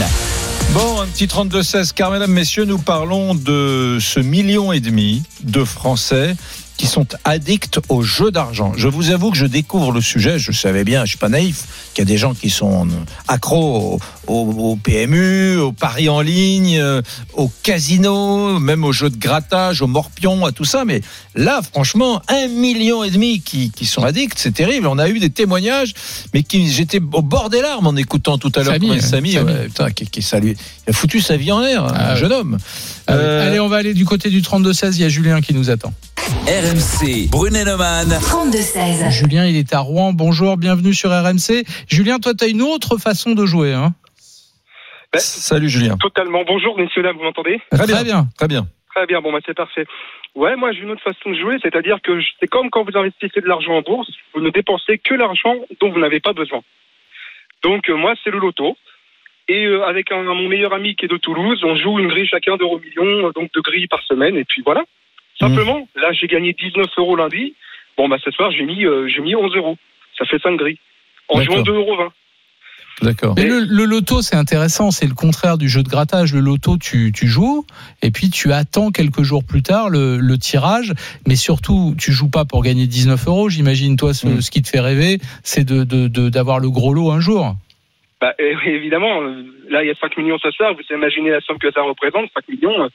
Bon, 0.73 1.01
un 1.01 1.07
petit 1.07 1.25
32-16, 1.25 1.91
car 1.91 2.11
mesdames, 2.11 2.31
messieurs, 2.31 2.63
nous 2.63 2.77
parlons 2.77 3.35
de 3.35 3.97
ce 3.99 4.21
million 4.21 4.71
et 4.71 4.79
demi 4.79 5.21
de 5.43 5.65
Français 5.65 6.33
qui 6.81 6.87
sont 6.87 7.05
addicts 7.25 7.79
aux 7.89 8.01
jeux 8.01 8.31
d'argent. 8.31 8.73
Je 8.75 8.87
vous 8.87 9.11
avoue 9.11 9.29
que 9.29 9.37
je 9.37 9.45
découvre 9.45 9.91
le 9.91 10.01
sujet, 10.01 10.39
je 10.39 10.51
savais 10.51 10.83
bien, 10.83 11.05
je 11.05 11.09
suis 11.09 11.17
pas 11.19 11.29
naïf, 11.29 11.65
qu'il 11.93 12.01
y 12.03 12.07
a 12.07 12.09
des 12.11 12.17
gens 12.17 12.33
qui 12.33 12.49
sont 12.49 12.87
accros 13.27 13.99
au, 14.27 14.33
au- 14.33 14.71
au 14.71 14.75
PMU, 14.77 15.57
au 15.57 15.73
paris 15.73 16.09
en 16.09 16.21
ligne, 16.21 16.79
euh, 16.79 17.03
au 17.35 17.51
casino, 17.61 18.59
même 18.59 18.83
aux 18.83 18.93
jeux 18.93 19.11
de 19.11 19.17
grattage, 19.17 19.83
au 19.83 19.87
morpion, 19.87 20.43
à 20.43 20.51
tout 20.51 20.65
ça, 20.65 20.83
mais 20.83 21.01
là, 21.35 21.61
franchement, 21.71 22.19
un 22.27 22.47
million 22.47 23.03
et 23.03 23.11
demi 23.11 23.41
qui, 23.41 23.69
qui 23.69 23.85
sont 23.85 24.01
addicts, 24.03 24.39
c'est 24.39 24.53
terrible. 24.55 24.87
On 24.87 24.97
a 24.97 25.07
eu 25.07 25.19
des 25.19 25.29
témoignages, 25.29 25.93
mais 26.33 26.41
qui 26.41 26.67
j'étais 26.71 26.99
au 27.13 27.21
bord 27.21 27.51
des 27.51 27.61
larmes 27.61 27.85
en 27.85 27.95
écoutant 27.95 28.39
tout 28.39 28.51
à 28.55 28.63
l'heure 28.63 28.73
Samy, 28.73 28.89
euh, 28.89 28.99
Samy, 29.01 29.33
Samy. 29.33 29.51
ouais, 29.51 29.65
putain, 29.65 29.91
qui, 29.91 30.07
qui 30.07 30.23
ça 30.23 30.39
lui- 30.39 30.55
il 30.87 30.89
a 30.89 30.93
foutu 30.93 31.21
sa 31.21 31.37
vie 31.37 31.51
en 31.51 31.59
l'air, 31.59 31.85
un 31.85 31.93
Ah 31.95 32.15
jeune 32.15 32.31
homme. 32.33 32.57
Oui. 33.09 33.15
Euh, 33.15 33.47
Allez, 33.47 33.59
on 33.59 33.67
va 33.67 33.77
aller 33.77 33.93
du 33.93 34.05
côté 34.05 34.29
du 34.29 34.41
32-16. 34.41 34.95
Il 34.95 35.01
y 35.01 35.05
a 35.05 35.09
Julien 35.09 35.41
qui 35.41 35.53
nous 35.53 35.69
attend. 35.69 35.91
RMC, 36.47 37.29
Brunet 37.29 37.65
Neumann. 37.65 38.09
32-16. 38.09 39.11
Julien, 39.11 39.45
il 39.45 39.55
est 39.55 39.73
à 39.73 39.79
Rouen. 39.79 40.13
Bonjour, 40.13 40.57
bienvenue 40.57 40.93
sur 40.93 41.09
RMC. 41.09 41.63
Julien, 41.87 42.19
toi, 42.19 42.33
tu 42.33 42.45
as 42.45 42.47
une 42.47 42.61
autre 42.61 42.97
façon 42.97 43.31
de 43.31 43.45
jouer. 43.45 43.73
Hein 43.73 43.93
Salut 45.17 45.69
Julien. 45.69 45.97
Totalement. 45.97 46.43
Bonjour, 46.45 46.77
messieurs, 46.77 47.03
dames, 47.03 47.17
vous 47.17 47.23
m'entendez 47.23 47.59
Très 47.71 47.85
bien. 47.85 47.95
Très 47.95 48.03
bien. 48.03 48.27
Très 48.37 48.47
bien. 48.47 48.67
Très 48.95 49.05
bien, 49.05 49.21
bon, 49.21 49.31
bah, 49.31 49.39
c'est 49.45 49.55
parfait. 49.55 49.85
Ouais, 50.35 50.55
moi, 50.55 50.71
j'ai 50.71 50.81
une 50.81 50.91
autre 50.91 51.03
façon 51.03 51.29
de 51.29 51.35
jouer, 51.35 51.57
c'est-à-dire 51.61 51.99
que 52.03 52.19
c'est 52.39 52.47
comme 52.47 52.69
quand 52.69 52.83
vous 52.83 52.97
investissez 52.97 53.41
de 53.41 53.47
l'argent 53.47 53.73
en 53.73 53.81
bourse, 53.81 54.09
vous 54.33 54.41
ne 54.41 54.49
dépensez 54.49 54.97
que 54.97 55.13
l'argent 55.13 55.55
dont 55.79 55.91
vous 55.91 55.99
n'avez 55.99 56.19
pas 56.19 56.33
besoin. 56.33 56.61
Donc, 57.63 57.89
euh, 57.89 57.95
moi, 57.95 58.13
c'est 58.23 58.31
le 58.31 58.39
loto. 58.39 58.77
Et 59.51 59.65
euh, 59.65 59.83
avec 59.85 60.11
un, 60.11 60.21
mon 60.23 60.47
meilleur 60.47 60.73
ami 60.73 60.95
qui 60.95 61.05
est 61.05 61.09
de 61.09 61.17
Toulouse, 61.17 61.59
on 61.63 61.75
joue 61.75 61.99
une 61.99 62.07
grille 62.07 62.27
chacun 62.27 62.55
d'euros 62.57 62.79
millions, 62.79 63.27
euh, 63.27 63.31
donc 63.35 63.49
de 63.53 63.61
grilles 63.61 63.87
par 63.87 64.01
semaine, 64.03 64.35
et 64.37 64.45
puis 64.45 64.61
voilà. 64.65 64.83
Simplement, 65.39 65.87
là, 65.95 66.11
j'ai 66.13 66.27
gagné 66.27 66.53
19 66.53 66.85
euros 66.99 67.15
lundi. 67.15 67.53
Bon, 67.97 68.07
bah, 68.07 68.17
ce 68.23 68.29
soir, 68.31 68.51
j'ai 68.51 68.63
mis, 68.63 68.85
euh, 68.85 69.07
j'ai 69.07 69.21
mis 69.21 69.35
11 69.35 69.55
euros. 69.55 69.77
Ça 70.17 70.25
fait 70.25 70.39
5 70.41 70.55
grilles. 70.57 70.77
En 71.29 71.39
D'accord. 71.39 71.55
jouant 71.55 71.63
2,20 71.63 71.75
euros. 71.75 71.97
D'accord. 73.01 73.33
Mais 73.35 73.45
le, 73.45 73.61
le 73.67 73.85
loto, 73.85 74.21
c'est 74.21 74.35
intéressant. 74.35 74.91
C'est 74.91 75.07
le 75.07 75.15
contraire 75.15 75.57
du 75.57 75.67
jeu 75.67 75.81
de 75.81 75.89
grattage. 75.89 76.33
Le 76.33 76.39
loto, 76.41 76.77
tu, 76.77 77.11
tu 77.11 77.27
joues 77.27 77.65
et 78.03 78.11
puis 78.11 78.29
tu 78.29 78.53
attends 78.53 78.91
quelques 78.91 79.23
jours 79.23 79.43
plus 79.43 79.63
tard 79.63 79.89
le, 79.89 80.17
le 80.17 80.37
tirage. 80.37 80.93
Mais 81.27 81.35
surtout, 81.35 81.95
tu 81.97 82.11
joues 82.11 82.29
pas 82.29 82.45
pour 82.45 82.61
gagner 82.61 82.85
19 82.85 83.27
euros. 83.27 83.49
J'imagine, 83.49 83.95
toi, 83.97 84.13
ce, 84.13 84.27
Mm. 84.27 84.41
ce 84.41 84.51
qui 84.51 84.61
te 84.61 84.69
fait 84.69 84.79
rêver, 84.81 85.17
c'est 85.43 85.63
de, 85.63 85.83
de, 85.83 86.07
de- 86.07 86.29
d'avoir 86.29 86.59
le 86.59 86.69
gros 86.69 86.93
lot 86.93 87.09
un 87.11 87.19
jour. 87.19 87.55
Bah, 88.21 88.33
euh, 88.39 88.53
évidemment, 88.65 89.21
euh, 89.23 89.43
là, 89.69 89.83
il 89.83 89.87
y 89.87 89.91
a 89.91 89.95
5 89.99 90.15
millions 90.17 90.37
ce 90.37 90.51
soir. 90.51 90.73
Vous 90.73 90.95
imaginez 90.95 91.31
la 91.31 91.41
somme 91.41 91.57
que 91.57 91.71
ça 91.71 91.81
représente. 91.81 92.29
5 92.35 92.47
millions, 92.49 92.83
euh, 92.83 92.87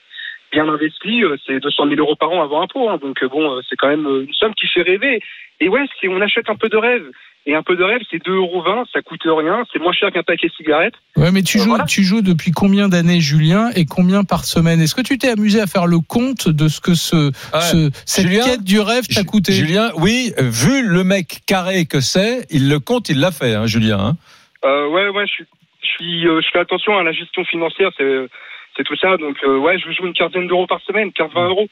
bien 0.52 0.68
investi, 0.68 1.24
euh, 1.24 1.36
c'est 1.46 1.58
200 1.60 1.88
000 1.88 1.96
euros 2.00 2.14
par 2.16 2.30
an 2.30 2.42
avant 2.42 2.62
impôt. 2.62 2.88
Hein, 2.88 2.98
donc, 3.02 3.20
euh, 3.22 3.28
bon, 3.28 3.50
euh, 3.56 3.60
c'est 3.68 3.76
quand 3.76 3.88
même 3.88 4.06
euh, 4.06 4.24
une 4.26 4.32
somme 4.34 4.54
qui 4.54 4.66
fait 4.68 4.82
rêver. 4.82 5.20
Et 5.60 5.68
ouais, 5.68 5.84
si 6.00 6.06
on 6.08 6.20
achète 6.20 6.48
un 6.48 6.54
peu 6.56 6.68
de 6.68 6.76
rêve, 6.76 7.02
et 7.48 7.54
un 7.54 7.62
peu 7.62 7.76
de 7.76 7.82
rêve, 7.84 8.00
c'est 8.10 8.18
2,20 8.24 8.34
euros, 8.36 8.62
ça 8.92 9.02
coûte 9.02 9.20
rien. 9.24 9.64
C'est 9.72 9.78
moins 9.80 9.92
cher 9.92 10.10
qu'un 10.12 10.22
paquet 10.24 10.48
de 10.48 10.52
cigarettes. 10.52 10.94
Ouais, 11.16 11.30
mais 11.30 11.42
tu 11.42 11.58
Euh, 11.58 11.62
joues, 11.62 11.68
voilà. 11.70 11.84
tu 11.84 12.02
joues 12.02 12.20
depuis 12.20 12.50
combien 12.50 12.88
d'années, 12.88 13.20
Julien, 13.20 13.70
et 13.76 13.84
combien 13.86 14.24
par 14.24 14.44
semaine? 14.44 14.80
Est-ce 14.80 14.94
que 14.96 15.00
tu 15.02 15.16
t'es 15.16 15.28
amusé 15.30 15.60
à 15.60 15.66
faire 15.68 15.86
le 15.86 15.98
compte 16.00 16.48
de 16.48 16.66
ce 16.68 16.80
que 16.80 16.94
ce, 16.94 17.16
Ouais. 17.16 17.60
ce- 17.60 17.90
cette 18.04 18.26
Julien, 18.26 18.44
quête 18.44 18.64
du 18.64 18.80
rêve 18.80 19.06
t'a 19.12 19.22
coûté? 19.22 19.52
Julien, 19.52 19.90
oui, 19.96 20.32
vu 20.38 20.86
le 20.86 21.04
mec 21.04 21.38
carré 21.46 21.86
que 21.86 22.00
c'est, 22.00 22.46
il 22.50 22.68
le 22.68 22.80
compte, 22.80 23.08
il 23.10 23.20
l'a 23.20 23.30
fait, 23.30 23.54
hein, 23.54 23.66
Julien. 23.66 23.98
hein. 24.00 24.16
Euh, 24.64 24.88
ouais, 24.88 25.08
ouais, 25.08 25.26
je 25.26 25.32
suis, 25.32 25.44
je 25.82 25.88
suis, 25.88 26.28
euh, 26.28 26.40
je 26.40 26.48
fais 26.52 26.58
attention 26.58 26.96
à 26.98 27.02
la 27.02 27.12
gestion 27.12 27.44
financière. 27.44 27.90
C'est, 27.96 28.26
c'est 28.76 28.84
tout 28.84 28.96
ça. 28.96 29.16
Donc, 29.16 29.36
euh, 29.44 29.58
ouais, 29.58 29.78
je 29.78 29.90
joue 29.92 30.06
une 30.06 30.14
quinzaine 30.14 30.46
d'euros 30.46 30.66
par 30.66 30.80
semaine, 30.82 31.10
15-20 31.10 31.48
euros. 31.48 31.68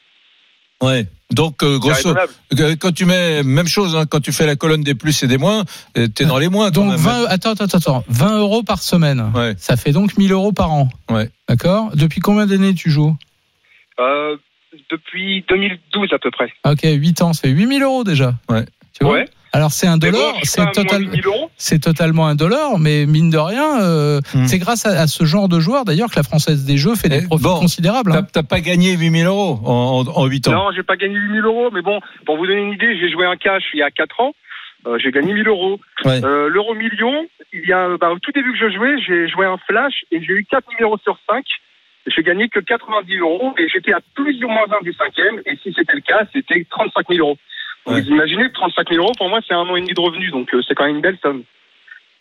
Ouais. 0.81 1.05
Donc, 1.31 1.63
euh, 1.63 1.79
grosso, 1.79 2.09
euh, 2.09 2.75
quand 2.79 2.93
tu 2.93 3.05
mets 3.05 3.43
même 3.43 3.67
chose, 3.67 3.95
hein, 3.95 4.05
quand 4.05 4.19
tu 4.19 4.31
fais 4.31 4.45
la 4.45 4.55
colonne 4.55 4.83
des 4.83 4.93
plus 4.93 5.23
et 5.23 5.27
des 5.27 5.37
moins, 5.37 5.63
t'es 5.93 6.25
dans 6.25 6.37
les 6.37 6.49
moins. 6.49 6.69
Donc 6.69 6.91
même. 6.91 6.97
20, 6.97 7.25
attends, 7.27 7.51
attends, 7.51 7.77
attends, 7.77 8.03
20 8.09 8.39
euros 8.39 8.61
par 8.61 8.79
semaine. 8.79 9.31
Ouais. 9.33 9.55
Ça 9.57 9.77
fait 9.77 9.91
donc 9.91 10.17
1000 10.17 10.31
euros 10.33 10.51
par 10.51 10.71
an. 10.71 10.89
Ouais. 11.09 11.29
D'accord 11.49 11.91
Depuis 11.95 12.19
combien 12.19 12.45
d'années 12.45 12.75
tu 12.75 12.91
joues? 12.91 13.15
Euh, 13.99 14.35
depuis 14.91 15.43
2012 15.47 16.13
à 16.13 16.19
peu 16.19 16.31
près. 16.31 16.51
Ok, 16.65 16.81
8 16.83 17.21
ans, 17.21 17.33
ça 17.33 17.43
fait 17.43 17.49
8000 17.49 17.81
euros 17.83 18.03
déjà. 18.03 18.33
Ouais. 18.49 18.65
Tu 18.97 19.03
vois? 19.05 19.13
Ouais. 19.13 19.25
Alors 19.55 19.71
c'est 19.71 19.87
un 19.87 19.97
dollar, 19.97 20.33
c'est 20.43 20.57
pas 20.57 20.63
à 20.63 20.65
moins 20.65 20.73
total, 20.73 21.05
de 21.05 21.09
1000 21.11 21.25
euros. 21.27 21.49
c'est 21.55 21.79
totalement 21.81 22.27
un 22.27 22.35
dollar, 22.35 22.77
mais 22.77 23.05
mine 23.05 23.29
de 23.29 23.37
rien, 23.37 23.81
euh, 23.81 24.19
Hmm. 24.33 24.45
c'est 24.47 24.59
grâce 24.59 24.85
à, 24.85 24.89
à 24.99 25.07
ce 25.07 25.23
genre 25.23 25.47
de 25.47 25.59
joueurs 25.59 25.85
d'ailleurs 25.85 26.09
que 26.11 26.17
la 26.17 26.23
Française 26.23 26.65
des 26.65 26.77
Jeux 26.77 26.95
fait 26.95 27.07
des 27.09 27.21
Eh, 27.23 27.27
profits 27.27 27.43
bon, 27.43 27.59
considérables. 27.61 28.11
T'as 28.11 28.19
hein. 28.19 28.27
t'as 28.31 28.43
pas 28.43 28.59
gagné 28.59 28.91
8000 28.97 29.25
euros 29.27 29.59
en, 29.63 30.03
en, 30.05 30.21
en 30.21 30.25
8 30.25 30.49
ans. 30.49 30.51
Non, 30.51 30.71
j'ai 30.75 30.83
pas 30.83 30.97
gagné 30.97 31.15
8000 31.15 31.45
euros, 31.45 31.69
mais 31.71 31.81
bon, 31.81 31.99
pour 32.25 32.35
vous 32.37 32.45
donner 32.47 32.61
une 32.63 32.73
idée, 32.73 32.97
j'ai 32.99 33.09
joué 33.09 33.25
un 33.25 33.37
cash 33.37 33.63
il 33.73 33.79
y 33.79 33.83
a 33.83 33.91
4 33.91 34.19
ans. 34.19 34.33
Euh, 34.87 34.99
j'ai 35.01 35.11
gagné 35.11 35.33
1000 35.33 35.47
euros. 35.47 35.79
Ouais. 36.03 36.19
Euh, 36.23 36.47
L'euro 36.49 36.75
million, 36.75 37.25
il 37.53 37.65
y 37.67 37.73
a, 37.73 37.97
bah, 37.97 38.11
au 38.11 38.19
tout 38.19 38.31
début 38.33 38.51
que 38.51 38.59
je 38.59 38.75
jouais, 38.75 38.95
j'ai 39.07 39.27
joué 39.29 39.45
un 39.45 39.57
flash 39.67 39.93
et 40.11 40.21
j'ai 40.21 40.33
eu 40.33 40.45
4 40.51 40.63
numéros 40.77 40.97
sur 41.03 41.17
5. 41.29 41.43
J'ai 42.07 42.21
gagné 42.23 42.49
que 42.49 42.59
90 42.59 43.17
euros 43.17 43.53
et 43.57 43.67
j'étais 43.73 43.93
à 43.93 43.99
plus 44.13 44.43
ou 44.43 44.47
moins 44.47 44.65
un 44.69 44.83
du 44.83 44.93
cinquième. 44.93 45.39
Et 45.47 45.57
si 45.63 45.73
c'était 45.73 45.93
le 45.95 46.01
cas, 46.01 46.21
c'était 46.33 46.63
35 46.69 47.07
000 47.09 47.19
euros. 47.27 47.37
Ouais. 47.85 48.01
Vous 48.01 48.07
imaginez, 48.09 48.51
35 48.51 48.89
000 48.89 49.03
euros, 49.03 49.13
pour 49.17 49.29
moi, 49.29 49.39
c'est 49.47 49.53
un 49.53 49.59
an 49.59 49.75
et 49.75 49.81
demi 49.81 49.93
de 49.93 50.01
revenus. 50.01 50.31
Donc, 50.31 50.53
euh, 50.53 50.61
c'est 50.67 50.73
quand 50.73 50.85
même 50.85 50.95
une 50.95 51.01
belle 51.01 51.17
somme. 51.21 51.43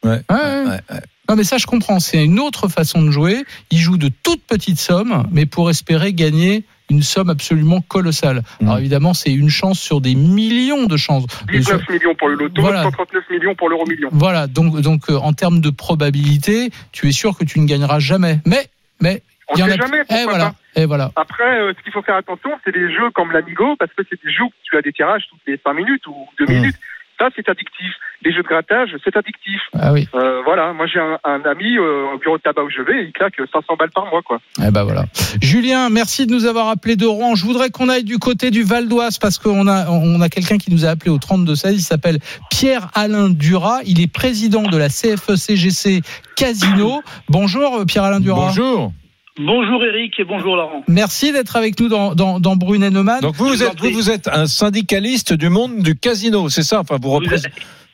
Ouais. 0.05 0.21
Ouais, 0.31 0.37
ouais. 0.37 0.65
Ouais, 0.67 0.81
ouais. 0.91 1.01
Non 1.29 1.37
mais 1.37 1.45
ça 1.45 1.57
je 1.57 1.67
comprends, 1.67 2.01
c'est 2.01 2.23
une 2.23 2.39
autre 2.39 2.69
façon 2.69 3.01
de 3.03 3.11
jouer. 3.11 3.45
Ils 3.71 3.79
jouent 3.79 3.97
de 3.97 4.11
toutes 4.23 4.43
petites 4.43 4.79
sommes, 4.79 5.27
mais 5.31 5.47
pour 5.47 5.71
espérer 5.71 6.13
gagner 6.13 6.65
une 6.91 7.03
somme 7.03 7.31
absolument 7.31 7.81
colossale. 7.81 8.43
Mhm. 8.61 8.67
Alors 8.69 8.79
évidemment, 8.79 9.15
c'est 9.15 9.33
une 9.33 9.49
chance 9.49 9.81
sur 9.81 10.03
des 10.03 10.15
millions 10.15 10.85
de 10.85 10.97
chances. 10.99 11.25
De 11.47 11.53
19 11.53 11.89
millions 11.89 12.15
pour 12.15 12.29
le 12.29 12.35
loto, 12.35 12.61
Voilà. 12.61 12.83
139 12.83 13.25
millions 13.31 13.55
pour 13.55 13.71
l'euro 13.71 13.87
million. 13.87 14.11
Voilà, 14.13 14.47
donc, 14.47 14.79
donc 14.83 15.09
euh, 15.09 15.17
en 15.17 15.33
termes 15.33 15.61
de 15.63 15.71
probabilité, 15.71 16.71
tu 16.93 17.09
es 17.09 17.13
sûr 17.13 17.39
que 17.39 17.45
tu 17.45 17.59
ne 17.59 17.67
gagneras 17.67 18.01
jamais. 18.01 18.41
Mais, 18.45 18.69
mais 19.01 19.23
On 19.49 19.55
en 19.55 19.57
sait 19.57 19.63
a 19.73 19.77
jamais. 19.77 19.99
Eh 20.03 20.05
pourquoi 20.09 20.25
voilà. 20.25 20.45
pas. 20.75 20.81
Et 20.81 20.87
voilà. 20.87 21.11
Après, 21.17 21.61
euh, 21.61 21.73
ce 21.77 21.83
qu'il 21.83 21.93
faut 21.93 22.03
faire 22.03 22.17
attention, 22.17 22.51
c'est 22.65 22.73
des 22.73 22.93
jeux 22.93 23.11
comme 23.15 23.31
l'Amigo, 23.33 23.77
parce 23.79 23.93
que 23.93 24.03
c'est 24.09 24.19
des 24.25 24.33
jeux 24.33 24.45
où 24.45 24.51
tu 24.65 24.77
as 24.77 24.83
des 24.83 24.93
tirages 24.93 25.25
toutes 25.31 25.41
les 25.47 25.59
5 25.65 25.73
minutes 25.75 26.07
ou 26.07 26.15
2 26.39 26.47
Mmh. 26.47 26.53
minutes. 26.57 26.77
Ça, 27.17 27.29
c'est 27.37 27.49
addictif. 27.49 27.93
Les 28.25 28.33
jeux 28.33 28.43
de 28.43 28.49
grattage, 28.49 28.89
c'est 29.05 29.17
addictif. 29.17 29.61
Ah 29.79 29.93
oui. 29.93 30.09
Euh, 30.17 30.41
voilà, 30.45 30.73
moi 30.73 30.87
j'ai 30.93 30.99
un, 30.99 31.17
un 31.23 31.43
ami 31.43 31.77
euh, 31.77 32.13
au 32.13 32.19
bureau 32.19 32.39
de 32.39 32.43
tabac 32.43 32.63
où 32.65 32.71
je 32.71 32.83
vais, 32.83 33.05
il 33.05 33.13
claque 33.13 33.35
500 33.53 33.77
balles 33.79 33.93
par 33.95 34.07
mois, 34.07 34.21
quoi. 34.23 34.41
Eh 34.61 34.71
ben 34.73 34.83
voilà. 34.83 35.05
Julien, 35.41 35.91
merci 35.91 36.27
de 36.27 36.33
nous 36.33 36.45
avoir 36.47 36.69
appelé 36.69 36.97
de 36.97 37.07
Rouen. 37.07 37.37
Je 37.37 37.45
voudrais 37.45 37.71
qu'on 37.71 37.89
aille 37.89 38.03
du 38.03 38.19
côté 38.19 38.51
du 38.51 38.65
Val 38.65 38.89
d'Oise 38.89 39.19
parce 39.19 39.39
qu'on 39.39 39.69
a 39.69 39.89
on 39.91 40.21
a 40.23 40.29
quelqu'un 40.29 40.59
qui 40.59 40.73
nous 40.73 40.85
a 40.87 40.89
appelé 40.89 41.13
au 41.13 41.19
32 41.19 41.55
16. 41.55 41.75
Il 41.77 41.83
s'appelle 41.83 42.19
Pierre 42.51 42.89
Alain 42.95 43.31
Duras. 43.31 43.79
Il 43.85 44.01
est 44.01 44.13
président 44.13 44.63
de 44.63 44.77
la 44.77 44.89
CFE-CGC 44.89 46.03
Casino. 46.37 47.01
Bonjour 47.29 47.77
euh, 47.81 47.85
Pierre 47.85 48.05
Alain 48.05 48.21
Duras. 48.21 48.47
Bonjour. 48.49 48.93
Bonjour 49.39 49.85
Eric 49.85 50.21
et 50.21 50.25
bonjour 50.25 50.55
Laurent. 50.55 50.85
Merci 50.87 51.33
d'être 51.33 51.57
avec 51.57 51.81
nous 51.81 51.89
dans 51.89 52.15
dans, 52.15 52.39
dans 52.39 52.55
Brunet-Neumann. 52.55 53.21
Donc 53.21 53.35
vous, 53.35 53.47
vous 53.47 53.65
êtes, 53.65 53.81
vous, 53.81 53.91
vous 53.91 54.11
êtes 54.11 54.29
un 54.29 54.47
syndicaliste 54.47 55.33
du 55.33 55.49
monde 55.49 55.83
du 55.83 55.97
casino, 55.97 56.49
c'est 56.49 56.63
ça? 56.63 56.79
Enfin, 56.81 56.99
vous 57.03 57.09
Vous 57.09 57.15
représentez. 57.17 57.51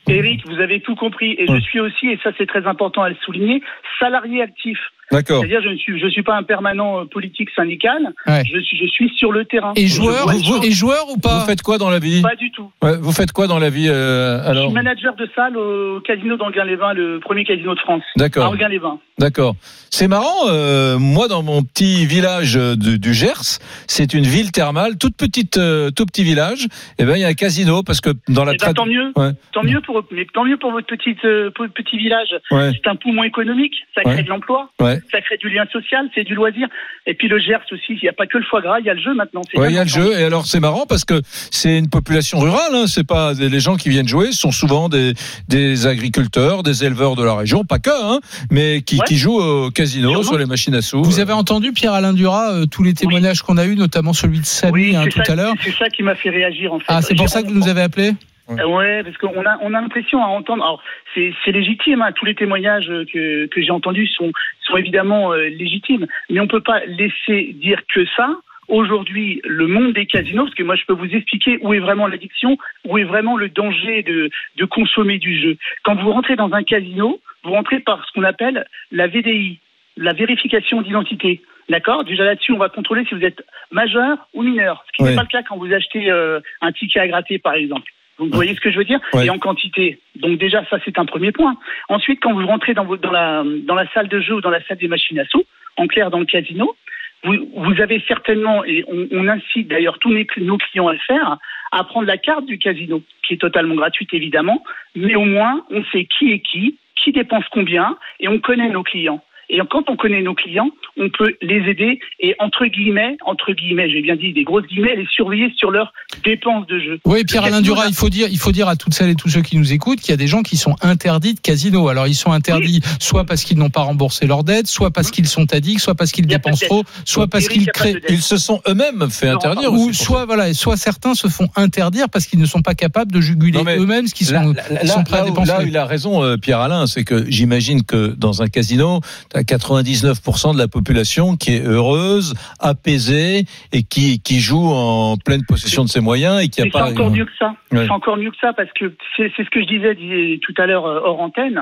Eric, 0.07 0.45
vous 0.47 0.59
avez 0.59 0.81
tout 0.81 0.95
compris 0.95 1.35
et 1.39 1.47
je 1.47 1.59
suis 1.59 1.79
aussi, 1.79 2.07
et 2.07 2.19
ça 2.23 2.29
c'est 2.37 2.45
très 2.45 2.67
important 2.67 3.01
à 3.01 3.09
le 3.09 3.15
souligner, 3.25 3.63
salarié 3.99 4.43
actif. 4.43 4.77
D'accord. 5.11 5.39
C'est-à-dire 5.41 5.61
je 5.63 5.69
ne 5.69 5.77
suis 5.77 5.99
je 5.99 6.07
suis 6.07 6.23
pas 6.23 6.35
un 6.35 6.43
permanent 6.43 7.01
euh, 7.01 7.05
politique 7.05 7.49
syndical. 7.55 8.13
Ouais. 8.27 8.43
Je 8.45 8.59
suis 8.59 8.77
je 8.77 8.85
suis 8.87 9.09
sur 9.17 9.31
le 9.31 9.45
terrain. 9.45 9.73
Et 9.75 9.87
joueur, 9.87 10.27
vous- 10.29 10.63
et 10.63 10.71
joueur 10.71 11.05
ou 11.09 11.17
pas 11.17 11.39
Vous 11.39 11.45
faites 11.45 11.61
quoi 11.61 11.77
dans 11.77 11.89
la 11.89 11.99
vie 11.99 12.21
Pas 12.21 12.35
du 12.35 12.51
tout. 12.51 12.71
Ouais, 12.81 12.97
Vous 12.97 13.11
faites 13.11 13.31
quoi 13.31 13.47
dans 13.47 13.59
la 13.59 13.69
vie 13.69 13.87
euh, 13.89 14.41
Je 14.43 14.49
alors 14.49 14.65
suis 14.65 14.73
manager 14.73 15.15
de 15.15 15.27
salle 15.35 15.57
au 15.57 15.99
casino 16.01 16.37
d'Anguin-les-Bains, 16.37 16.93
le 16.93 17.19
premier 17.19 17.43
casino 17.43 17.73
de 17.75 17.79
France. 17.79 18.03
D'accord. 18.15 18.45
À 18.45 18.49
Anguin-les-Bains. 18.49 18.99
D'accord. 19.19 19.55
C'est 19.89 20.07
marrant. 20.07 20.47
euh, 20.49 20.97
moi, 20.97 21.27
dans 21.27 21.43
mon 21.43 21.61
petit 21.63 22.05
village 22.05 22.55
euh, 22.57 22.75
du, 22.75 23.13
Gers, 23.13 23.59
c'est 23.87 24.13
une 24.13 24.23
ville 24.23 24.51
thermale, 24.51 24.97
toute 24.97 25.15
petite, 25.17 25.57
euh, 25.57 25.91
tout 25.91 26.05
petit 26.05 26.23
village. 26.23 26.65
Et 26.97 27.05
ben, 27.05 27.15
il 27.15 27.21
y 27.21 27.23
a 27.25 27.27
un 27.27 27.33
casino 27.33 27.83
parce 27.83 28.01
que 28.01 28.09
dans 28.29 28.45
la 28.45 28.53
Eh 28.53 28.57
ben, 28.57 28.73
tant 28.73 28.85
mieux. 28.85 29.11
Ouais. 29.15 29.31
Tant 29.51 29.63
mieux 29.63 29.81
pour 29.81 30.03
mais 30.11 30.25
tant 30.33 30.45
mieux 30.45 30.57
pour 30.57 30.71
votre 30.71 30.87
petite 30.87 31.23
euh, 31.25 31.51
pour 31.53 31.65
votre 31.65 31.73
petit 31.75 31.97
village. 31.97 32.29
Ouais. 32.51 32.71
C'est 32.73 32.89
un 32.89 32.95
poumon 32.95 33.23
économique, 33.23 33.73
ça 33.95 34.01
crée 34.03 34.23
de 34.23 34.29
l'emploi, 34.29 34.69
Ouais. 34.79 35.00
Ça 35.11 35.21
crée 35.21 35.37
du 35.37 35.49
lien 35.49 35.65
social, 35.71 36.07
c'est 36.13 36.23
du 36.23 36.35
loisir. 36.35 36.67
Et 37.05 37.13
puis 37.13 37.27
le 37.27 37.39
Gers 37.39 37.59
aussi, 37.71 37.93
il 37.93 37.99
n'y 38.03 38.09
a 38.09 38.13
pas 38.13 38.27
que 38.27 38.37
le 38.37 38.43
foie 38.43 38.61
gras, 38.61 38.79
il 38.79 38.85
y 38.85 38.89
a 38.89 38.93
le 38.93 39.01
jeu 39.01 39.13
maintenant. 39.13 39.41
Ouais, 39.55 39.69
il 39.71 39.75
y 39.75 39.79
a 39.79 39.83
le 39.83 39.89
jeu. 39.89 40.19
Et 40.19 40.23
alors, 40.23 40.45
c'est 40.45 40.59
marrant 40.59 40.85
parce 40.87 41.05
que 41.05 41.21
c'est 41.51 41.77
une 41.77 41.89
population 41.89 42.39
rurale. 42.39 42.73
Hein, 42.73 42.85
c'est 42.87 43.05
pas 43.07 43.33
les 43.33 43.59
gens 43.59 43.75
qui 43.77 43.89
viennent 43.89 44.07
jouer 44.07 44.31
sont 44.31 44.51
souvent 44.51 44.89
des, 44.89 45.13
des 45.47 45.87
agriculteurs, 45.87 46.63
des 46.63 46.83
éleveurs 46.85 47.15
de 47.15 47.23
la 47.23 47.35
région, 47.35 47.63
pas 47.63 47.79
que, 47.79 47.89
hein, 47.89 48.19
mais 48.51 48.81
qui, 48.81 48.97
Ouais. 48.97 49.05
qui 49.07 49.17
jouent 49.17 49.41
au 49.41 49.71
casino 49.71 50.09
Sûrement. 50.09 50.23
sur 50.23 50.37
les 50.37 50.45
machines 50.45 50.75
à 50.75 50.81
sous. 50.81 51.01
Vous 51.03 51.19
avez 51.19 51.33
entendu 51.33 51.71
Pierre 51.71 51.93
Alain 51.93 52.13
Duras 52.13 52.51
euh, 52.53 52.65
tous 52.65 52.83
les 52.83 52.93
témoignages 52.93 53.41
qu'on 53.41 53.57
a 53.57 53.65
eu, 53.65 53.75
notamment 53.75 54.13
celui 54.13 54.39
de 54.39 54.45
Samy 54.45 54.71
Oui, 54.73 54.95
hein, 54.95 55.05
tout 55.09 55.21
ça, 55.25 55.33
à 55.33 55.35
l'heure. 55.35 55.53
C'est 55.63 55.75
ça 55.75 55.89
qui 55.89 56.03
m'a 56.03 56.15
fait 56.15 56.29
réagir 56.29 56.73
en 56.73 56.79
fait. 56.79 56.85
Ah, 56.87 57.01
c'est 57.01 57.15
pour 57.15 57.29
ça 57.29 57.41
que 57.41 57.47
vous 57.47 57.53
nous 57.55 57.67
avez 57.67 57.81
appelé 57.81 58.11
Euh, 58.59 58.65
Ouais, 58.65 59.03
parce 59.03 59.17
qu'on 59.17 59.45
a 59.45 59.57
on 59.61 59.73
a 59.73 59.81
l'impression 59.81 60.23
à 60.23 60.27
entendre. 60.27 60.63
Alors 60.63 60.83
c'est 61.13 61.33
c'est 61.43 61.51
légitime. 61.51 62.01
Hein, 62.01 62.11
tous 62.13 62.25
les 62.25 62.35
témoignages 62.35 62.89
euh, 62.89 63.05
que 63.05 63.47
que 63.47 63.61
j'ai 63.61 63.71
entendus 63.71 64.07
sont 64.07 64.31
sont 64.61 64.77
évidemment 64.77 65.33
euh, 65.33 65.49
légitimes, 65.49 66.07
mais 66.29 66.39
on 66.39 66.47
peut 66.47 66.61
pas 66.61 66.83
laisser 66.85 67.53
dire 67.53 67.81
que 67.93 68.05
ça. 68.15 68.29
Aujourd'hui, 68.67 69.41
le 69.43 69.67
monde 69.67 69.91
des 69.91 70.05
casinos, 70.05 70.45
parce 70.45 70.55
que 70.55 70.63
moi 70.63 70.75
je 70.75 70.85
peux 70.85 70.93
vous 70.93 71.13
expliquer 71.13 71.57
où 71.61 71.73
est 71.73 71.79
vraiment 71.79 72.07
l'addiction, 72.07 72.57
où 72.87 72.97
est 72.97 73.03
vraiment 73.03 73.35
le 73.35 73.49
danger 73.49 74.03
de 74.03 74.29
de 74.57 74.65
consommer 74.65 75.17
du 75.17 75.37
jeu. 75.37 75.57
Quand 75.83 75.95
vous 75.95 76.11
rentrez 76.11 76.35
dans 76.35 76.53
un 76.53 76.63
casino, 76.63 77.19
vous 77.43 77.51
rentrez 77.51 77.79
par 77.79 78.05
ce 78.05 78.11
qu'on 78.13 78.23
appelle 78.23 78.65
la 78.91 79.07
VDI, 79.07 79.59
la 79.97 80.13
vérification 80.13 80.81
d'identité. 80.81 81.41
D'accord? 81.69 82.03
Déjà 82.03 82.25
là-dessus, 82.25 82.51
on 82.51 82.57
va 82.57 82.69
contrôler 82.69 83.05
si 83.05 83.15
vous 83.15 83.23
êtes 83.23 83.43
majeur 83.71 84.27
ou 84.33 84.43
mineur, 84.43 84.83
ce 84.87 84.91
qui 84.91 85.03
n'est 85.03 85.15
pas 85.15 85.21
le 85.21 85.27
cas 85.27 85.43
quand 85.43 85.57
vous 85.57 85.71
achetez 85.71 86.11
euh, 86.11 86.39
un 86.61 86.71
ticket 86.71 86.99
à 86.99 87.07
gratter, 87.07 87.39
par 87.39 87.53
exemple. 87.53 87.89
Vous 88.21 88.35
voyez 88.35 88.55
ce 88.55 88.61
que 88.61 88.71
je 88.71 88.77
veux 88.77 88.83
dire 88.83 88.99
Ouais. 89.13 89.25
Et 89.25 89.29
en 89.29 89.39
quantité. 89.39 89.99
Donc 90.15 90.37
déjà, 90.37 90.63
ça 90.69 90.77
c'est 90.85 90.97
un 90.99 91.05
premier 91.05 91.31
point. 91.31 91.55
Ensuite, 91.89 92.19
quand 92.21 92.33
vous 92.33 92.45
rentrez 92.45 92.73
dans, 92.73 92.87
la, 93.11 93.43
dans 93.65 93.75
la 93.75 93.87
salle 93.93 94.07
de 94.07 94.19
jeu 94.19 94.35
ou 94.35 94.41
dans 94.41 94.49
la 94.49 94.63
salle 94.65 94.77
des 94.77 94.87
machines 94.87 95.19
à 95.19 95.25
sous, 95.25 95.43
en 95.77 95.87
clair 95.87 96.11
dans 96.11 96.19
le 96.19 96.25
casino, 96.25 96.75
vous, 97.23 97.35
vous 97.55 97.81
avez 97.81 98.03
certainement, 98.07 98.63
et 98.65 98.83
on, 98.87 99.07
on 99.11 99.27
incite 99.27 99.67
d'ailleurs 99.67 99.99
tous 99.99 100.13
nos 100.37 100.57
clients 100.57 100.87
à 100.87 100.93
le 100.93 100.99
faire, 100.99 101.37
à 101.71 101.83
prendre 101.83 102.07
la 102.07 102.17
carte 102.17 102.45
du 102.45 102.57
casino, 102.57 103.01
qui 103.25 103.35
est 103.35 103.37
totalement 103.37 103.75
gratuite 103.75 104.13
évidemment, 104.13 104.63
mais 104.95 105.15
au 105.15 105.25
moins 105.25 105.63
on 105.69 105.83
sait 105.85 106.05
qui 106.05 106.31
est 106.31 106.39
qui, 106.39 106.77
qui 106.95 107.11
dépense 107.11 107.45
combien, 107.51 107.97
et 108.19 108.27
on 108.27 108.39
connaît 108.39 108.69
nos 108.69 108.83
clients. 108.83 109.23
Et 109.53 109.59
quand 109.69 109.83
on 109.89 109.97
connaît 109.97 110.21
nos 110.21 110.33
clients, 110.33 110.69
on 110.97 111.09
peut 111.09 111.35
les 111.41 111.69
aider 111.69 111.99
et 112.21 112.35
entre 112.39 112.65
guillemets, 112.67 113.17
entre 113.25 113.51
guillemets, 113.51 113.89
j'ai 113.89 114.01
bien 114.01 114.15
dit 114.15 114.31
des 114.31 114.43
grosses 114.45 114.65
guillemets, 114.65 114.95
les 114.95 115.05
surveiller 115.13 115.51
sur 115.57 115.71
leurs 115.71 115.91
dépenses 116.23 116.65
de 116.67 116.79
jeu. 116.79 116.99
Oui, 117.05 117.25
Pierre 117.25 117.43
Alain 117.43 117.61
Duras, 117.61 117.87
il 117.87 117.93
faut 117.93 118.07
dire, 118.09 118.27
il 118.31 118.37
faut 118.37 118.53
dire 118.53 118.69
à 118.69 118.77
toutes 118.77 118.93
celles 118.93 119.09
et 119.09 119.15
tous 119.15 119.27
ceux 119.27 119.41
qui 119.41 119.57
nous 119.57 119.73
écoutent 119.73 119.99
qu'il 119.99 120.11
y 120.11 120.13
a 120.13 120.17
des 120.17 120.27
gens 120.27 120.41
qui 120.41 120.55
sont 120.55 120.75
interdits 120.81 121.33
de 121.33 121.41
casino. 121.41 121.89
Alors 121.89 122.07
ils 122.07 122.15
sont 122.15 122.31
interdits 122.31 122.79
soit 122.99 123.25
parce 123.25 123.43
qu'ils 123.43 123.57
n'ont 123.57 123.69
pas 123.69 123.81
remboursé 123.81 124.25
leurs 124.25 124.45
dettes, 124.45 124.67
soit 124.67 124.91
parce 124.91 125.11
qu'ils 125.11 125.27
sont 125.27 125.53
addicts, 125.53 125.81
soit 125.81 125.95
parce 125.95 126.11
qu'ils 126.13 126.27
dépensent 126.27 126.65
trop, 126.67 126.83
soit 127.03 127.27
parce 127.27 127.49
qu'ils 127.49 127.69
créent. 127.71 128.01
Ils 128.09 128.21
se 128.21 128.37
sont 128.37 128.61
eux-mêmes 128.69 129.09
fait 129.09 129.27
Non, 129.31 129.35
interdire. 129.35 129.73
Ou 129.73 129.91
soit 129.91 130.25
voilà, 130.25 130.53
soit 130.53 130.77
certains 130.77 131.13
se 131.13 131.27
font 131.27 131.49
interdire 131.57 132.07
parce 132.09 132.25
qu'ils 132.25 132.39
ne 132.39 132.45
sont 132.45 132.61
pas 132.61 132.73
capables 132.73 133.11
de 133.11 133.19
juguler 133.19 133.59
eux-mêmes 133.77 134.07
ce 134.07 134.13
qu'ils 134.13 134.27
sont, 134.27 134.53
là, 134.53 134.85
sont 134.85 135.03
prêts 135.03 135.17
là 135.17 135.23
à 135.23 135.25
où- 135.25 135.29
dépenser. 135.29 135.51
là 135.51 135.59
où 135.61 135.67
il 135.67 135.77
a 135.77 135.85
raison, 135.85 136.23
euh, 136.23 136.37
Pierre 136.37 136.59
Alain, 136.59 136.87
c'est 136.87 137.03
que 137.03 137.29
j'imagine 137.29 137.83
que 137.83 138.07
dans 138.17 138.41
un 138.41 138.47
casino, 138.47 139.01
tu 139.31 139.37
as 139.37 139.40
99% 139.41 140.53
de 140.53 140.57
la 140.57 140.67
population 140.67 141.35
qui 141.35 141.55
est 141.55 141.65
heureuse, 141.65 142.33
apaisée 142.59 143.45
et 143.71 143.83
qui, 143.83 144.21
qui 144.21 144.39
joue 144.39 144.65
en 144.71 145.17
pleine 145.17 145.43
possession 145.47 145.83
de 145.83 145.89
ses 145.89 146.01
moyens 146.01 146.43
et 146.43 146.49
qui 146.49 146.61
a 146.61 146.65
Mais 146.65 146.71
c'est 146.73 146.79
pas. 146.79 146.89
encore 146.91 147.11
mieux 147.11 147.25
que 147.25 147.35
ça. 147.37 147.55
Ouais. 147.71 147.85
C'est 147.85 147.91
encore 147.91 148.17
mieux 148.17 148.31
que 148.31 148.37
ça 148.41 148.53
parce 148.53 148.71
que 148.73 148.93
c'est 149.17 149.31
ce 149.37 149.49
que 149.49 149.61
je 149.61 149.67
disais 149.67 149.95
dis- 149.95 150.39
tout 150.39 150.53
à 150.57 150.65
l'heure 150.65 150.85
euh, 150.85 150.99
hors 151.03 151.19
antenne. 151.21 151.61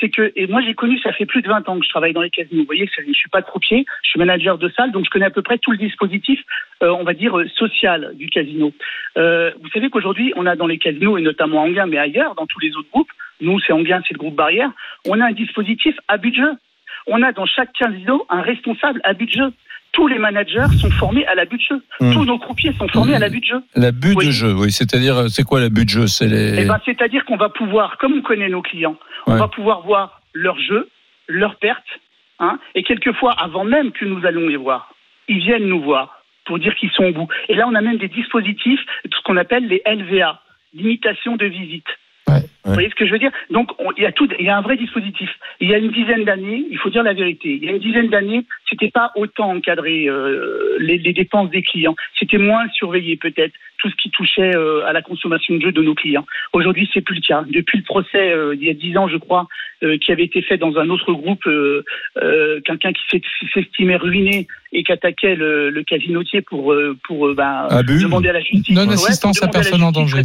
C'est 0.00 0.10
que, 0.10 0.32
et 0.36 0.46
moi 0.46 0.60
j'ai 0.64 0.74
connu, 0.74 0.98
ça 1.00 1.12
fait 1.12 1.26
plus 1.26 1.42
de 1.42 1.48
20 1.48 1.68
ans 1.68 1.78
que 1.78 1.84
je 1.84 1.88
travaille 1.90 2.12
dans 2.12 2.22
les 2.22 2.30
casinos. 2.30 2.60
Vous 2.60 2.66
voyez, 2.66 2.88
je 2.88 3.12
suis 3.12 3.28
pas 3.30 3.42
croupier, 3.42 3.84
je 4.04 4.10
suis 4.10 4.18
manager 4.18 4.56
de 4.56 4.68
salle, 4.76 4.92
donc 4.92 5.04
je 5.04 5.10
connais 5.10 5.26
à 5.26 5.30
peu 5.30 5.42
près 5.42 5.58
tout 5.58 5.72
le 5.72 5.78
dispositif, 5.78 6.38
euh, 6.82 6.90
on 6.90 7.02
va 7.02 7.14
dire, 7.14 7.36
euh, 7.36 7.48
social 7.56 8.12
du 8.14 8.28
casino. 8.28 8.72
Euh, 9.16 9.50
vous 9.60 9.68
savez 9.70 9.90
qu'aujourd'hui, 9.90 10.32
on 10.36 10.46
a 10.46 10.54
dans 10.54 10.68
les 10.68 10.78
casinos, 10.78 11.18
et 11.18 11.22
notamment 11.22 11.62
à 11.62 11.66
Anguin, 11.66 11.86
mais 11.86 11.98
ailleurs, 11.98 12.36
dans 12.36 12.46
tous 12.46 12.60
les 12.60 12.70
autres 12.76 12.88
groupes, 12.92 13.10
nous 13.40 13.58
c'est 13.60 13.72
Anguin, 13.72 14.00
c'est 14.06 14.14
le 14.14 14.18
groupe 14.18 14.36
Barrière, 14.36 14.70
on 15.08 15.20
a 15.20 15.26
un 15.26 15.32
dispositif 15.32 15.96
à 16.06 16.16
jeu. 16.22 16.52
On 17.08 17.22
a 17.22 17.32
dans 17.32 17.46
chaque 17.46 17.72
casino 17.72 18.26
un 18.28 18.42
responsable 18.42 19.00
à 19.04 19.14
but 19.14 19.26
de 19.26 19.32
jeu. 19.32 19.52
Tous 19.92 20.06
les 20.06 20.18
managers 20.18 20.66
sont 20.80 20.90
formés 20.90 21.26
à 21.26 21.34
l'abus 21.34 21.56
de 21.56 21.62
jeu. 21.62 21.82
Hmm. 22.00 22.12
Tous 22.12 22.24
nos 22.24 22.38
croupiers 22.38 22.72
sont 22.74 22.86
formés 22.88 23.14
à 23.14 23.18
l'abus 23.18 23.40
de 23.40 23.46
jeu. 23.46 23.62
L'abus 23.74 24.14
Oui. 24.14 24.26
de 24.26 24.30
jeu, 24.30 24.52
oui. 24.52 24.70
C'est-à-dire, 24.70 25.16
euh, 25.16 25.28
c'est 25.28 25.44
quoi 25.44 25.60
l'abus 25.60 25.86
de 25.86 25.90
jeu? 25.90 26.06
C'est 26.06 26.26
les. 26.28 26.62
Eh 26.62 26.64
ben, 26.66 26.78
c'est-à-dire 26.84 27.24
qu'on 27.24 27.36
va 27.38 27.48
pouvoir, 27.48 27.96
comme 27.98 28.12
on 28.12 28.22
connaît 28.22 28.50
nos 28.50 28.62
clients, 28.62 28.96
on 29.26 29.36
va 29.36 29.48
pouvoir 29.48 29.80
voir 29.80 30.20
leurs 30.34 30.58
jeux, 30.60 30.88
leurs 31.26 31.56
pertes, 31.56 32.00
hein, 32.38 32.58
et 32.74 32.82
quelquefois, 32.82 33.32
avant 33.32 33.64
même 33.64 33.90
que 33.92 34.04
nous 34.04 34.24
allons 34.26 34.46
les 34.46 34.56
voir, 34.56 34.94
ils 35.26 35.38
viennent 35.38 35.66
nous 35.66 35.82
voir 35.82 36.22
pour 36.44 36.58
dire 36.58 36.74
qu'ils 36.76 36.90
sont 36.90 37.04
au 37.04 37.12
bout. 37.12 37.28
Et 37.48 37.54
là, 37.54 37.66
on 37.66 37.74
a 37.74 37.80
même 37.80 37.98
des 37.98 38.08
dispositifs, 38.08 38.80
ce 39.04 39.22
qu'on 39.24 39.36
appelle 39.36 39.66
les 39.66 39.82
LVA, 39.86 40.40
limitation 40.74 41.36
de 41.36 41.46
visite. 41.46 41.86
Vous 42.64 42.74
voyez 42.74 42.90
ce 42.90 42.94
que 42.94 43.06
je 43.06 43.12
veux 43.12 43.18
dire? 43.18 43.30
Donc, 43.50 43.70
on- 43.78 43.92
il 43.96 44.02
y 44.02 44.06
a 44.06 44.12
tout, 44.12 44.28
il 44.38 44.44
y 44.44 44.48
a 44.50 44.56
un 44.56 44.60
vrai 44.62 44.76
dispositif. 44.76 45.30
Il 45.60 45.68
y 45.68 45.74
a 45.74 45.78
une 45.78 45.90
dizaine 45.90 46.24
d'années, 46.24 46.64
il 46.70 46.78
faut 46.78 46.90
dire 46.90 47.02
la 47.02 47.14
vérité. 47.14 47.54
Il 47.54 47.64
y 47.64 47.68
a 47.68 47.72
une 47.72 47.78
dizaine 47.78 48.08
d'années, 48.08 48.44
c'était 48.68 48.90
pas 48.90 49.10
autant 49.16 49.50
encadré 49.50 50.06
euh, 50.08 50.76
les, 50.80 50.98
les 50.98 51.12
dépenses 51.12 51.50
des 51.50 51.62
clients. 51.62 51.96
C'était 52.18 52.38
moins 52.38 52.68
surveillé 52.70 53.16
peut-être 53.16 53.54
tout 53.78 53.88
ce 53.90 53.94
qui 53.96 54.10
touchait 54.10 54.54
euh, 54.54 54.84
à 54.86 54.92
la 54.92 55.02
consommation 55.02 55.54
de 55.54 55.60
jeux 55.60 55.72
de 55.72 55.82
nos 55.82 55.94
clients. 55.94 56.26
Aujourd'hui, 56.52 56.88
c'est 56.92 57.00
plus 57.00 57.14
le 57.16 57.20
cas. 57.20 57.44
Depuis 57.48 57.78
le 57.78 57.84
procès 57.84 58.32
euh, 58.32 58.54
il 58.54 58.64
y 58.64 58.70
a 58.70 58.74
dix 58.74 58.96
ans, 58.96 59.08
je 59.08 59.16
crois, 59.16 59.46
euh, 59.84 59.96
qui 59.98 60.10
avait 60.12 60.24
été 60.24 60.42
fait 60.42 60.58
dans 60.58 60.76
un 60.76 60.88
autre 60.90 61.12
groupe, 61.12 61.46
euh, 61.46 61.84
euh, 62.22 62.60
quelqu'un 62.64 62.92
qui 62.92 63.02
s'est- 63.10 63.22
s'estimait 63.54 63.96
ruiné 63.96 64.46
et 64.72 64.82
qui 64.82 64.92
attaquait 64.92 65.34
le, 65.36 65.70
le 65.70 65.82
casinotier 65.84 66.42
pour 66.42 66.74
pour 67.04 67.28
euh, 67.28 67.34
ben, 67.34 67.66
Abus. 67.70 68.02
demander 68.02 68.28
à 68.28 68.32
la 68.34 68.40
justice. 68.40 68.74
Non 68.76 68.88
assistance 68.90 69.42
à 69.42 69.48
personne 69.48 69.82
en 69.82 69.92
danger. 69.92 70.22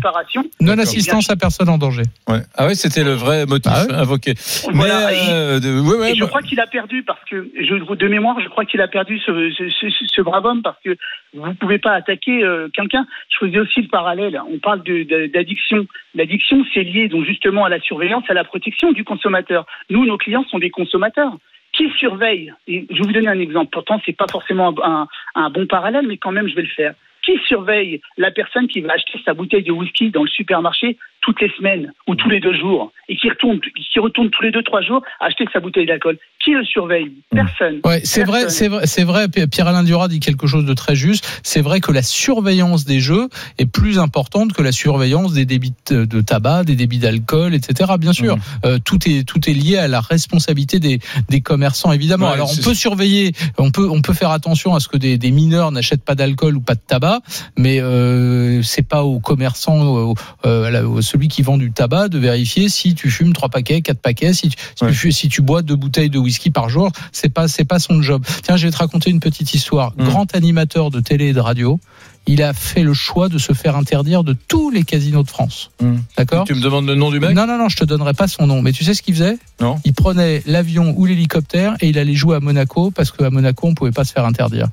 Non 0.59 0.77
assistance 0.77 1.29
à 1.29 1.35
personne 1.35 1.69
en 1.69 1.77
danger. 1.77 2.03
Ouais. 2.27 2.39
Ah 2.57 2.67
ouais, 2.67 2.75
c'était 2.75 3.03
le 3.03 3.11
vrai 3.13 3.45
motif 3.45 3.71
Ah 3.73 3.85
ouais 3.85 3.93
invoqué. 3.93 4.33
Voilà, 4.73 5.07
Mais, 5.11 5.13
et- 5.13 5.31
euh, 5.31 5.59
de- 5.59 5.79
ouais, 5.79 5.97
ouais, 5.99 6.11
Et 6.11 6.15
je 6.15 6.21
bah- 6.21 6.27
crois 6.27 6.41
qu'il 6.41 6.59
a 6.59 6.67
perdu 6.67 7.03
parce 7.03 7.23
que, 7.29 7.47
je, 7.59 7.95
de 7.95 8.07
mémoire, 8.07 8.39
je 8.41 8.49
crois 8.49 8.65
qu'il 8.65 8.81
a 8.81 8.87
perdu 8.87 9.19
ce, 9.19 9.51
ce, 9.57 9.69
ce- 9.89 10.05
ce 10.07 10.21
brave 10.21 10.45
homme 10.45 10.61
parce 10.61 10.77
que 10.83 10.97
vous 11.33 11.47
ne 11.47 11.53
pouvez 11.53 11.77
pas 11.77 11.93
attaquer 11.93 12.43
euh, 12.43 12.67
quelqu'un. 12.73 13.05
Je 13.29 13.37
faisais 13.47 13.59
aussi 13.59 13.81
le 13.81 13.87
parallèle. 13.87 14.41
On 14.49 14.59
parle 14.59 14.83
d'addiction. 14.83 15.85
L'addiction, 16.15 16.65
c'est 16.73 16.83
lié 16.83 17.07
donc 17.07 17.25
justement 17.25 17.65
à 17.65 17.69
la 17.69 17.79
surveillance, 17.79 18.23
à 18.29 18.33
la 18.33 18.43
protection 18.43 18.91
du 18.91 19.03
consommateur. 19.03 19.65
Nous, 19.89 20.05
nos 20.05 20.17
clients 20.17 20.45
sont 20.49 20.59
des 20.59 20.69
consommateurs. 20.69 21.33
Qui 21.73 21.89
surveille 21.97 22.53
je 22.67 22.81
vais 22.81 22.87
vous 22.99 23.11
donner 23.11 23.29
un 23.29 23.39
exemple. 23.39 23.69
Pourtant, 23.71 23.99
c'est 24.05 24.15
pas 24.15 24.27
forcément 24.29 24.75
un 25.35 25.49
bon 25.49 25.65
parallèle, 25.65 26.05
mais 26.07 26.17
quand 26.17 26.31
même, 26.31 26.47
je 26.47 26.55
vais 26.55 26.61
le 26.61 26.67
faire. 26.67 26.93
Qui 27.23 27.39
surveille 27.47 27.99
la 28.17 28.29
personne 28.31 28.67
qui 28.67 28.81
va 28.81 28.93
acheter 28.93 29.19
sa 29.25 29.33
bouteille 29.33 29.63
de 29.63 29.71
whisky 29.71 30.11
dans 30.11 30.23
le 30.23 30.29
supermarché 30.29 30.97
toutes 31.23 31.41
les 31.41 31.49
semaines 31.57 31.91
ou 32.07 32.15
tous 32.15 32.29
les 32.29 32.39
deux 32.39 32.53
jours 32.53 32.91
et 33.09 33.15
qui 33.17 33.29
retourne, 33.29 33.59
qui 33.59 33.99
retourne 33.99 34.29
tous 34.29 34.43
les 34.43 34.51
deux 34.51 34.63
trois 34.63 34.81
jours 34.81 35.01
acheter 35.19 35.45
sa 35.51 35.59
bouteille 35.59 35.85
d'alcool, 35.85 36.17
qui 36.43 36.51
le 36.51 36.63
surveille? 36.65 37.11
Personne. 37.31 37.79
Ouais, 37.85 38.01
c'est 38.03 38.23
vrai, 38.23 38.49
c'est 38.49 38.67
vrai, 38.67 38.85
c'est 38.85 39.03
vrai. 39.03 39.27
Pierre-Alain 39.29 39.83
Dura 39.83 40.07
dit 40.07 40.19
quelque 40.19 40.47
chose 40.47 40.65
de 40.65 40.73
très 40.73 40.95
juste. 40.95 41.25
C'est 41.43 41.61
vrai 41.61 41.79
que 41.79 41.91
la 41.91 42.01
surveillance 42.01 42.85
des 42.85 42.99
jeux 42.99 43.29
est 43.57 43.65
plus 43.65 43.99
importante 43.99 44.53
que 44.53 44.61
la 44.61 44.71
surveillance 44.71 45.33
des 45.33 45.45
débits 45.45 45.73
de 45.89 46.21
tabac, 46.21 46.63
des 46.65 46.75
débits 46.75 46.99
d'alcool, 46.99 47.53
etc. 47.53 47.93
Bien 47.99 48.13
sûr, 48.13 48.37
Euh, 48.65 48.77
tout 48.83 48.99
est 49.09 49.23
tout 49.27 49.49
est 49.49 49.53
lié 49.53 49.77
à 49.77 49.87
la 49.87 50.01
responsabilité 50.01 50.79
des, 50.79 50.99
des 51.29 51.41
commerçants, 51.41 51.91
évidemment. 51.91 52.27
Ouais, 52.27 52.33
Alors 52.33 52.51
on 52.51 52.61
peut 52.63 52.73
surveiller, 52.73 53.31
on 53.57 53.71
peut 53.71 53.87
on 53.89 54.01
peut 54.01 54.13
faire 54.13 54.31
attention 54.31 54.75
à 54.75 54.79
ce 54.79 54.87
que 54.87 54.97
des, 54.97 55.17
des 55.17 55.31
mineurs 55.31 55.71
n'achètent 55.71 56.03
pas 56.03 56.15
d'alcool 56.15 56.57
ou 56.57 56.61
pas 56.61 56.75
de 56.75 56.81
tabac, 56.85 57.19
mais 57.57 57.79
euh, 57.81 58.61
c'est 58.61 58.87
pas 58.87 59.03
aux 59.03 59.19
commerçants, 59.19 60.13
euh, 60.45 60.63
à 60.65 60.71
la- 60.71 60.85
au- 60.87 61.01
celui 61.13 61.27
qui 61.27 61.43
vend 61.43 61.57
du 61.57 61.71
tabac, 61.71 62.09
de 62.09 62.17
vérifier 62.17 62.69
si 62.69 62.95
tu 62.95 63.11
fumes 63.11 63.33
trois 63.33 63.49
paquets, 63.49 63.81
quatre 63.81 63.99
paquets, 64.01 64.33
si 64.33 64.49
tu, 64.49 64.57
si, 64.75 64.85
tu, 64.87 64.93
fu- 64.93 65.11
si 65.11 65.29
tu 65.29 65.41
bois 65.41 65.61
deux 65.61 65.75
bouteilles 65.75 66.09
de 66.09 66.17
whisky 66.17 66.49
par 66.49 66.69
jour, 66.69 66.91
c'est 67.11 67.29
pas 67.29 67.47
c'est 67.47 67.65
pas 67.65 67.79
son 67.79 68.01
job. 68.01 68.23
Tiens, 68.41 68.57
je 68.57 68.65
vais 68.65 68.71
te 68.71 68.77
raconter 68.77 69.11
une 69.11 69.19
petite 69.19 69.53
histoire. 69.53 69.93
Mm. 69.97 70.03
Grand 70.05 70.35
animateur 70.35 70.89
de 70.89 70.99
télé 70.99 71.27
et 71.27 71.33
de 71.33 71.39
radio, 71.39 71.79
il 72.25 72.41
a 72.41 72.53
fait 72.53 72.83
le 72.83 72.93
choix 72.93 73.29
de 73.29 73.37
se 73.37 73.53
faire 73.53 73.75
interdire 73.75 74.23
de 74.23 74.33
tous 74.47 74.71
les 74.71 74.83
casinos 74.83 75.23
de 75.23 75.29
France. 75.29 75.69
Mm. 75.81 75.95
D'accord? 76.17 76.45
Tu 76.47 76.55
me 76.55 76.61
demandes 76.61 76.87
le 76.87 76.95
nom 76.95 77.11
du 77.11 77.19
mec? 77.19 77.35
Non, 77.35 77.45
non, 77.45 77.57
non, 77.59 77.69
je 77.69 77.75
te 77.77 77.83
donnerai 77.85 78.13
pas 78.13 78.27
son 78.27 78.47
nom. 78.47 78.61
Mais 78.63 78.71
tu 78.71 78.83
sais 78.83 78.93
ce 78.95 79.01
qu'il 79.03 79.13
faisait? 79.13 79.37
Non. 79.61 79.77
Il 79.85 79.93
prenait 79.93 80.41
l'avion 80.47 80.95
ou 80.97 81.05
l'hélicoptère 81.05 81.75
et 81.81 81.89
il 81.89 81.99
allait 81.99 82.15
jouer 82.15 82.37
à 82.37 82.39
Monaco 82.39 82.89
parce 82.91 83.11
qu'à 83.11 83.29
Monaco, 83.29 83.67
on 83.67 83.75
pouvait 83.75 83.91
pas 83.91 84.03
se 84.05 84.13
faire 84.13 84.25
interdire. 84.25 84.67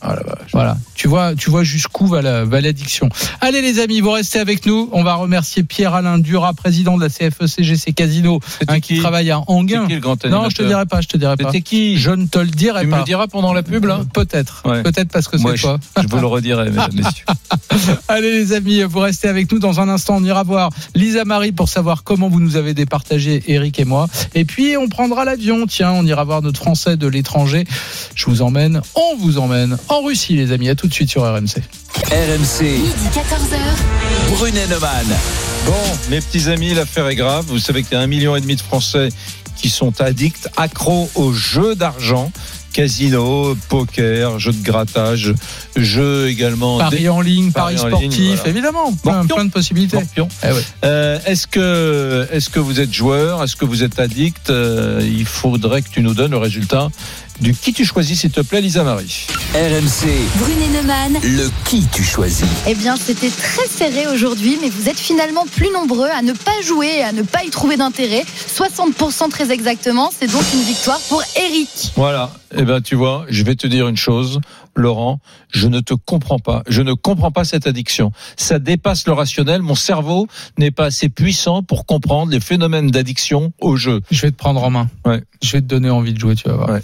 Ah. 0.00 0.16
Voilà. 0.52 0.76
Tu 0.94 1.08
vois, 1.08 1.34
tu 1.34 1.50
vois 1.50 1.64
jusqu'où 1.64 2.06
va 2.06 2.22
la- 2.22 2.44
va 2.44 2.60
l'addiction. 2.60 3.08
Allez 3.40 3.60
les 3.62 3.80
amis, 3.80 4.00
vous 4.00 4.10
restez 4.12 4.38
avec 4.38 4.64
nous. 4.66 4.88
On 4.92 5.02
va 5.02 5.14
remercier 5.14 5.62
Pierre-Alain 5.64 6.18
Dura, 6.18 6.54
président 6.54 6.96
de 6.96 7.02
la 7.02 7.08
E 7.08 7.10
CFE-CGC 7.30 7.92
Casino, 7.92 8.40
C'était 8.60 8.72
hein, 8.72 8.80
qui 8.80 8.94
qui 8.94 9.00
travaille 9.00 9.30
à 9.30 9.40
Anguin. 9.48 9.86
qui 9.86 9.94
le 9.94 10.00
grand 10.00 10.22
Non, 10.26 10.48
je 10.48 10.54
te 10.56 10.62
dirai 10.62 10.86
pas, 10.86 11.00
je 11.00 11.08
te 11.08 11.16
dirai 11.16 11.36
pas. 11.36 11.46
C'était 11.46 11.62
qui 11.62 11.98
Je 11.98 12.10
ne 12.10 12.26
te 12.26 12.38
le 12.38 12.46
dirai 12.46 12.80
Tu 12.82 12.86
me 12.86 12.92
pas. 12.92 12.98
le 12.98 13.04
diras 13.04 13.26
pendant 13.26 13.52
la 13.52 13.62
pub 13.62 13.84
là 13.84 14.00
Peut-être. 14.14 14.62
Ouais. 14.64 14.82
Peut-être 14.82 15.10
parce 15.10 15.28
que 15.28 15.36
c'est 15.38 15.56
je, 15.56 15.62
toi. 15.62 15.78
je 16.00 16.06
vous 16.08 16.18
le 16.20 16.26
redirai, 16.26 16.70
mesdames, 16.70 16.90
messieurs. 16.94 17.24
Allez 18.08 18.30
les 18.30 18.52
amis, 18.52 18.82
vous 18.82 19.00
restez 19.00 19.28
avec 19.28 19.50
nous 19.52 19.58
dans 19.58 19.80
un 19.80 19.88
instant. 19.88 20.16
On 20.16 20.24
ira 20.24 20.42
voir 20.42 20.70
Lisa 20.94 21.24
Marie 21.24 21.52
pour 21.52 21.68
savoir 21.68 22.02
comment 22.04 22.28
vous 22.28 22.40
nous 22.40 22.56
avez 22.56 22.74
départagé 22.74 23.42
Eric 23.48 23.78
et 23.78 23.84
moi. 23.84 24.08
Et 24.34 24.44
puis 24.44 24.76
on 24.76 24.88
prendra 24.88 25.24
l'avion. 25.24 25.66
Tiens, 25.66 25.92
on 25.92 26.04
ira 26.06 26.24
voir 26.24 26.42
notre 26.42 26.60
Français 26.60 26.96
de 26.96 27.06
l'étranger. 27.06 27.64
Je 28.14 28.26
vous 28.26 28.42
emmène, 28.42 28.80
on 28.94 29.16
vous 29.18 29.38
emmène 29.38 29.76
en 29.88 30.02
Russie, 30.02 30.36
les 30.36 30.52
amis. 30.52 30.68
À 30.68 30.74
tout 30.74 30.86
de 30.86 30.92
suite 30.92 31.10
sur 31.10 31.22
RMC. 31.22 31.62
RMC, 32.10 32.62
Midi 32.62 33.08
14h. 33.14 34.36
Brunet 34.36 34.66
Neumann. 34.66 35.06
Bon, 35.66 35.72
mes 36.10 36.20
petits 36.20 36.48
amis, 36.48 36.74
l'affaire 36.74 37.08
est 37.08 37.16
grave. 37.16 37.44
Vous 37.48 37.58
savez 37.58 37.82
qu'il 37.82 37.92
y 37.92 38.00
a 38.00 38.00
un 38.00 38.06
million 38.06 38.36
et 38.36 38.40
demi 38.40 38.56
de 38.56 38.60
Français 38.60 39.08
qui 39.56 39.68
sont 39.68 40.00
addicts, 40.00 40.48
accros 40.56 41.10
aux 41.14 41.32
jeux 41.32 41.74
d'argent. 41.74 42.30
Casino, 42.72 43.56
poker, 43.68 44.38
jeux 44.38 44.52
de 44.52 44.62
grattage, 44.62 45.34
jeux 45.74 46.28
également. 46.28 46.78
Paris 46.78 47.08
en 47.08 47.20
ligne, 47.20 47.50
Paris 47.50 47.74
Paris 47.76 47.94
en 47.94 47.98
ligne, 47.98 48.10
sportif, 48.12 48.34
voilà. 48.36 48.50
évidemment. 48.50 48.92
Plein, 48.92 49.44
de 49.46 49.50
possibilités. 49.50 49.98
Eh 50.16 50.20
ouais. 50.20 50.62
Euh, 50.84 51.18
est-ce 51.26 51.46
que 51.48 52.28
est-ce 52.30 52.50
que 52.50 52.60
vous 52.60 52.78
êtes 52.78 52.92
joueur? 52.92 53.42
Est-ce 53.42 53.56
que 53.56 53.64
vous 53.64 53.82
êtes 53.82 53.98
addict? 53.98 54.50
Euh, 54.50 55.00
Il 55.02 55.24
faudrait 55.24 55.82
que 55.82 55.88
tu 55.88 56.02
nous 56.02 56.14
donnes 56.14 56.30
le 56.30 56.36
résultat 56.36 56.88
du 57.40 57.54
qui 57.54 57.72
tu 57.72 57.84
choisis, 57.84 58.20
s'il 58.20 58.30
te 58.30 58.40
plaît, 58.40 58.60
Lisa 58.60 58.82
Marie. 58.82 59.26
RMC, 59.54 60.08
Brunet 60.36 60.68
Neumann. 60.68 61.18
le 61.22 61.50
qui 61.64 61.86
tu 61.92 62.02
choisis. 62.02 62.46
Eh 62.66 62.74
bien, 62.74 62.96
c'était 62.96 63.30
très 63.30 63.66
serré 63.66 64.06
aujourd'hui, 64.08 64.58
mais 64.60 64.68
vous 64.68 64.88
êtes 64.88 64.98
finalement 64.98 65.46
plus 65.46 65.70
nombreux 65.70 66.08
à 66.08 66.22
ne 66.22 66.32
pas 66.32 66.60
jouer 66.64 66.98
et 66.98 67.02
à 67.04 67.12
ne 67.12 67.22
pas 67.22 67.44
y 67.44 67.50
trouver 67.50 67.76
d'intérêt. 67.76 68.24
60% 68.56 69.30
très 69.30 69.50
exactement. 69.52 70.10
C'est 70.16 70.30
donc 70.30 70.42
une 70.52 70.62
victoire 70.62 71.00
pour 71.08 71.22
Eric. 71.36 71.92
Voilà. 71.96 72.32
Eh 72.56 72.62
ben, 72.62 72.80
tu 72.80 72.94
vois, 72.94 73.24
je 73.28 73.42
vais 73.44 73.54
te 73.54 73.66
dire 73.66 73.88
une 73.88 73.96
chose, 73.96 74.40
Laurent. 74.78 75.20
Je 75.52 75.68
ne 75.68 75.80
te 75.80 75.94
comprends 75.94 76.38
pas. 76.38 76.62
Je 76.68 76.82
ne 76.82 76.92
comprends 76.92 77.30
pas 77.30 77.44
cette 77.44 77.66
addiction. 77.66 78.12
Ça 78.36 78.58
dépasse 78.58 79.06
le 79.06 79.12
rationnel. 79.12 79.62
Mon 79.62 79.74
cerveau 79.74 80.26
n'est 80.56 80.70
pas 80.70 80.86
assez 80.86 81.08
puissant 81.08 81.62
pour 81.62 81.86
comprendre 81.86 82.30
les 82.32 82.40
phénomènes 82.40 82.90
d'addiction 82.90 83.52
au 83.60 83.76
jeu. 83.76 84.00
Je 84.10 84.22
vais 84.22 84.30
te 84.30 84.36
prendre 84.36 84.62
en 84.62 84.70
main. 84.70 84.88
Ouais. 85.04 85.22
Je 85.42 85.52
vais 85.52 85.60
te 85.60 85.66
donner 85.66 85.90
envie 85.90 86.12
de 86.12 86.18
jouer, 86.18 86.34
tu 86.34 86.48
vas 86.48 86.54
voir. 86.54 86.70
Ouais. 86.70 86.80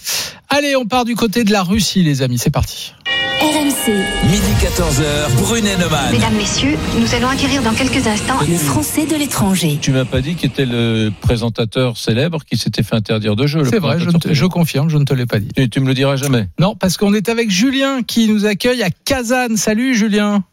Allez, 0.49 0.77
on 0.77 0.87
part 0.87 1.05
du 1.05 1.15
côté 1.15 1.45
de 1.45 1.53
la 1.53 1.63
Russie, 1.63 2.03
les 2.03 2.23
amis. 2.23 2.39
C'est 2.39 2.51
parti. 2.51 2.95
RMC. 3.41 3.91
Midi 4.31 4.53
14h, 4.63 5.35
Brunet 5.43 5.77
Neumann. 5.77 6.13
Mesdames, 6.13 6.35
Messieurs, 6.37 6.77
nous 6.99 7.15
allons 7.15 7.29
acquérir 7.29 7.63
dans 7.63 7.73
quelques 7.75 8.07
instants 8.07 8.39
Le 8.49 8.57
Français 8.57 9.07
de 9.07 9.17
l'étranger. 9.17 9.79
Tu 9.83 9.91
m'as 9.91 10.05
pas 10.05 10.21
dit 10.21 10.35
qui 10.37 10.47
était 10.47 10.65
le 10.65 11.11
présentateur 11.21 11.97
célèbre 11.99 12.45
qui 12.45 12.57
s'était 12.57 12.83
fait 12.83 12.95
interdire 12.95 13.35
de 13.37 13.47
jeu. 13.47 13.61
le 13.61 13.65
C'est 13.69 13.81
vrai, 13.81 13.99
je, 13.99 14.11
te- 14.11 14.47
confirme, 14.47 14.89
je 14.89 14.97
ne 14.99 15.05
te 15.05 15.13
l'ai 15.13 15.27
pas 15.27 15.41
dit. 15.41 15.49
Tu, 15.57 15.69
tu 15.69 15.81
me 15.81 15.87
le 15.89 15.95
diras 15.95 16.17
jamais. 16.17 16.49
Non, 16.61 16.75
parce 16.77 16.97
qu'on 16.97 17.13
est 17.13 17.29
avec 17.29 17.51
Julien 17.51 18.03
qui 18.03 18.29
nous 18.29 18.47
accueille 18.47 18.83
à 18.83 18.89
Kazan. 18.91 19.57
Salut 19.57 19.95
Julien. 19.97 20.45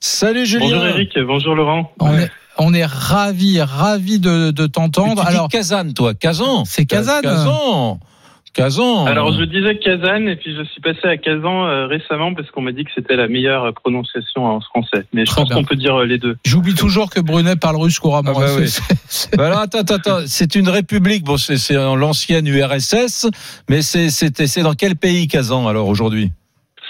Salut 0.00 0.46
Julien. 0.46 0.66
Bonjour 0.66 0.86
Eric, 0.86 1.10
bonjour 1.26 1.54
Laurent. 1.54 1.92
On 2.00 2.10
Ouais. 2.10 2.22
est, 2.24 2.30
on 2.58 2.72
est 2.74 2.84
ravis, 2.86 3.60
ravis 3.60 4.18
de, 4.18 4.50
de 4.50 4.66
t'entendre. 4.66 5.24
Alors, 5.26 5.48
Kazan, 5.48 5.92
toi. 5.92 6.14
Kazan. 6.14 6.64
C'est 6.64 6.86
Kazan. 6.86 7.20
Kazan. 7.22 8.00
Kazan. 8.54 9.06
Alors 9.06 9.32
je 9.32 9.42
disais 9.44 9.76
Kazan 9.78 10.26
et 10.28 10.36
puis 10.36 10.54
je 10.56 10.62
suis 10.64 10.80
passé 10.80 11.00
à 11.06 11.16
Kazan 11.16 11.66
euh, 11.66 11.86
récemment 11.86 12.32
parce 12.34 12.50
qu'on 12.50 12.62
m'a 12.62 12.72
dit 12.72 12.84
que 12.84 12.90
c'était 12.94 13.16
la 13.16 13.28
meilleure 13.28 13.64
euh, 13.64 13.72
prononciation 13.72 14.46
en 14.46 14.60
français. 14.60 15.04
Mais 15.12 15.24
je 15.26 15.30
Très 15.30 15.42
pense 15.42 15.52
qu'on 15.52 15.64
peut 15.64 15.76
dire 15.76 15.96
euh, 16.00 16.06
les 16.06 16.18
deux. 16.18 16.36
j'oublie 16.46 16.74
toujours 16.74 17.10
que 17.10 17.20
Brunet 17.20 17.56
parle 17.56 17.76
russe 17.76 17.98
couramment. 17.98 18.32
Ah 18.36 18.40
bah 18.40 18.46
C'est- 18.48 18.60
oui. 18.60 18.68
c'est- 18.68 18.94
c'est- 19.08 19.36
Bah 19.36 19.46
alors, 19.48 19.58
attends, 19.58 19.80
attends, 19.80 19.94
attends. 19.96 20.18
C'est 20.26 20.54
une 20.54 20.68
république. 20.68 21.24
Bon, 21.24 21.36
c'est 21.36 21.56
c'est 21.56 21.76
en 21.76 21.96
l'ancienne 21.96 22.46
URSS, 22.46 23.26
mais 23.68 23.82
c'est 23.82 24.08
c'était 24.10 24.46
c'est 24.46 24.62
dans 24.62 24.74
quel 24.74 24.96
pays 24.96 25.26
Kazan 25.28 25.66
alors 25.66 25.88
aujourd'hui? 25.88 26.30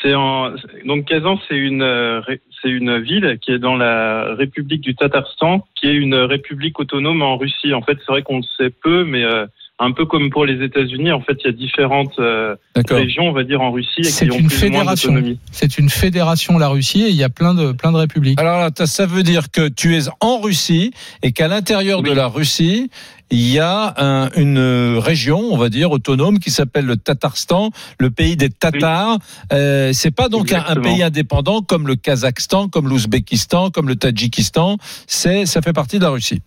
C'est 0.03 0.15
en 0.15 0.51
donc 0.85 1.07
Kazan 1.07 1.39
c'est 1.49 1.57
une 1.57 1.83
c'est 2.63 2.69
une 2.71 2.99
ville 2.99 3.39
qui 3.41 3.53
est 3.53 3.59
dans 3.59 3.75
la 3.77 4.35
République 4.35 4.81
du 4.83 4.95
Tatarstan, 4.95 5.65
qui 5.75 5.87
est 5.89 5.95
une 5.95 6.15
république 6.15 6.79
autonome 6.79 7.23
en 7.23 7.37
Russie. 7.39 7.73
En 7.75 7.83
fait, 7.83 7.97
c'est 7.99 8.13
vrai 8.13 8.23
qu'on 8.23 8.39
le 8.39 8.43
sait 8.59 8.71
peu, 8.71 9.05
mais 9.05 9.23
euh, 9.25 9.47
un 9.81 9.91
peu 9.91 10.07
comme 10.07 10.31
pour 10.31 10.45
les 10.47 10.65
États-Unis, 10.65 11.11
en 11.11 11.21
fait, 11.21 11.37
il 11.45 11.47
y 11.47 11.49
a 11.49 11.53
différentes 11.53 12.17
euh, 12.21 12.55
régions, 12.91 13.25
on 13.25 13.33
va 13.33 13.43
dire, 13.43 13.61
en 13.61 13.73
Russie, 13.73 13.89
et 14.01 14.05
C'est 14.05 14.27
qui 14.27 14.31
ont 14.33 14.39
une 14.39 14.47
plus 14.47 14.57
ou 14.69 14.71
moins 14.71 14.81
fédération. 14.81 15.09
d'autonomie. 15.13 15.39
C'est 15.51 15.79
une 15.79 15.91
fédération, 15.91 16.59
la 16.59 16.69
Russie, 16.69 17.03
et 17.03 17.09
il 17.09 17.17
y 17.17 17.25
a 17.25 17.29
plein 17.29 17.55
de, 17.55 17.73
plein 17.73 17.91
de 17.91 17.97
républiques. 17.97 18.41
Alors 18.41 18.59
là, 18.61 18.71
ça 18.87 19.07
veut 19.07 19.25
dire 19.25 19.51
que 19.51 19.69
tu 19.69 19.97
es 19.97 20.03
en 20.21 20.39
Russie 20.41 20.93
et 21.23 21.33
qu'à 21.33 21.49
l'intérieur 21.49 22.03
de 22.03 22.11
Oui. 22.11 22.15
la 22.15 22.29
Russie, 22.29 22.89
il 23.33 23.51
y 23.51 23.59
a 23.59 23.95
un- 23.97 24.31
une 24.37 24.97
région, 24.99 25.41
on 25.51 25.57
va 25.57 25.69
dire, 25.71 25.91
autonome 25.91 26.39
qui 26.39 26.53
s'appelle 26.53 26.85
le 26.87 26.97
Tatarstan, 26.97 27.71
le 27.99 28.11
pays 28.11 28.37
des 28.37 28.51
Tatars. 28.51 29.19
Euh, 29.53 29.91
c'est 29.93 30.13
pas 30.13 30.29
donc 30.29 30.53
un, 30.53 30.63
un 30.69 30.77
pays 30.77 31.03
indépendant 31.03 31.63
comme 31.63 31.89
le 31.89 31.97
Kazakhstan, 31.97 32.69
comme 32.69 32.87
l'Ouzbékistan, 32.89 33.71
comme 33.71 33.89
le 33.89 33.97
Tadjikistan. 33.97 34.77
C'est, 35.09 35.47
ça 35.47 35.63
fait 35.63 35.73
partie 35.73 35.99
de 35.99 36.05
la 36.05 36.11
Russie. 36.11 36.43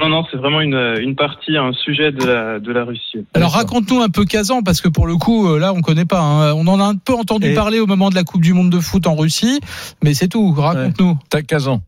Non, 0.00 0.08
non, 0.08 0.24
c'est 0.28 0.36
vraiment 0.36 0.60
une, 0.60 0.74
une 0.98 1.14
partie, 1.14 1.56
un 1.56 1.72
sujet 1.72 2.10
de 2.10 2.24
la, 2.26 2.58
de 2.58 2.72
la 2.72 2.84
Russie. 2.84 3.24
Alors 3.32 3.52
raconte-nous 3.52 4.00
un 4.00 4.08
peu 4.08 4.24
Kazan, 4.24 4.62
parce 4.64 4.80
que 4.80 4.88
pour 4.88 5.06
le 5.06 5.14
coup, 5.16 5.46
euh, 5.48 5.58
là, 5.60 5.72
on 5.72 5.82
connaît 5.82 6.04
pas. 6.04 6.20
hein. 6.20 6.52
On 6.54 6.66
en 6.66 6.80
a 6.80 6.84
un 6.84 6.96
peu 6.96 7.12
entendu 7.14 7.48
Et- 7.50 7.54
parler 7.54 7.78
au 7.78 7.86
moment 7.86 8.10
de 8.10 8.16
la 8.16 8.24
Coupe 8.24 8.40
du 8.42 8.54
Monde 8.54 8.70
de 8.70 8.80
foot 8.80 9.06
en 9.06 9.14
Russie, 9.14 9.60
mais 10.02 10.12
c'est 10.12 10.26
tout. 10.28 10.50
Raconte-nous. 10.52 11.16
T'as 11.30 11.42
Kazan. 11.42 11.80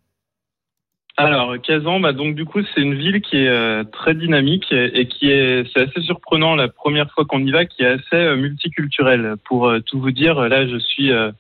Alors, 1.17 1.55
Kazan, 1.61 1.99
bah, 1.99 2.13
donc 2.13 2.35
du 2.37 2.45
coup, 2.45 2.61
c'est 2.75 2.81
une 2.83 2.95
ville 2.95 3.23
qui 3.23 3.39
est 3.39 3.49
euh, 3.49 3.83
très 3.85 4.15
dynamique 4.15 4.67
et, 4.71 5.09
qui 5.09 5.31
est, 5.31 5.65
c'est 5.73 5.89
assez 5.89 6.03
surprenant 6.03 6.55
la 6.55 6.69
première 6.69 7.11
fois 7.11 7.25
qu'on 7.25 7.41
y 7.45 7.51
va, 7.51 7.65
qui 7.65 7.83
est 7.83 7.87
assez 7.87 8.05
euh, 8.15 8.37
multiculturelle. 8.37 9.35
Pour 9.49 9.67
euh, 9.67 9.81
tout 9.81 9.99
vous 9.99 10.11
dire, 10.13 10.39
là, 10.49 10.67
je 10.69 10.77
suis 10.79 11.11
euh, 11.11 11.33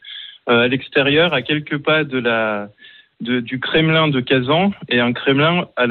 euh, 0.48 0.62
à 0.64 0.66
l'extérieur, 0.68 1.32
à 1.34 1.42
quelques 1.42 1.76
pas 1.78 2.04
de 2.04 2.18
la 2.18 2.68
de- 3.20 3.40
du 3.40 3.58
Kremlin 3.60 4.08
de 4.08 4.20
Kazan, 4.20 4.72
et 4.88 5.00
un 5.00 5.12
Kremlin 5.12 5.66
à 5.76 5.86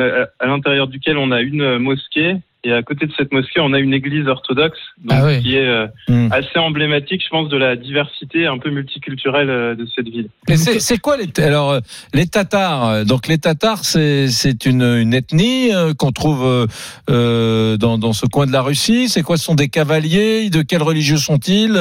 l'intérieur 0.45 0.87
duquel 0.87 1.17
on 1.17 1.31
a 1.31 1.41
une 1.41 1.61
euh, 1.61 1.79
mosquée. 1.79 2.35
Et 2.67 2.73
à 2.73 2.81
côté 2.81 3.05
de 3.05 3.11
cette 3.15 3.31
mosquée, 3.31 3.59
on 3.59 3.73
a 3.73 3.79
une 3.79 3.93
église 3.93 4.27
orthodoxe, 4.27 4.79
donc, 5.03 5.19
Ah 5.21 5.35
qui 5.39 5.55
est 5.55 5.67
euh, 5.67 5.85
Hmm. 6.07 6.29
assez 6.31 6.57
emblématique, 6.57 7.21
je 7.23 7.29
pense, 7.29 7.47
de 7.47 7.57
la 7.57 7.75
diversité 7.75 8.47
un 8.47 8.57
peu 8.57 8.71
multiculturelle 8.71 9.51
euh, 9.51 9.75
de 9.75 9.85
cette 9.95 10.07
ville. 10.09 10.29
C'est, 10.55 10.97
quoi 10.99 11.15
les 11.17 11.27
alors 11.43 11.77
les 12.15 12.25
Tatars 12.25 13.05
Donc 13.05 13.27
les 13.27 13.37
Tatars, 13.37 13.85
c'est 13.85 14.65
une, 14.65 14.81
une 14.81 15.13
ethnie 15.13 15.69
qu'on 15.99 16.11
trouve 16.11 16.67
euh, 17.11 17.77
dans 17.77 17.99
dans 17.99 18.13
ce 18.13 18.25
coin 18.25 18.47
de 18.47 18.51
la 18.51 18.63
Russie. 18.63 19.09
C'est 19.09 19.21
quoi 19.21 19.37
Ce 19.37 19.45
sont 19.45 19.53
des 19.55 19.69
cavaliers 19.69 20.49
De 20.49 20.63
quelle 20.63 20.81
religion 20.81 21.17
sont-ils 21.17 21.79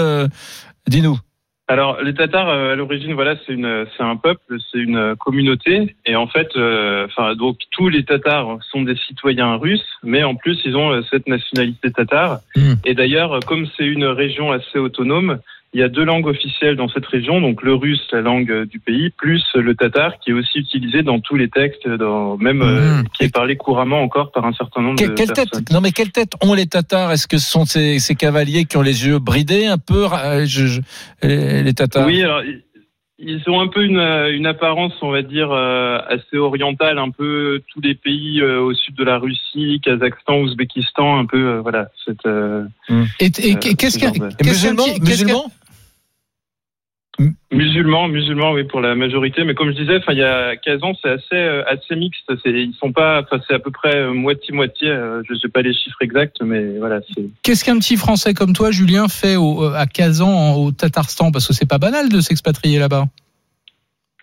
Dis-nous. 0.87 1.19
Alors, 1.67 2.03
les 2.03 2.13
Tatars, 2.13 2.49
euh, 2.51 2.73
à 2.73 2.77
l'origine, 2.77 3.15
voilà, 3.15 3.37
c'est 3.47 3.55
une, 3.55 3.87
c'est 3.97 4.03
un 4.03 4.17
peuple, 4.17 4.59
c'est 4.71 4.79
une 4.79 5.17
communauté, 5.17 5.97
et 6.05 6.15
en 6.15 6.27
fait, 6.27 6.49
euh, 6.57 7.07
enfin, 7.07 7.35
donc 7.35 7.57
tous 7.71 7.89
les 7.89 8.05
Tatars 8.05 8.59
sont 8.71 8.83
des 8.83 8.97
citoyens 8.97 9.57
russes, 9.57 9.89
mais 10.03 10.25
en 10.25 10.35
plus, 10.35 10.61
ils 10.67 10.77
ont 10.77 10.91
euh, 10.93 11.01
cette 11.11 11.27
nationalité 11.27 11.91
tatare. 11.91 12.41
Mm. 12.55 12.75
Et 12.85 12.95
d'ailleurs, 12.95 13.41
comme 13.47 13.67
c'est 13.77 13.87
une 13.87 14.05
région 14.05 14.53
assez 14.53 14.79
autonome, 14.79 15.39
il 15.75 15.81
y 15.81 15.83
a 15.83 15.89
deux 15.89 16.05
langues 16.05 16.27
officielles 16.29 16.77
dans 16.77 16.89
cette 16.89 17.05
région, 17.07 17.41
donc 17.41 17.63
le 17.63 17.75
russe, 17.75 18.07
la 18.13 18.21
langue 18.21 18.51
euh, 18.51 18.65
du 18.65 18.79
pays, 18.79 19.11
plus 19.11 19.43
le 19.55 19.75
tatar, 19.75 20.19
qui 20.21 20.31
est 20.31 20.33
aussi 20.33 20.61
utilisé 20.61 21.03
dans 21.03 21.19
tous 21.21 21.35
les 21.37 21.49
textes, 21.49 21.87
dans, 21.89 22.37
même 22.39 22.63
euh, 22.63 23.03
Mmh. 23.03 23.05
qui 23.13 23.25
est 23.25 23.35
parlé 23.35 23.57
couramment 23.57 24.01
encore 24.01 24.31
par 24.33 24.45
un 24.47 24.53
certain 24.53 24.81
nombre 24.83 24.99
Que- 25.03 25.09
de 25.11 25.15
quelle 25.15 25.27
personnes. 25.33 25.65
tête 25.65 25.73
Non, 25.73 25.81
mais 25.81 25.91
quelle 25.91 26.13
tête 26.13 26.33
ont 26.43 26.55
les 26.55 26.67
Tatars? 26.67 27.11
Est-ce 27.13 27.27
que 27.27 27.39
ce 27.39 27.51
sont 27.51 27.65
ces, 27.65 27.99
ces 27.99 28.15
cavaliers 28.15 28.65
qui 28.67 28.77
ont 28.77 28.83
les 28.83 29.07
yeux 29.07 29.19
bridés 29.19 29.67
un 29.67 29.79
peu 29.79 30.07
euh, 30.13 30.47
je- 30.47 30.67
je- 30.67 30.81
les, 31.23 31.75
Tatars? 31.75 32.07
Oui, 32.07 32.23
alors 32.23 32.43
ils- 33.19 33.43
ont 33.49 33.61
un 33.61 33.69
peu 33.69 33.85
une, 33.85 33.99
une 33.99 34.47
apparence, 34.47 34.93
on 35.03 35.11
va 35.11 35.23
dire, 35.23 35.51
euh, 35.51 35.99
assez 36.09 36.37
orientale, 36.37 36.99
un 36.99 37.11
peu 37.11 37.63
tous 37.73 37.81
les 37.81 37.95
pays 37.95 38.41
euh, 38.43 38.61
au 38.61 38.75
sud 38.75 38.95
de 38.97 39.05
la 39.05 39.19
Russie, 39.19 39.81
Kazakhstan, 39.83 40.39
Ouzbékistan, 40.41 41.19
un 41.21 41.25
peu, 41.27 41.39
euh, 41.39 41.61
voilà. 41.61 41.89
Cette, 42.05 42.27
euh, 42.27 42.65
Et, 43.21 43.27
et 43.27 43.55
euh, 43.55 43.59
qu'est-ce 43.79 43.99
ce 43.99 43.99
qu'un 43.99 44.11
de- 44.11 44.35
qu'est-ce 44.37 45.25
qu'un- 45.25 45.35
Musulmans 47.53 48.09
Musulmans, 48.09 48.53
oui, 48.53 48.65
pour 48.65 48.81
la 48.81 48.95
majorité. 48.97 49.45
Mais 49.45 49.55
comme 49.55 49.71
je 49.71 49.77
disais, 49.77 50.01
il 50.09 50.19
y 50.19 50.23
a 50.23 50.57
Kazan, 50.57 50.95
c'est 51.01 51.11
assez, 51.11 51.35
euh, 51.35 51.63
assez 51.67 51.95
mixte. 51.95 52.31
C'est, 52.43 52.51
ils 52.51 52.75
sont 52.75 52.93
pas, 52.93 53.23
enfin, 53.23 53.41
c'est 53.47 53.55
à 53.55 53.61
peu 53.61 53.71
près 53.71 53.95
euh, 53.97 54.13
moitié-moitié. 54.13 54.89
euh, 54.89 55.23
je 55.29 55.35
sais 55.37 55.49
pas 55.49 55.63
les 55.63 55.73
chiffres 55.73 56.03
exacts, 56.03 56.39
mais 56.43 56.79
voilà, 56.79 57.01
c'est. 57.15 57.23
Qu'est-ce 57.43 57.65
qu'un 57.65 57.79
petit 57.79 57.97
Français 57.97 58.35
comme 58.35 58.53
toi, 58.53 58.73
Julien, 58.73 59.07
fait 59.09 59.37
au- 59.37 59.63
à 59.65 59.87
Kazan, 59.87 60.55
au 60.57 60.73
Tatarstan? 60.73 61.31
Parce 61.31 61.47
que 61.47 61.53
c'est 61.55 61.69
pas 61.69 61.79
banal 61.79 62.09
de 62.09 62.21
s'expatrier 62.21 62.79
là-bas. 62.81 63.05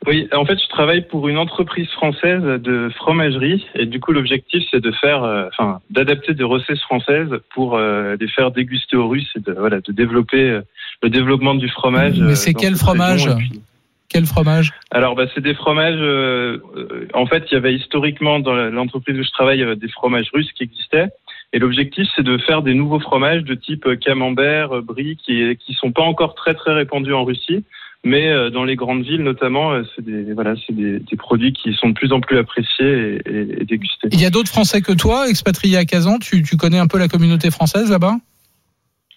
Oui, 0.07 0.27
en 0.33 0.45
fait, 0.45 0.57
je 0.59 0.67
travaille 0.67 1.07
pour 1.07 1.29
une 1.29 1.37
entreprise 1.37 1.87
française 1.91 2.41
de 2.41 2.89
fromagerie 2.97 3.65
et 3.75 3.85
du 3.85 3.99
coup, 3.99 4.11
l'objectif, 4.11 4.63
c'est 4.71 4.81
de 4.81 4.91
faire, 4.93 5.23
euh, 5.23 5.45
enfin, 5.49 5.79
d'adapter 5.91 6.33
des 6.33 6.43
recettes 6.43 6.79
françaises 6.79 7.29
pour 7.53 7.77
les 7.77 8.27
faire 8.27 8.51
déguster 8.51 8.97
aux 8.97 9.07
Russes 9.07 9.29
et 9.35 9.39
de, 9.39 9.53
voilà, 9.53 9.79
de 9.79 9.91
développer 9.93 10.59
le 11.03 11.09
développement 11.09 11.55
du 11.55 11.69
fromage. 11.69 12.19
Mais 12.19 12.31
euh, 12.31 12.35
c'est 12.35 12.53
quel 12.53 12.75
fromage 12.75 13.27
puis- 13.37 13.61
Quel 14.09 14.25
fromage 14.25 14.71
Alors, 14.91 15.15
bah, 15.15 15.25
c'est 15.33 15.41
des 15.41 15.53
fromages. 15.55 15.95
euh, 15.99 16.57
euh, 16.75 17.07
en 17.13 17.25
fait, 17.25 17.45
il 17.49 17.53
y 17.53 17.57
avait 17.57 17.73
historiquement 17.73 18.39
dans 18.39 18.53
l'entreprise 18.53 19.17
où 19.17 19.23
je 19.23 19.31
travaille 19.31 19.57
il 19.57 19.61
y 19.61 19.63
avait 19.63 19.75
des 19.75 19.87
fromages 19.89 20.27
russes 20.33 20.51
qui 20.53 20.63
existaient. 20.63 21.07
Et 21.53 21.59
l'objectif, 21.59 22.07
c'est 22.15 22.23
de 22.23 22.37
faire 22.37 22.61
des 22.61 22.73
nouveaux 22.73 22.99
fromages 22.99 23.43
de 23.43 23.55
type 23.55 23.85
euh, 23.85 23.95
camembert, 23.95 24.75
euh, 24.77 24.81
brie, 24.81 25.17
qui 25.17 25.55
qui 25.57 25.73
sont 25.73 25.91
pas 25.91 26.03
encore 26.03 26.33
très 26.35 26.53
très 26.53 26.73
répandus 26.73 27.13
en 27.13 27.25
Russie, 27.25 27.63
mais 28.05 28.29
euh, 28.29 28.49
dans 28.49 28.63
les 28.63 28.75
grandes 28.77 29.03
villes 29.03 29.21
notamment, 29.23 29.73
euh, 29.73 29.83
c'est 29.95 30.03
des 30.05 30.31
voilà, 30.33 30.53
c'est 30.65 30.73
des, 30.73 30.99
des 30.99 31.17
produits 31.17 31.51
qui 31.51 31.73
sont 31.73 31.89
de 31.89 31.93
plus 31.93 32.13
en 32.13 32.21
plus 32.21 32.37
appréciés 32.37 33.19
et, 33.25 33.29
et- 33.29 33.61
et 33.61 33.65
dégustés. 33.65 34.07
Il 34.13 34.21
y 34.21 34.25
a 34.25 34.29
d'autres 34.29 34.49
Français 34.49 34.81
que 34.81 34.93
toi, 34.93 35.27
expatriés 35.29 35.75
à 35.77 35.83
Kazan. 35.85 36.19
Tu, 36.19 36.41
tu 36.43 36.55
connais 36.57 36.79
un 36.79 36.87
peu 36.87 36.97
la 36.97 37.09
communauté 37.09 37.51
française 37.51 37.89
là-bas? 37.91 38.15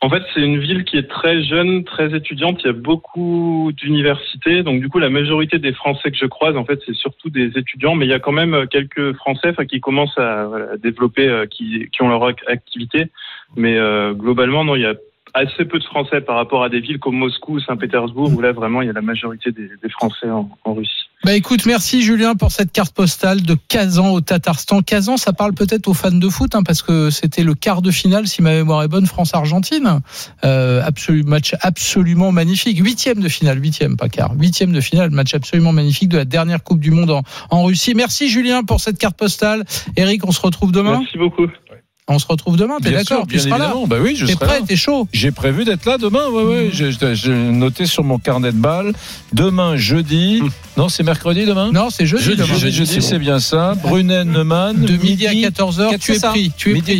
En 0.04 0.10
fait, 0.10 0.22
c'est 0.34 0.42
une 0.42 0.58
ville 0.58 0.84
qui 0.84 0.98
est 0.98 1.08
très 1.08 1.42
jeune, 1.42 1.82
très 1.82 2.14
étudiante. 2.14 2.60
Il 2.62 2.66
y 2.66 2.68
a 2.68 2.74
beaucoup 2.74 3.72
d'universités. 3.74 4.62
Donc, 4.62 4.82
du 4.82 4.90
coup, 4.90 4.98
la 4.98 5.08
majorité 5.08 5.58
des 5.58 5.72
Français 5.72 6.10
que 6.10 6.18
je 6.18 6.26
croise, 6.26 6.58
en 6.58 6.64
fait, 6.66 6.78
c'est 6.84 6.94
surtout 6.94 7.30
des 7.30 7.46
étudiants. 7.56 7.94
Mais 7.94 8.04
il 8.04 8.10
y 8.10 8.12
a 8.14 8.18
quand 8.18 8.30
même 8.30 8.52
euh, 8.52 8.66
quelques 8.66 9.14
Français 9.14 9.54
qui 9.66 9.80
commencent 9.80 10.18
à, 10.18 10.46
développer, 10.76 11.26
euh, 11.26 11.46
qui, 11.46 11.88
ont 12.00 12.10
leur 12.10 12.20
ac- 12.20 12.46
activité. 12.48 13.06
Mais 13.56 13.78
euh, 13.78 14.12
globalement, 14.12 14.62
non, 14.62 14.76
il 14.76 14.82
y 14.82 14.86
a 14.86 14.94
assez 15.34 15.64
peu 15.64 15.78
de 15.78 15.84
Français 15.84 16.20
par 16.20 16.36
rapport 16.36 16.62
à 16.62 16.68
des 16.68 16.80
villes 16.80 16.98
comme 16.98 17.16
Moscou 17.16 17.54
ou 17.54 17.60
Saint-Pétersbourg, 17.60 18.32
où 18.32 18.40
là, 18.40 18.52
vraiment, 18.52 18.82
il 18.82 18.86
y 18.86 18.90
a 18.90 18.92
la 18.92 19.02
majorité 19.02 19.52
des, 19.52 19.68
des 19.82 19.88
Français 19.90 20.30
en, 20.30 20.48
en 20.64 20.74
Russie. 20.74 20.90
Bah 21.24 21.32
écoute, 21.34 21.64
merci 21.64 22.02
Julien 22.02 22.34
pour 22.34 22.52
cette 22.52 22.70
carte 22.70 22.94
postale 22.94 23.40
de 23.42 23.56
Kazan 23.68 24.12
au 24.12 24.20
Tatarstan. 24.20 24.82
Kazan, 24.82 25.16
ça 25.16 25.32
parle 25.32 25.54
peut-être 25.54 25.88
aux 25.88 25.94
fans 25.94 26.10
de 26.10 26.28
foot, 26.28 26.54
hein, 26.54 26.62
parce 26.62 26.82
que 26.82 27.08
c'était 27.08 27.44
le 27.44 27.54
quart 27.54 27.80
de 27.80 27.90
finale, 27.90 28.26
si 28.26 28.42
ma 28.42 28.50
mémoire 28.50 28.82
est 28.82 28.88
bonne, 28.88 29.06
France-Argentine. 29.06 30.00
Euh, 30.44 30.82
absolu, 30.84 31.22
match 31.22 31.54
absolument 31.62 32.30
magnifique. 32.30 32.78
Huitième 32.78 33.20
de 33.20 33.28
finale, 33.28 33.58
huitième, 33.58 33.96
pas 33.96 34.10
quart. 34.10 34.34
Huitième 34.38 34.72
de 34.72 34.82
finale, 34.82 35.10
match 35.10 35.32
absolument 35.34 35.72
magnifique 35.72 36.10
de 36.10 36.18
la 36.18 36.26
dernière 36.26 36.62
Coupe 36.62 36.80
du 36.80 36.90
Monde 36.90 37.10
en, 37.10 37.22
en 37.48 37.64
Russie. 37.64 37.94
Merci 37.94 38.28
Julien 38.28 38.62
pour 38.62 38.80
cette 38.80 38.98
carte 38.98 39.16
postale. 39.16 39.64
Eric, 39.96 40.26
on 40.26 40.32
se 40.32 40.42
retrouve 40.42 40.72
demain. 40.72 40.98
Merci 40.98 41.16
beaucoup. 41.16 41.46
On 42.06 42.18
se 42.18 42.26
retrouve 42.26 42.58
demain, 42.58 42.76
t'es 42.82 42.90
d'accord 42.90 43.26
Tu 43.26 43.38
seras 43.38 43.56
là. 43.56 43.72
Bah 43.86 43.96
oui, 43.98 44.14
je 44.14 44.26
T'es 44.26 44.34
serai 44.34 44.44
prêt, 44.44 44.60
là. 44.60 44.66
t'es 44.68 44.76
chaud 44.76 45.08
J'ai 45.14 45.30
prévu 45.30 45.64
d'être 45.64 45.86
là 45.86 45.96
demain, 45.96 46.28
ouais, 46.28 46.42
ouais. 46.44 46.68
J'ai 46.70 46.90
j'ai 47.14 47.32
noté 47.32 47.86
sur 47.86 48.04
mon 48.04 48.18
carnet 48.18 48.52
de 48.52 48.58
balles. 48.58 48.92
Demain, 49.32 49.76
jeudi. 49.76 50.42
Non, 50.76 50.90
c'est 50.90 51.02
mercredi 51.02 51.46
demain? 51.46 51.72
Non, 51.72 51.88
c'est 51.88 52.04
jeudi 52.04 52.24
Jeudi, 52.24 52.42
demain. 52.42 52.58
jeudi, 52.58 52.76
jeudi, 52.76 53.00
c'est 53.00 53.18
bien 53.18 53.38
ça. 53.40 53.74
Brunet 53.82 54.24
Neumann. 54.26 54.76
De 54.84 54.96
midi 54.98 55.26
à 55.26 55.32
14h, 55.32 55.98
tu 55.98 56.12
es 56.12 56.20
pris. 56.20 56.52
Tu 56.58 56.70
es 56.70 56.74
Midi 56.74 56.84
pris. 56.84 56.92